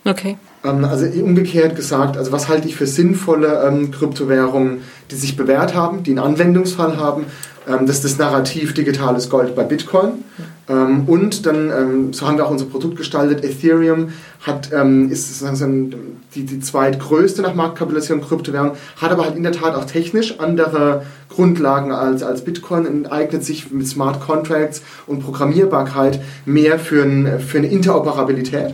Okay. 0.05 0.37
Ähm, 0.63 0.85
also 0.85 1.05
umgekehrt 1.05 1.75
gesagt, 1.75 2.15
also 2.15 2.31
was 2.31 2.47
halte 2.47 2.67
ich 2.67 2.75
für 2.75 2.87
sinnvolle 2.87 3.67
ähm, 3.67 3.91
Kryptowährungen, 3.91 4.81
die 5.11 5.15
sich 5.15 5.35
bewährt 5.35 5.75
haben, 5.75 6.03
die 6.03 6.11
einen 6.11 6.19
Anwendungsfall 6.19 6.97
haben. 6.97 7.25
Ähm, 7.67 7.85
das 7.85 7.97
ist 7.97 8.05
das 8.05 8.17
Narrativ 8.17 8.73
digitales 8.73 9.29
Gold 9.29 9.55
bei 9.55 9.63
Bitcoin. 9.63 10.23
Ähm, 10.67 11.03
und 11.07 11.45
dann, 11.45 11.69
ähm, 11.69 12.13
so 12.13 12.27
haben 12.27 12.37
wir 12.37 12.45
auch 12.45 12.51
unser 12.51 12.65
Produkt 12.65 12.97
gestaltet, 12.97 13.43
Ethereum 13.43 14.09
hat, 14.41 14.71
ähm, 14.73 15.11
ist 15.11 15.39
sozusagen 15.39 15.93
die, 16.33 16.43
die 16.43 16.59
zweitgrößte 16.59 17.41
nach 17.41 17.53
Marktkapitalisierung 17.53 18.23
Kryptowährung, 18.23 18.71
hat 18.99 19.11
aber 19.11 19.25
halt 19.25 19.35
in 19.35 19.43
der 19.43 19.51
Tat 19.51 19.75
auch 19.75 19.85
technisch 19.85 20.39
andere 20.39 21.03
Grundlagen 21.29 21.91
als, 21.91 22.23
als 22.23 22.43
Bitcoin 22.43 22.87
und 22.87 23.11
eignet 23.11 23.43
sich 23.43 23.71
mit 23.71 23.87
Smart 23.87 24.19
Contracts 24.21 24.81
und 25.05 25.19
Programmierbarkeit 25.19 26.19
mehr 26.45 26.79
für, 26.79 27.03
ein, 27.03 27.39
für 27.39 27.59
eine 27.59 27.67
Interoperabilität. 27.67 28.73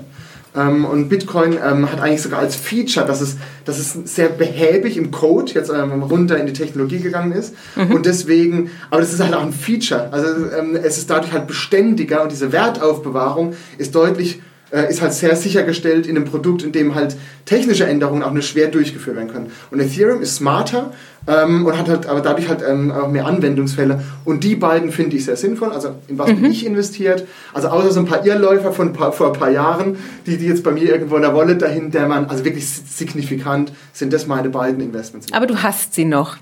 Ähm, 0.55 0.85
und 0.85 1.07
Bitcoin 1.07 1.53
ähm, 1.53 1.91
hat 1.91 2.01
eigentlich 2.01 2.21
sogar 2.21 2.39
als 2.39 2.55
Feature, 2.55 3.05
dass 3.05 3.21
es, 3.21 3.37
dass 3.63 3.79
es 3.79 3.93
sehr 3.93 4.29
behäbig 4.29 4.97
im 4.97 5.11
Code 5.11 5.51
jetzt 5.53 5.69
ähm, 5.69 6.03
runter 6.03 6.37
in 6.37 6.45
die 6.45 6.53
Technologie 6.53 6.99
gegangen 6.99 7.31
ist. 7.31 7.55
Mhm. 7.75 7.91
Und 7.91 8.05
deswegen, 8.05 8.69
aber 8.89 9.01
das 9.01 9.13
ist 9.13 9.21
halt 9.21 9.33
auch 9.33 9.43
ein 9.43 9.53
Feature. 9.53 10.09
Also 10.11 10.27
ähm, 10.51 10.75
es 10.75 10.97
ist 10.97 11.09
dadurch 11.09 11.31
halt 11.31 11.47
beständiger 11.47 12.23
und 12.23 12.31
diese 12.31 12.51
Wertaufbewahrung 12.51 13.53
ist 13.77 13.95
deutlich 13.95 14.41
ist 14.71 15.01
halt 15.01 15.13
sehr 15.13 15.35
sichergestellt 15.35 16.07
in 16.07 16.15
einem 16.15 16.25
Produkt, 16.25 16.63
in 16.63 16.71
dem 16.71 16.95
halt 16.95 17.17
technische 17.45 17.85
Änderungen 17.85 18.23
auch 18.23 18.31
nur 18.31 18.41
schwer 18.41 18.67
durchgeführt 18.67 19.17
werden 19.17 19.29
können. 19.29 19.51
Und 19.69 19.79
Ethereum 19.79 20.21
ist 20.21 20.35
smarter 20.35 20.93
ähm, 21.27 21.65
und 21.65 21.77
hat 21.77 21.89
halt 21.89 22.05
aber 22.05 22.21
dadurch 22.21 22.47
halt 22.47 22.61
ähm, 22.67 22.91
auch 22.91 23.09
mehr 23.09 23.25
Anwendungsfälle. 23.25 24.01
Und 24.25 24.43
die 24.43 24.55
beiden 24.55 24.91
finde 24.91 25.17
ich 25.17 25.25
sehr 25.25 25.35
sinnvoll. 25.35 25.71
Also 25.71 25.95
in 26.07 26.17
was 26.17 26.29
mhm. 26.29 26.41
bin 26.41 26.51
ich 26.51 26.65
investiert? 26.65 27.27
Also 27.53 27.67
außer 27.67 27.91
so 27.91 27.99
ein 27.99 28.05
paar 28.05 28.25
Irrläufer 28.25 28.71
von 28.71 28.93
paar, 28.93 29.11
vor 29.11 29.33
ein 29.33 29.39
paar 29.39 29.51
Jahren, 29.51 29.97
die, 30.25 30.37
die 30.37 30.47
jetzt 30.47 30.63
bei 30.63 30.71
mir 30.71 30.89
irgendwo 30.89 31.17
in 31.17 31.23
der 31.23 31.35
Wallet 31.35 31.61
dahin 31.61 31.91
dämmern, 31.91 32.25
also 32.29 32.45
wirklich 32.45 32.67
signifikant 32.67 33.71
sind 33.93 34.13
das 34.13 34.27
meine 34.27 34.49
beiden 34.49 34.81
Investments. 34.81 35.27
Aber 35.31 35.47
du 35.47 35.61
hast 35.61 35.93
sie 35.93 36.05
noch. 36.05 36.37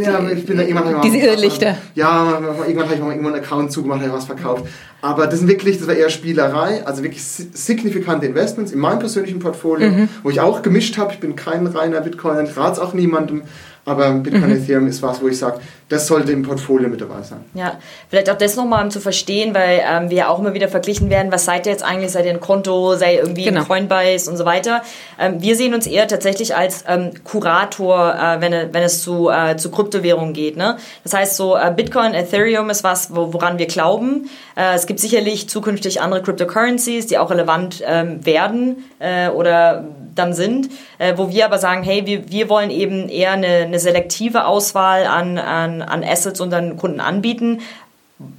Ja, 0.00 0.30
ich 0.30 0.46
bin 0.46 0.56
da 0.56 0.62
irgendwann 0.62 1.02
Diese 1.02 1.18
Irrlichter. 1.18 1.76
Ja, 1.94 2.38
irgendwann 2.40 2.84
habe 2.84 2.94
ich 2.94 3.00
mal 3.00 3.10
irgendwann 3.10 3.34
einen 3.34 3.44
Account 3.44 3.72
zugemacht, 3.72 4.00
habe 4.00 4.12
was 4.12 4.24
verkauft. 4.24 4.66
Aber 5.00 5.26
das 5.26 5.40
sind 5.40 5.48
wirklich, 5.48 5.78
das 5.78 5.88
war 5.88 5.94
eher 5.94 6.10
Spielerei, 6.10 6.86
also 6.86 7.02
wirklich 7.02 7.22
signifikante 7.24 8.26
Investments 8.26 8.70
in 8.72 8.78
meinem 8.78 9.00
persönlichen 9.00 9.40
Portfolio, 9.40 9.90
mhm. 9.90 10.08
wo 10.22 10.30
ich 10.30 10.40
auch 10.40 10.62
gemischt 10.62 10.96
habe. 10.96 11.12
Ich 11.12 11.20
bin 11.20 11.34
kein 11.34 11.66
reiner 11.66 12.00
Bitcoiner, 12.00 12.42
ich 12.42 12.56
rate 12.56 12.72
es 12.72 12.78
auch 12.78 12.94
niemandem. 12.94 13.42
Aber 13.84 14.10
Bitcoin 14.12 14.46
mhm. 14.46 14.56
Ethereum 14.56 14.86
ist 14.86 15.02
was, 15.02 15.20
wo 15.20 15.28
ich 15.28 15.38
sage, 15.38 15.60
das 15.88 16.06
sollte 16.06 16.32
im 16.32 16.42
Portfolio 16.42 16.88
mit 16.88 17.00
dabei 17.00 17.20
sein. 17.22 17.40
Ja, 17.52 17.78
vielleicht 18.08 18.30
auch 18.30 18.38
das 18.38 18.56
nochmal, 18.56 18.84
um 18.84 18.90
zu 18.90 19.00
verstehen, 19.00 19.54
weil 19.54 19.82
ähm, 19.86 20.08
wir 20.08 20.16
ja 20.16 20.28
auch 20.28 20.38
immer 20.38 20.54
wieder 20.54 20.68
verglichen 20.68 21.10
werden, 21.10 21.30
was 21.30 21.44
seid 21.44 21.66
ihr 21.66 21.72
jetzt 21.72 21.84
eigentlich, 21.84 22.12
seid 22.12 22.24
ihr 22.24 22.30
ein 22.30 22.40
Konto, 22.40 22.94
sei 22.94 23.16
irgendwie 23.16 23.44
genau. 23.44 23.64
Coinbase 23.64 24.30
und 24.30 24.38
so 24.38 24.46
weiter. 24.46 24.82
Ähm, 25.18 25.42
wir 25.42 25.54
sehen 25.54 25.74
uns 25.74 25.86
eher 25.86 26.08
tatsächlich 26.08 26.56
als 26.56 26.84
ähm, 26.88 27.10
Kurator, 27.24 28.14
äh, 28.14 28.40
wenn, 28.40 28.72
wenn 28.72 28.82
es 28.82 29.02
zu, 29.02 29.28
äh, 29.28 29.56
zu 29.56 29.70
Kryptowährungen 29.70 30.32
geht. 30.32 30.56
Ne? 30.56 30.78
Das 31.02 31.12
heißt 31.12 31.36
so, 31.36 31.56
äh, 31.56 31.72
Bitcoin, 31.76 32.14
Ethereum 32.14 32.70
ist 32.70 32.84
was, 32.84 33.14
wo, 33.14 33.32
woran 33.34 33.58
wir 33.58 33.66
glauben. 33.66 34.30
Äh, 34.56 34.74
es 34.74 34.86
gibt 34.86 34.98
sicherlich 34.98 35.48
zukünftig 35.48 36.00
andere 36.00 36.22
Cryptocurrencies, 36.22 37.06
die 37.06 37.18
auch 37.18 37.30
relevant 37.30 37.82
ähm, 37.84 38.24
werden 38.24 38.84
äh, 38.98 39.28
oder 39.28 39.84
dann 40.14 40.34
sind, 40.34 40.70
äh, 40.98 41.14
wo 41.16 41.30
wir 41.30 41.44
aber 41.44 41.58
sagen, 41.58 41.82
hey, 41.82 42.06
wir, 42.06 42.30
wir 42.30 42.48
wollen 42.48 42.70
eben 42.70 43.08
eher 43.08 43.32
eine, 43.32 43.46
eine 43.72 43.80
selektive 43.80 44.44
Auswahl 44.44 45.06
an, 45.06 45.38
an, 45.38 45.80
an 45.80 46.04
Assets 46.04 46.40
unseren 46.42 46.76
Kunden 46.76 47.00
anbieten, 47.00 47.60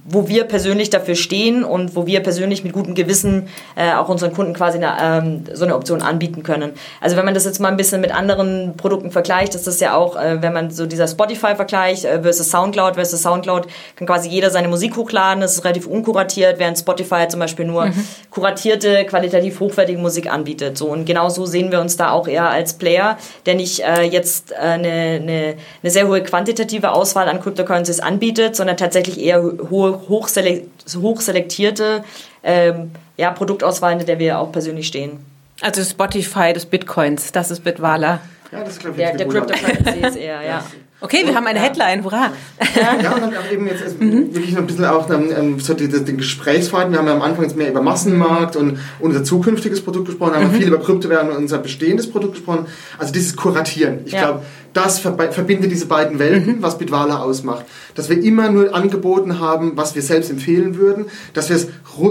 wo 0.04 0.28
wir 0.28 0.44
persönlich 0.44 0.90
dafür 0.90 1.14
stehen 1.14 1.64
und 1.64 1.96
wo 1.96 2.06
wir 2.06 2.20
persönlich 2.20 2.62
mit 2.62 2.72
gutem 2.74 2.94
Gewissen 2.94 3.48
äh, 3.74 3.94
auch 3.94 4.08
unseren 4.08 4.32
Kunden 4.34 4.52
quasi 4.52 4.78
eine, 4.78 4.96
ähm, 5.00 5.44
so 5.52 5.64
eine 5.64 5.74
Option 5.74 6.02
anbieten 6.02 6.42
können. 6.42 6.72
Also 7.00 7.16
wenn 7.16 7.24
man 7.24 7.32
das 7.32 7.44
jetzt 7.44 7.58
mal 7.58 7.68
ein 7.68 7.76
bisschen 7.76 8.02
mit 8.02 8.14
anderen 8.14 8.76
Produkten 8.76 9.10
vergleicht, 9.10 9.54
ist 9.54 9.66
das 9.66 9.80
ja 9.80 9.94
auch, 9.96 10.16
äh, 10.16 10.42
wenn 10.42 10.52
man 10.52 10.70
so 10.70 10.84
dieser 10.84 11.08
Spotify-Vergleich 11.08 12.04
äh, 12.04 12.20
versus 12.22 12.50
Soundcloud 12.50 12.94
versus 12.94 13.22
Soundcloud, 13.22 13.66
kann 13.96 14.06
quasi 14.06 14.28
jeder 14.28 14.50
seine 14.50 14.68
Musik 14.68 14.96
hochladen, 14.96 15.40
das 15.40 15.54
ist 15.54 15.64
relativ 15.64 15.86
unkuratiert, 15.86 16.58
während 16.58 16.78
Spotify 16.78 17.26
zum 17.28 17.40
Beispiel 17.40 17.64
nur 17.64 17.86
mhm. 17.86 18.06
kuratierte, 18.30 19.06
qualitativ 19.06 19.58
hochwertige 19.60 19.98
Musik 19.98 20.30
anbietet. 20.30 20.76
So 20.76 20.88
und 20.88 21.06
genau 21.06 21.30
so 21.30 21.46
sehen 21.46 21.72
wir 21.72 21.80
uns 21.80 21.96
da 21.96 22.10
auch 22.10 22.28
eher 22.28 22.50
als 22.50 22.74
Player, 22.74 23.16
der 23.46 23.54
nicht 23.54 23.80
äh, 23.80 24.02
jetzt 24.02 24.52
äh, 24.52 24.56
eine, 24.56 24.88
eine, 24.88 25.54
eine 25.82 25.90
sehr 25.90 26.06
hohe 26.08 26.22
quantitative 26.22 26.92
Auswahl 26.92 27.28
an 27.28 27.40
Cryptocurrencies 27.40 28.00
anbietet, 28.00 28.54
sondern 28.54 28.76
tatsächlich 28.76 29.18
eher 29.18 29.42
hohe, 29.74 30.00
hochselektierte 30.08 32.04
ähm, 32.42 32.90
ja, 33.16 33.30
Produktauswahl, 33.30 33.98
in 34.00 34.06
der 34.06 34.18
wir 34.18 34.38
auch 34.38 34.52
persönlich 34.52 34.86
stehen. 34.86 35.18
Also 35.60 35.82
Spotify 35.82 36.52
des 36.52 36.66
Bitcoins, 36.66 37.32
das 37.32 37.50
ist 37.50 37.64
Bitwala. 37.64 38.20
Ja, 38.52 38.60
das 38.60 38.74
ist, 38.74 38.80
glaube 38.80 39.00
ich, 39.00 39.06
der, 39.06 39.16
der 39.16 39.28
Cryptocurrency 39.28 40.00
ist 40.00 40.16
eher, 40.16 40.42
ja. 40.42 40.64
Okay, 41.00 41.26
wir 41.26 41.34
haben 41.34 41.46
eine 41.46 41.60
Headline, 41.60 42.02
hurra. 42.02 42.32
Ja, 42.74 43.02
ja 43.02 43.14
und 43.14 43.20
dann 43.20 43.36
auch 43.36 43.52
eben 43.52 43.66
jetzt 43.66 44.00
mhm. 44.00 44.34
wirklich 44.34 44.52
noch 44.52 44.60
ein 44.60 44.66
bisschen 44.66 44.86
auch 44.86 45.10
ähm, 45.10 45.60
so 45.60 45.74
die, 45.74 45.88
die, 45.88 46.02
den 46.02 46.16
Gesprächsfaden. 46.16 46.92
Wir 46.92 46.98
haben 46.98 47.06
ja 47.06 47.14
am 47.14 47.20
Anfang 47.20 47.44
jetzt 47.44 47.56
mehr 47.56 47.68
über 47.68 47.82
Massenmarkt 47.82 48.56
und 48.56 48.78
unser 49.00 49.22
zukünftiges 49.22 49.82
Produkt 49.82 50.06
gesprochen, 50.06 50.34
haben 50.34 50.50
mhm. 50.50 50.54
viel 50.54 50.68
über 50.68 50.80
Kryptowährungen 50.80 51.36
und 51.36 51.42
unser 51.42 51.58
bestehendes 51.58 52.10
Produkt 52.10 52.36
gesprochen. 52.36 52.66
Also 52.98 53.12
dieses 53.12 53.36
Kuratieren. 53.36 54.00
Ich 54.06 54.12
ja. 54.12 54.22
glaube, 54.22 54.42
das 54.74 54.98
verbindet 54.98 55.70
diese 55.70 55.86
beiden 55.86 56.18
Welten, 56.18 56.56
mhm. 56.56 56.62
was 56.62 56.78
Bitwala 56.78 57.22
ausmacht. 57.22 57.64
Dass 57.94 58.10
wir 58.10 58.22
immer 58.22 58.50
nur 58.50 58.74
angeboten 58.74 59.38
haben, 59.38 59.76
was 59.76 59.94
wir 59.94 60.02
selbst 60.02 60.30
empfehlen 60.30 60.76
würden, 60.76 61.06
dass 61.32 61.48
wir 61.48 61.56
es 61.56 61.68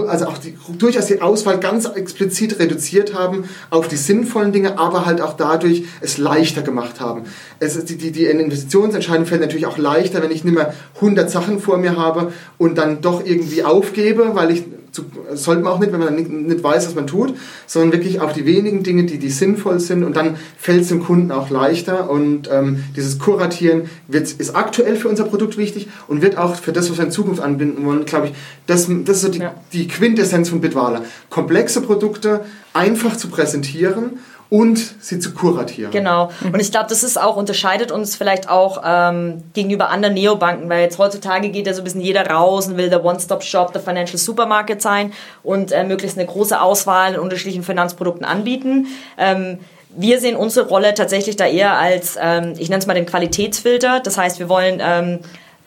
also 0.08 0.26
auch 0.26 0.38
die, 0.38 0.56
durchaus 0.78 1.06
die 1.06 1.20
Auswahl 1.20 1.60
ganz 1.60 1.84
explizit 1.84 2.58
reduziert 2.58 3.14
haben 3.14 3.44
auf 3.68 3.86
die 3.86 3.96
sinnvollen 3.96 4.52
Dinge, 4.52 4.78
aber 4.78 5.04
halt 5.04 5.20
auch 5.20 5.34
dadurch 5.34 5.84
es 6.00 6.16
leichter 6.16 6.62
gemacht 6.62 7.00
haben. 7.00 7.24
Es, 7.60 7.84
die, 7.84 7.96
die, 7.96 8.10
die 8.10 8.24
Investitionsentscheidung 8.24 9.26
fällt 9.26 9.42
natürlich 9.42 9.66
auch 9.66 9.76
leichter, 9.76 10.22
wenn 10.22 10.30
ich 10.30 10.42
nicht 10.42 10.54
mehr 10.54 10.74
100 10.96 11.30
Sachen 11.30 11.60
vor 11.60 11.76
mir 11.76 11.96
habe 11.96 12.32
und 12.56 12.78
dann 12.78 13.02
doch 13.02 13.24
irgendwie 13.24 13.62
aufgebe, 13.62 14.30
weil 14.34 14.50
ich 14.50 14.64
zu, 14.94 15.04
sollte 15.32 15.62
man 15.62 15.72
auch 15.72 15.80
nicht, 15.80 15.92
wenn 15.92 15.98
man 15.98 16.14
nicht, 16.14 16.30
nicht, 16.30 16.62
weiß, 16.62 16.86
was 16.86 16.94
man 16.94 17.08
tut, 17.08 17.34
sondern 17.66 17.92
wirklich 17.92 18.20
auf 18.20 18.32
die 18.32 18.46
wenigen 18.46 18.84
Dinge, 18.84 19.04
die, 19.04 19.18
die 19.18 19.28
sinnvoll 19.28 19.80
sind 19.80 20.04
und 20.04 20.16
dann 20.16 20.36
fällt 20.56 20.82
es 20.82 20.88
dem 20.88 21.02
Kunden 21.02 21.32
auch 21.32 21.50
leichter 21.50 22.08
und 22.08 22.48
ähm, 22.50 22.84
dieses 22.96 23.18
Kuratieren 23.18 23.90
wird, 24.06 24.30
ist 24.30 24.54
aktuell 24.54 24.94
für 24.94 25.08
unser 25.08 25.24
Produkt 25.24 25.58
wichtig 25.58 25.88
und 26.06 26.22
wird 26.22 26.38
auch 26.38 26.54
für 26.54 26.72
das, 26.72 26.90
was 26.90 26.98
wir 26.98 27.04
in 27.04 27.10
Zukunft 27.10 27.42
anbinden 27.42 27.84
wollen, 27.84 28.04
glaube 28.04 28.28
ich, 28.28 28.34
das, 28.68 28.88
das 29.04 29.16
ist 29.16 29.22
so 29.22 29.28
die, 29.28 29.40
ja. 29.40 29.54
die 29.72 29.88
Quintessenz 29.88 30.48
von 30.48 30.60
Bitwala. 30.60 31.02
Komplexe 31.28 31.80
Produkte 31.80 32.44
einfach 32.72 33.16
zu 33.16 33.28
präsentieren 33.28 34.18
und 34.54 34.78
sie 35.00 35.18
zu 35.18 35.34
kuratieren. 35.34 35.90
Genau. 35.90 36.30
Und 36.44 36.60
ich 36.60 36.70
glaube, 36.70 36.86
das 36.88 37.02
ist 37.02 37.20
auch, 37.20 37.34
unterscheidet 37.34 37.90
uns 37.90 38.14
vielleicht 38.14 38.48
auch 38.48 38.82
ähm, 38.86 39.42
gegenüber 39.52 39.88
anderen 39.88 40.14
Neobanken, 40.14 40.70
weil 40.70 40.82
jetzt 40.82 40.96
heutzutage 40.96 41.48
geht 41.48 41.66
ja 41.66 41.74
so 41.74 41.80
ein 41.80 41.84
bisschen 41.84 42.00
jeder 42.00 42.24
raus 42.30 42.68
und 42.68 42.76
will 42.76 42.88
der 42.88 43.04
One-Stop-Shop, 43.04 43.72
der 43.72 43.82
Financial 43.82 44.16
Supermarket 44.16 44.80
sein 44.80 45.12
und 45.42 45.72
äh, 45.72 45.82
möglichst 45.82 46.16
eine 46.16 46.28
große 46.28 46.60
Auswahl 46.60 47.14
in 47.14 47.20
unterschiedlichen 47.20 47.64
Finanzprodukten 47.64 48.24
anbieten. 48.24 48.86
Ähm, 49.18 49.58
wir 49.96 50.20
sehen 50.20 50.36
unsere 50.36 50.68
Rolle 50.68 50.94
tatsächlich 50.94 51.34
da 51.34 51.46
eher 51.46 51.76
als, 51.76 52.16
ähm, 52.20 52.52
ich 52.56 52.68
nenne 52.68 52.78
es 52.78 52.86
mal 52.86 52.94
den 52.94 53.06
Qualitätsfilter. 53.06 53.98
Das 54.04 54.16
heißt, 54.16 54.38
wir 54.38 54.48
wollen 54.48 54.80
ähm, 54.80 55.18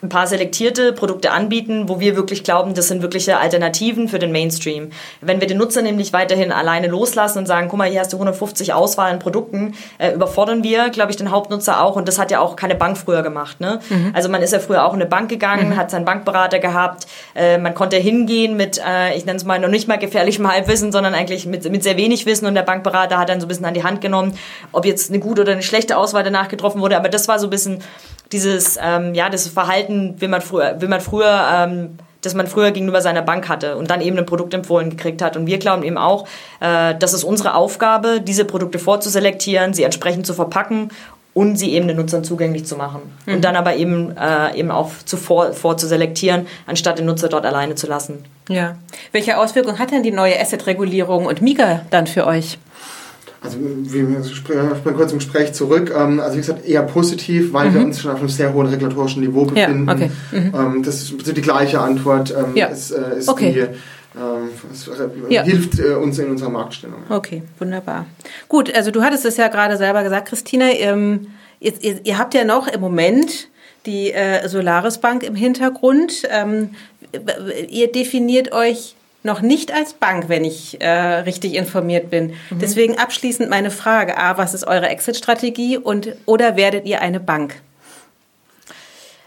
ein 0.08 0.10
paar 0.10 0.26
selektierte 0.26 0.94
Produkte 0.94 1.32
anbieten, 1.32 1.90
wo 1.90 2.00
wir 2.00 2.16
wirklich 2.16 2.44
glauben, 2.44 2.74
das 2.74 2.88
sind 2.88 3.02
wirkliche 3.02 3.38
Alternativen 3.38 4.08
für 4.08 4.20
den 4.20 4.32
Mainstream. 4.32 4.92
Wenn 5.22 5.42
wir 5.42 5.48
den 5.48 5.58
Nutzer 5.58 5.82
nämlich 5.82 6.14
weiterhin 6.14 6.52
alleine 6.52 6.88
loslassen 6.88 7.40
und 7.40 7.46
sagen, 7.46 7.68
guck 7.68 7.78
mal, 7.78 7.90
hier 7.90 8.00
hast 8.00 8.14
du 8.14 8.18
150 8.18 8.74
Auswahl 8.74 9.12
an 9.12 9.20
Produkten, 9.20 9.76
äh, 9.98 10.12
überfordern 10.14 10.64
wir, 10.64 10.90
glaube 10.90 11.12
ich, 11.12 11.18
den 11.18 11.30
Hauptnutzer 11.30 11.84
auch. 11.84 11.96
Und 11.98 12.08
das 12.08 12.18
hat 12.18 12.32
ja 12.32 12.40
auch 12.40 12.56
keine 12.56 12.76
Bank 12.76 12.98
früher 12.98 13.22
gemacht. 13.22 13.60
Ne? 13.60 13.80
Mhm. 13.90 14.12
Also 14.14 14.30
man 14.30 14.42
ist 14.42 14.54
ja 14.54 14.60
früher 14.60 14.86
auch 14.86 14.94
in 14.94 15.02
eine 15.02 15.10
Bank 15.10 15.30
gegangen, 15.30 15.70
mhm. 15.70 15.76
hat 15.76 15.92
seinen 15.92 16.06
Bankberater 16.06 16.60
gehabt, 16.60 17.08
äh, 17.36 17.58
man 17.58 17.76
konnte 17.76 17.98
hingehen 17.98 18.56
mit, 18.56 18.80
äh, 18.80 19.16
ich 19.16 19.26
nenne 19.26 19.38
es 19.38 19.44
mal 19.44 19.60
noch 19.60 19.68
nicht 19.68 19.88
mal 19.88 19.98
gefährlichem 19.98 20.50
Halbwissen, 20.50 20.92
sondern 20.92 21.14
eigentlich 21.14 21.46
mit, 21.46 21.70
mit 21.70 21.84
sehr 21.84 21.98
wenig 21.98 22.26
Wissen 22.26 22.46
und 22.46 22.56
der 22.56 22.64
Bankberater 22.64 23.18
hat 23.18 23.30
dann 23.30 23.42
so 23.42 23.46
ein 23.46 23.50
bisschen 23.50 23.66
an 23.66 23.74
die 23.74 23.84
Hand 23.84 24.00
genommen, 24.00 24.38
ob 24.72 24.86
jetzt 24.86 25.10
eine 25.10 25.20
gute 25.20 25.42
oder 25.42 25.52
eine 25.52 25.64
schlechte 25.64 25.98
Auswahl 25.98 26.24
danach 26.24 26.48
getroffen 26.48 26.82
wurde. 26.82 26.96
Aber 26.96 27.10
das 27.10 27.28
war 27.28 27.40
so 27.40 27.48
ein 27.48 27.50
bisschen 27.50 27.84
dieses, 28.32 28.78
ähm, 28.82 29.14
ja, 29.14 29.30
das 29.30 29.48
Verhalten, 29.48 30.16
wie 30.20 30.28
man 30.28 30.42
früher, 30.42 30.76
wie 30.80 30.88
man 30.88 31.02
früher 31.02 31.48
ähm, 31.54 31.98
das 32.22 32.34
man 32.34 32.48
früher 32.48 32.72
gegenüber 32.72 33.02
seiner 33.02 33.22
Bank 33.22 33.48
hatte 33.48 33.78
und 33.78 33.90
dann 33.90 34.02
eben 34.02 34.18
ein 34.18 34.26
Produkt 34.26 34.54
empfohlen 34.54 34.90
gekriegt 34.90 35.22
hat. 35.22 35.38
Und 35.38 35.48
wir 35.48 35.60
glauben 35.60 35.84
eben 35.84 35.98
auch, 35.98 36.28
äh, 36.60 36.96
das 36.96 37.14
ist 37.14 37.24
unsere 37.24 37.56
Aufgabe, 37.56 38.22
diese 38.22 38.46
Produkte 38.46 38.80
vorzuselektieren, 38.80 39.74
sie 39.74 39.84
entsprechend 39.84 40.26
zu 40.26 40.34
verpacken 40.34 40.90
und 41.34 41.56
sie 41.56 41.74
eben 41.74 41.88
den 41.88 41.98
Nutzern 41.98 42.24
zugänglich 42.24 42.66
zu 42.66 42.76
machen. 42.76 43.02
Mhm. 43.26 43.36
Und 43.36 43.46
dann 43.46 43.56
aber 43.56 43.76
eben, 43.76 44.18
äh, 44.18 44.58
eben 44.58 44.72
auch 44.72 44.92
zuvor 45.06 45.54
vorzuselektieren, 45.54 46.48
anstatt 46.66 46.98
den 46.98 47.06
Nutzer 47.06 47.30
dort 47.30 47.46
alleine 47.46 47.76
zu 47.76 47.88
lassen. 47.88 48.26
Ja. 48.50 48.76
Welche 49.12 49.38
Auswirkungen 49.38 49.78
hat 49.78 49.92
denn 49.92 50.04
die 50.04 50.12
neue 50.12 50.40
Asset-Regulierung 50.40 51.28
und 51.28 51.42
MIGA 51.42 51.82
dann 51.92 52.08
für 52.08 52.26
euch? 52.26 52.58
Also 53.48 53.60
wir 53.60 54.24
springen 54.24 54.96
kurz 54.96 55.12
im 55.12 55.20
Gespräch 55.20 55.54
zurück. 55.54 55.94
Ähm, 55.96 56.20
also 56.20 56.36
wie 56.36 56.42
gesagt, 56.42 56.66
eher 56.66 56.84
positiv, 56.84 57.54
weil 57.54 57.70
mhm. 57.70 57.74
wir 57.74 57.82
uns 57.82 58.02
schon 58.02 58.12
auf 58.12 58.20
einem 58.20 58.30
sehr 58.30 58.54
hohen 58.54 58.68
regulatorischen 58.68 59.22
Niveau 59.22 59.46
befinden. 59.46 59.88
Ja, 59.88 59.94
okay. 59.94 60.12
Mhm. 60.32 60.54
Ähm, 60.56 60.84
das 60.84 61.12
ist 61.12 61.38
die 61.38 61.42
gleiche 61.42 61.80
Antwort. 61.80 62.32
Ähm, 62.32 62.56
ja. 62.56 62.68
ist, 62.68 62.92
äh, 62.92 63.20
ist 63.20 63.30
okay. 63.30 63.54
die 63.54 63.78
es 64.72 64.90
ja. 65.30 65.44
hilft 65.44 65.80
äh, 65.80 65.94
uns 65.94 66.18
in 66.18 66.32
unserer 66.32 66.50
Marktstellung. 66.50 67.04
Okay, 67.10 67.44
wunderbar. 67.60 68.08
Gut, 68.48 68.74
also 68.74 68.90
du 68.90 69.04
hattest 69.04 69.26
es 69.26 69.38
ja 69.38 69.48
gerade 69.48 69.78
selber 69.78 70.04
gesagt, 70.04 70.30
Christina, 70.30 70.70
ähm, 70.70 71.28
ihr, 71.60 71.74
ihr, 71.82 72.00
ihr, 72.04 72.18
habt 72.18 72.34
ja 72.34 72.44
noch 72.44 72.68
im 72.68 72.82
Moment 72.82 73.50
die 73.86 74.12
äh, 74.12 74.48
Solaris 74.48 74.98
Bank 74.98 75.22
im 75.22 75.36
Hintergrund. 75.36 76.24
Ähm, 76.30 76.72
ihr 77.70 77.92
definiert 77.92 78.52
euch 78.54 78.96
noch 79.24 79.42
nicht 79.42 79.74
als 79.74 79.94
Bank, 79.94 80.30
wenn 80.30 80.46
ich 80.46 80.82
äh, 80.82 80.90
richtig 80.90 81.56
informiert 81.56 82.10
bin. 82.10 82.34
Mhm. 82.50 82.60
Deswegen 82.60 82.98
abschließend 82.98 83.50
meine 83.50 83.72
Frage: 83.72 84.18
A, 84.18 84.38
was 84.38 84.54
ist 84.54 84.66
eure 84.66 84.90
Exit-Strategie 84.90 85.78
und 85.78 86.16
oder 86.26 86.56
werdet 86.56 86.86
ihr 86.86 87.02
eine 87.02 87.20
Bank? 87.20 87.62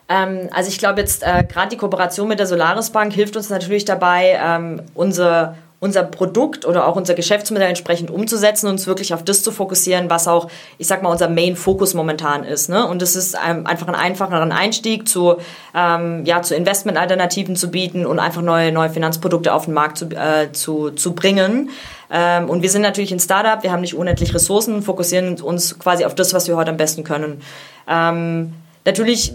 Ähm, 0.09 0.49
also 0.53 0.68
ich 0.68 0.78
glaube 0.78 1.01
jetzt 1.01 1.22
äh, 1.22 1.45
gerade 1.45 1.68
die 1.68 1.76
Kooperation 1.76 2.28
mit 2.28 2.38
der 2.38 2.47
Solaris 2.47 2.91
Bank 2.91 3.12
hilft 3.12 3.36
uns 3.36 3.49
natürlich 3.49 3.84
dabei, 3.84 4.38
ähm, 4.43 4.82
unser 4.95 5.57
unser 5.80 6.02
Produkt 6.02 6.66
oder 6.66 6.86
auch 6.86 6.94
unser 6.94 7.14
Geschäftsmodell 7.14 7.68
entsprechend 7.68 8.10
umzusetzen 8.10 8.66
und 8.66 8.72
uns 8.72 8.86
wirklich 8.86 9.14
auf 9.14 9.24
das 9.24 9.42
zu 9.42 9.50
fokussieren, 9.50 10.10
was 10.10 10.28
auch, 10.28 10.50
ich 10.76 10.86
sag 10.86 11.02
mal, 11.02 11.08
unser 11.08 11.28
Main-Fokus 11.28 11.94
momentan 11.94 12.44
ist. 12.44 12.68
Ne? 12.68 12.86
Und 12.86 13.00
es 13.00 13.16
ist 13.16 13.34
einfach 13.34 13.88
ein 13.88 13.94
einfacheren 13.94 14.52
Einstieg 14.52 15.08
zu, 15.08 15.36
ähm, 15.74 16.26
ja, 16.26 16.42
zu 16.42 16.54
Investmentalternativen 16.54 17.56
zu 17.56 17.70
bieten 17.70 18.04
und 18.04 18.18
einfach 18.18 18.42
neue, 18.42 18.72
neue 18.72 18.90
Finanzprodukte 18.90 19.54
auf 19.54 19.64
den 19.64 19.74
Markt 19.74 19.96
zu, 19.96 20.10
äh, 20.10 20.52
zu, 20.52 20.90
zu 20.90 21.14
bringen. 21.14 21.70
Ähm, 22.10 22.50
und 22.50 22.60
wir 22.60 22.68
sind 22.68 22.82
natürlich 22.82 23.12
ein 23.12 23.20
Startup, 23.20 23.62
wir 23.62 23.72
haben 23.72 23.80
nicht 23.80 23.94
unendlich 23.94 24.34
Ressourcen, 24.34 24.82
fokussieren 24.82 25.40
uns 25.40 25.78
quasi 25.78 26.04
auf 26.04 26.14
das, 26.14 26.34
was 26.34 26.46
wir 26.46 26.56
heute 26.56 26.70
am 26.70 26.76
besten 26.76 27.04
können. 27.04 27.40
Ähm, 27.88 28.52
natürlich 28.84 29.32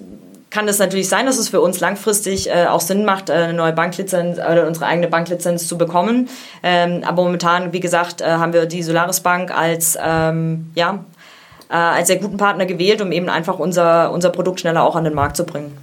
kann 0.56 0.70
es 0.70 0.80
natürlich 0.80 1.10
sein, 1.10 1.26
dass 1.26 1.38
es 1.38 1.50
für 1.50 1.60
uns 1.60 1.82
langfristig 1.82 2.50
äh, 2.50 2.68
auch 2.68 2.80
Sinn 2.80 3.04
macht, 3.04 3.30
äh, 3.30 3.34
eine 3.34 3.54
neue 3.54 3.74
Banklizenz 3.74 4.40
oder 4.40 4.66
unsere 4.66 4.86
eigene 4.86 5.10
Banklizenz 5.10 5.68
zu 5.68 5.78
bekommen. 5.78 6.30
Ähm, 6.64 7.04
aber 7.06 7.24
momentan, 7.24 7.74
wie 7.74 7.82
gesagt, 7.82 8.22
äh, 8.22 8.26
haben 8.26 8.54
wir 8.54 8.66
die 8.66 8.82
Solaris 8.82 9.20
Bank 9.20 9.52
als 9.52 9.98
ähm, 10.02 10.72
ja 10.74 11.04
äh, 11.70 11.74
als 11.74 12.08
sehr 12.08 12.20
guten 12.20 12.38
Partner 12.38 12.66
gewählt, 12.66 13.02
um 13.02 13.12
eben 13.12 13.28
einfach 13.28 13.60
unser 13.60 14.14
unser 14.14 14.30
Produkt 14.30 14.62
schneller 14.62 14.84
auch 14.84 14.96
an 14.96 15.04
den 15.04 15.14
Markt 15.14 15.36
zu 15.36 15.46
bringen. 15.46 15.78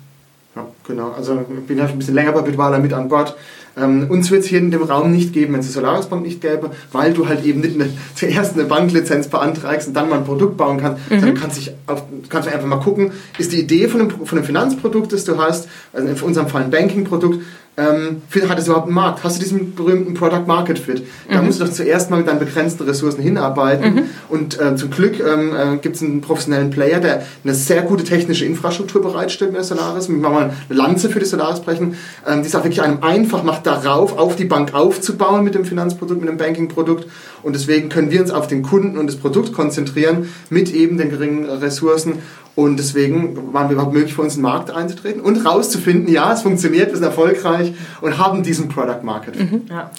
Ja, 0.57 0.67
genau. 0.87 1.11
Also 1.11 1.39
ich 1.41 1.67
bin 1.67 1.77
ja 1.77 1.85
schon 1.85 1.97
ein 1.97 1.99
bisschen 1.99 2.15
länger 2.15 2.33
bei 2.33 2.41
Bitwala 2.41 2.79
mit 2.79 2.95
an 2.95 3.09
Bord. 3.09 3.37
Ähm, 3.77 4.07
uns 4.11 4.31
wird 4.31 4.43
es 4.43 4.49
hier 4.49 4.59
in 4.59 4.71
dem 4.71 4.83
Raum 4.83 5.13
nicht 5.13 5.33
geben, 5.33 5.55
wenn 5.55 5.61
es 5.61 5.67
die 5.67 5.73
Solaris 5.73 6.07
Bank 6.07 6.23
nicht 6.23 6.41
gäbe, 6.41 6.71
weil 6.93 7.15
du 7.15 7.29
halt 7.29 7.45
eben 7.45 7.61
nicht 7.61 7.75
eine, 7.75 7.91
zuerst 8.15 8.55
eine 8.55 8.65
Banklizenz 8.65 9.29
beantragst 9.29 9.89
und 9.89 9.95
dann 9.95 10.09
mal 10.09 10.19
ein 10.19 10.25
Produkt 10.25 10.57
bauen 10.57 10.79
kannst. 10.79 11.11
Mhm. 11.11 11.21
Dann 11.21 11.35
kannst 11.35 11.67
du 11.67 11.71
auf, 11.87 12.05
kannst 12.29 12.49
einfach 12.49 12.67
mal 12.67 12.81
gucken, 12.81 13.13
ist 13.39 13.53
die 13.53 13.61
Idee 13.61 13.89
von 13.89 14.03
einem, 14.03 14.11
von 14.11 14.39
einem 14.39 14.47
Finanzprodukt, 14.47 15.13
das 15.13 15.25
du 15.25 15.39
hast, 15.39 15.69
also 15.93 16.09
in 16.09 16.21
unserem 16.21 16.49
Fall 16.49 16.65
ein 16.65 16.71
Banking-Produkt, 16.71 17.41
ähm, 17.79 18.21
hat 18.49 18.59
es 18.59 18.67
überhaupt 18.67 18.87
einen 18.87 18.95
Markt? 18.95 19.25
Hast 19.25 19.37
du 19.37 19.41
diesen 19.41 19.75
berühmten 19.75 20.13
Product 20.13 20.47
Market 20.47 20.79
Fit? 20.79 21.07
Da 21.31 21.41
mhm. 21.41 21.47
musst 21.47 21.59
du 21.59 21.65
doch 21.65 21.73
zuerst 21.73 22.11
mal 22.11 22.19
mit 22.19 22.29
deinen 22.29 22.39
begrenzten 22.39 22.85
Ressourcen 22.85 23.23
hinarbeiten. 23.23 23.95
Mhm. 23.95 24.03
Und 24.29 24.61
äh, 24.61 24.77
zum 24.77 24.91
Glück 24.91 25.19
ähm, 25.21 25.55
äh, 25.57 25.77
gibt 25.79 25.97
es 25.97 26.03
einen 26.03 26.21
professionellen 26.21 26.69
Player, 26.69 27.01
der 27.01 27.23
eine 27.43 27.55
sehr 27.55 27.81
gute 27.83 28.05
technische 28.05 28.45
Infrastruktur 28.45 29.01
bereitstellt 29.01 29.53
mit 29.53 29.59
der 29.59 29.65
Solaris. 29.65 30.05
Ich 30.05 30.11
mache 30.11 30.33
mal 30.33 30.53
eine 30.69 30.79
Lanze 30.79 31.09
für 31.09 31.19
die 31.19 31.25
Solaris 31.25 31.61
brechen, 31.61 31.95
ähm, 32.29 32.43
die 32.43 32.49
es 32.49 32.55
auch 32.55 32.65
wirklich 32.65 32.83
einem 32.83 33.03
einfach 33.03 33.43
macht, 33.43 33.67
darauf 33.67 34.19
auf 34.19 34.37
die 34.37 34.45
Bank 34.45 34.75
aufzubauen 34.75 35.43
mit 35.43 35.55
dem 35.55 35.65
Finanzprodukt, 35.65 36.21
mit 36.21 36.29
dem 36.29 36.37
Banking-Produkt. 36.37 37.07
Und 37.43 37.55
deswegen 37.55 37.89
können 37.89 38.11
wir 38.11 38.21
uns 38.21 38.31
auf 38.31 38.49
den 38.49 38.63
Kunden 38.63 38.99
und 38.99 39.07
das 39.07 39.17
Produkt 39.17 39.55
konzentrieren 39.55 40.29
mit 40.51 40.73
eben 40.75 40.99
den 40.99 41.09
geringen 41.09 41.47
Ressourcen 41.47 42.19
und 42.55 42.77
deswegen 42.77 43.55
waren 43.55 43.69
wir 43.69 43.75
überhaupt 43.75 43.95
möglich 43.95 44.15
für 44.15 44.21
uns 44.21 44.35
in 44.35 44.41
den 44.41 44.51
Markt 44.51 44.71
einzutreten 44.71 45.23
und 45.23 45.47
rauszufinden, 45.47 46.13
ja, 46.13 46.35
es 46.35 46.43
funktioniert, 46.43 46.89
wir 46.89 46.97
sind 46.97 47.05
erfolgreich 47.05 47.62
und 48.01 48.19
haben 48.19 48.43
diesen 48.43 48.69
Product 48.69 49.03
Market. 49.03 49.39
Mhm. 49.39 49.67
Ja. 49.69 49.91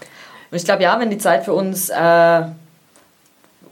Und 0.52 0.58
ich 0.58 0.66
glaube, 0.66 0.84
ja, 0.84 1.00
wenn 1.00 1.10
die 1.10 1.18
Zeit 1.18 1.46
für 1.46 1.54
uns, 1.54 1.90
äh, 1.90 2.42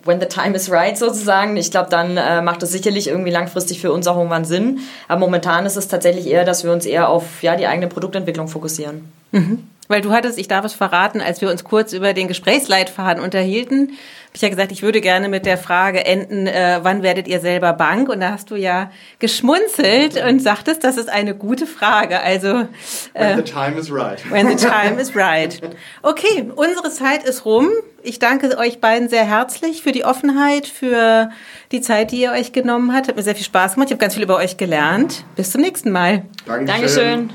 when 0.03 0.19
the 0.19 0.25
time 0.25 0.55
is 0.55 0.71
right 0.71 0.97
sozusagen, 0.97 1.57
ich 1.57 1.71
glaube, 1.71 1.89
dann 1.89 2.17
äh, 2.17 2.41
macht 2.41 2.63
es 2.63 2.71
sicherlich 2.71 3.07
irgendwie 3.07 3.31
langfristig 3.31 3.81
für 3.81 3.91
uns 3.91 4.07
auch 4.07 4.17
irgendwann 4.17 4.45
Sinn. 4.45 4.79
Aber 5.07 5.19
momentan 5.19 5.65
ist 5.65 5.77
es 5.77 5.87
tatsächlich 5.87 6.27
eher, 6.27 6.43
dass 6.43 6.63
wir 6.63 6.71
uns 6.71 6.85
eher 6.85 7.09
auf 7.09 7.43
ja, 7.43 7.55
die 7.55 7.67
eigene 7.67 7.87
Produktentwicklung 7.87 8.47
fokussieren. 8.47 9.11
Mhm. 9.31 9.67
Weil 9.91 10.01
du 10.01 10.11
hattest, 10.11 10.39
ich 10.39 10.47
darf 10.47 10.63
es 10.63 10.73
verraten, 10.73 11.21
als 11.21 11.41
wir 11.41 11.49
uns 11.49 11.63
kurz 11.63 11.91
über 11.91 12.13
den 12.13 12.27
Gesprächsleitfaden 12.27 13.21
unterhielten, 13.21 13.89
habe 13.89 14.37
ich 14.37 14.41
ja 14.41 14.47
gesagt, 14.47 14.71
ich 14.71 14.81
würde 14.81 15.01
gerne 15.01 15.27
mit 15.27 15.45
der 15.45 15.57
Frage 15.57 16.05
enden, 16.05 16.47
äh, 16.47 16.79
wann 16.81 17.03
werdet 17.03 17.27
ihr 17.27 17.41
selber 17.41 17.73
Bank? 17.73 18.07
Und 18.07 18.21
da 18.21 18.31
hast 18.31 18.49
du 18.49 18.55
ja 18.55 18.89
geschmunzelt 19.19 20.23
und 20.23 20.41
sagtest, 20.41 20.85
das 20.85 20.95
ist 20.95 21.09
eine 21.09 21.35
gute 21.35 21.67
Frage. 21.67 22.21
Also 22.21 22.67
äh, 23.13 23.35
when 23.35 23.45
the 23.45 23.51
time 23.51 23.77
is 23.77 23.91
right. 23.91 24.31
When 24.31 24.47
the 24.47 24.55
time 24.55 25.01
is 25.01 25.13
right. 25.17 25.59
Okay, 26.01 26.49
unsere 26.55 26.89
Zeit 26.91 27.25
ist 27.25 27.43
rum. 27.43 27.67
Ich 28.01 28.19
danke 28.19 28.57
euch 28.57 28.79
beiden 28.79 29.09
sehr 29.09 29.25
herzlich 29.25 29.83
für 29.83 29.91
die 29.91 30.05
Offenheit, 30.05 30.67
für 30.67 31.29
die 31.73 31.81
Zeit, 31.81 32.11
die 32.11 32.21
ihr 32.21 32.31
euch 32.31 32.53
genommen 32.53 32.93
habt. 32.93 33.09
Hat 33.09 33.17
mir 33.17 33.23
sehr 33.23 33.35
viel 33.35 33.43
Spaß 33.43 33.73
gemacht. 33.73 33.89
Ich 33.89 33.93
habe 33.93 33.99
ganz 33.99 34.13
viel 34.13 34.23
über 34.23 34.37
euch 34.37 34.55
gelernt. 34.55 35.25
Bis 35.35 35.51
zum 35.51 35.59
nächsten 35.59 35.91
Mal. 35.91 36.23
Dankeschön. 36.45 36.67
Dankeschön. 36.67 37.29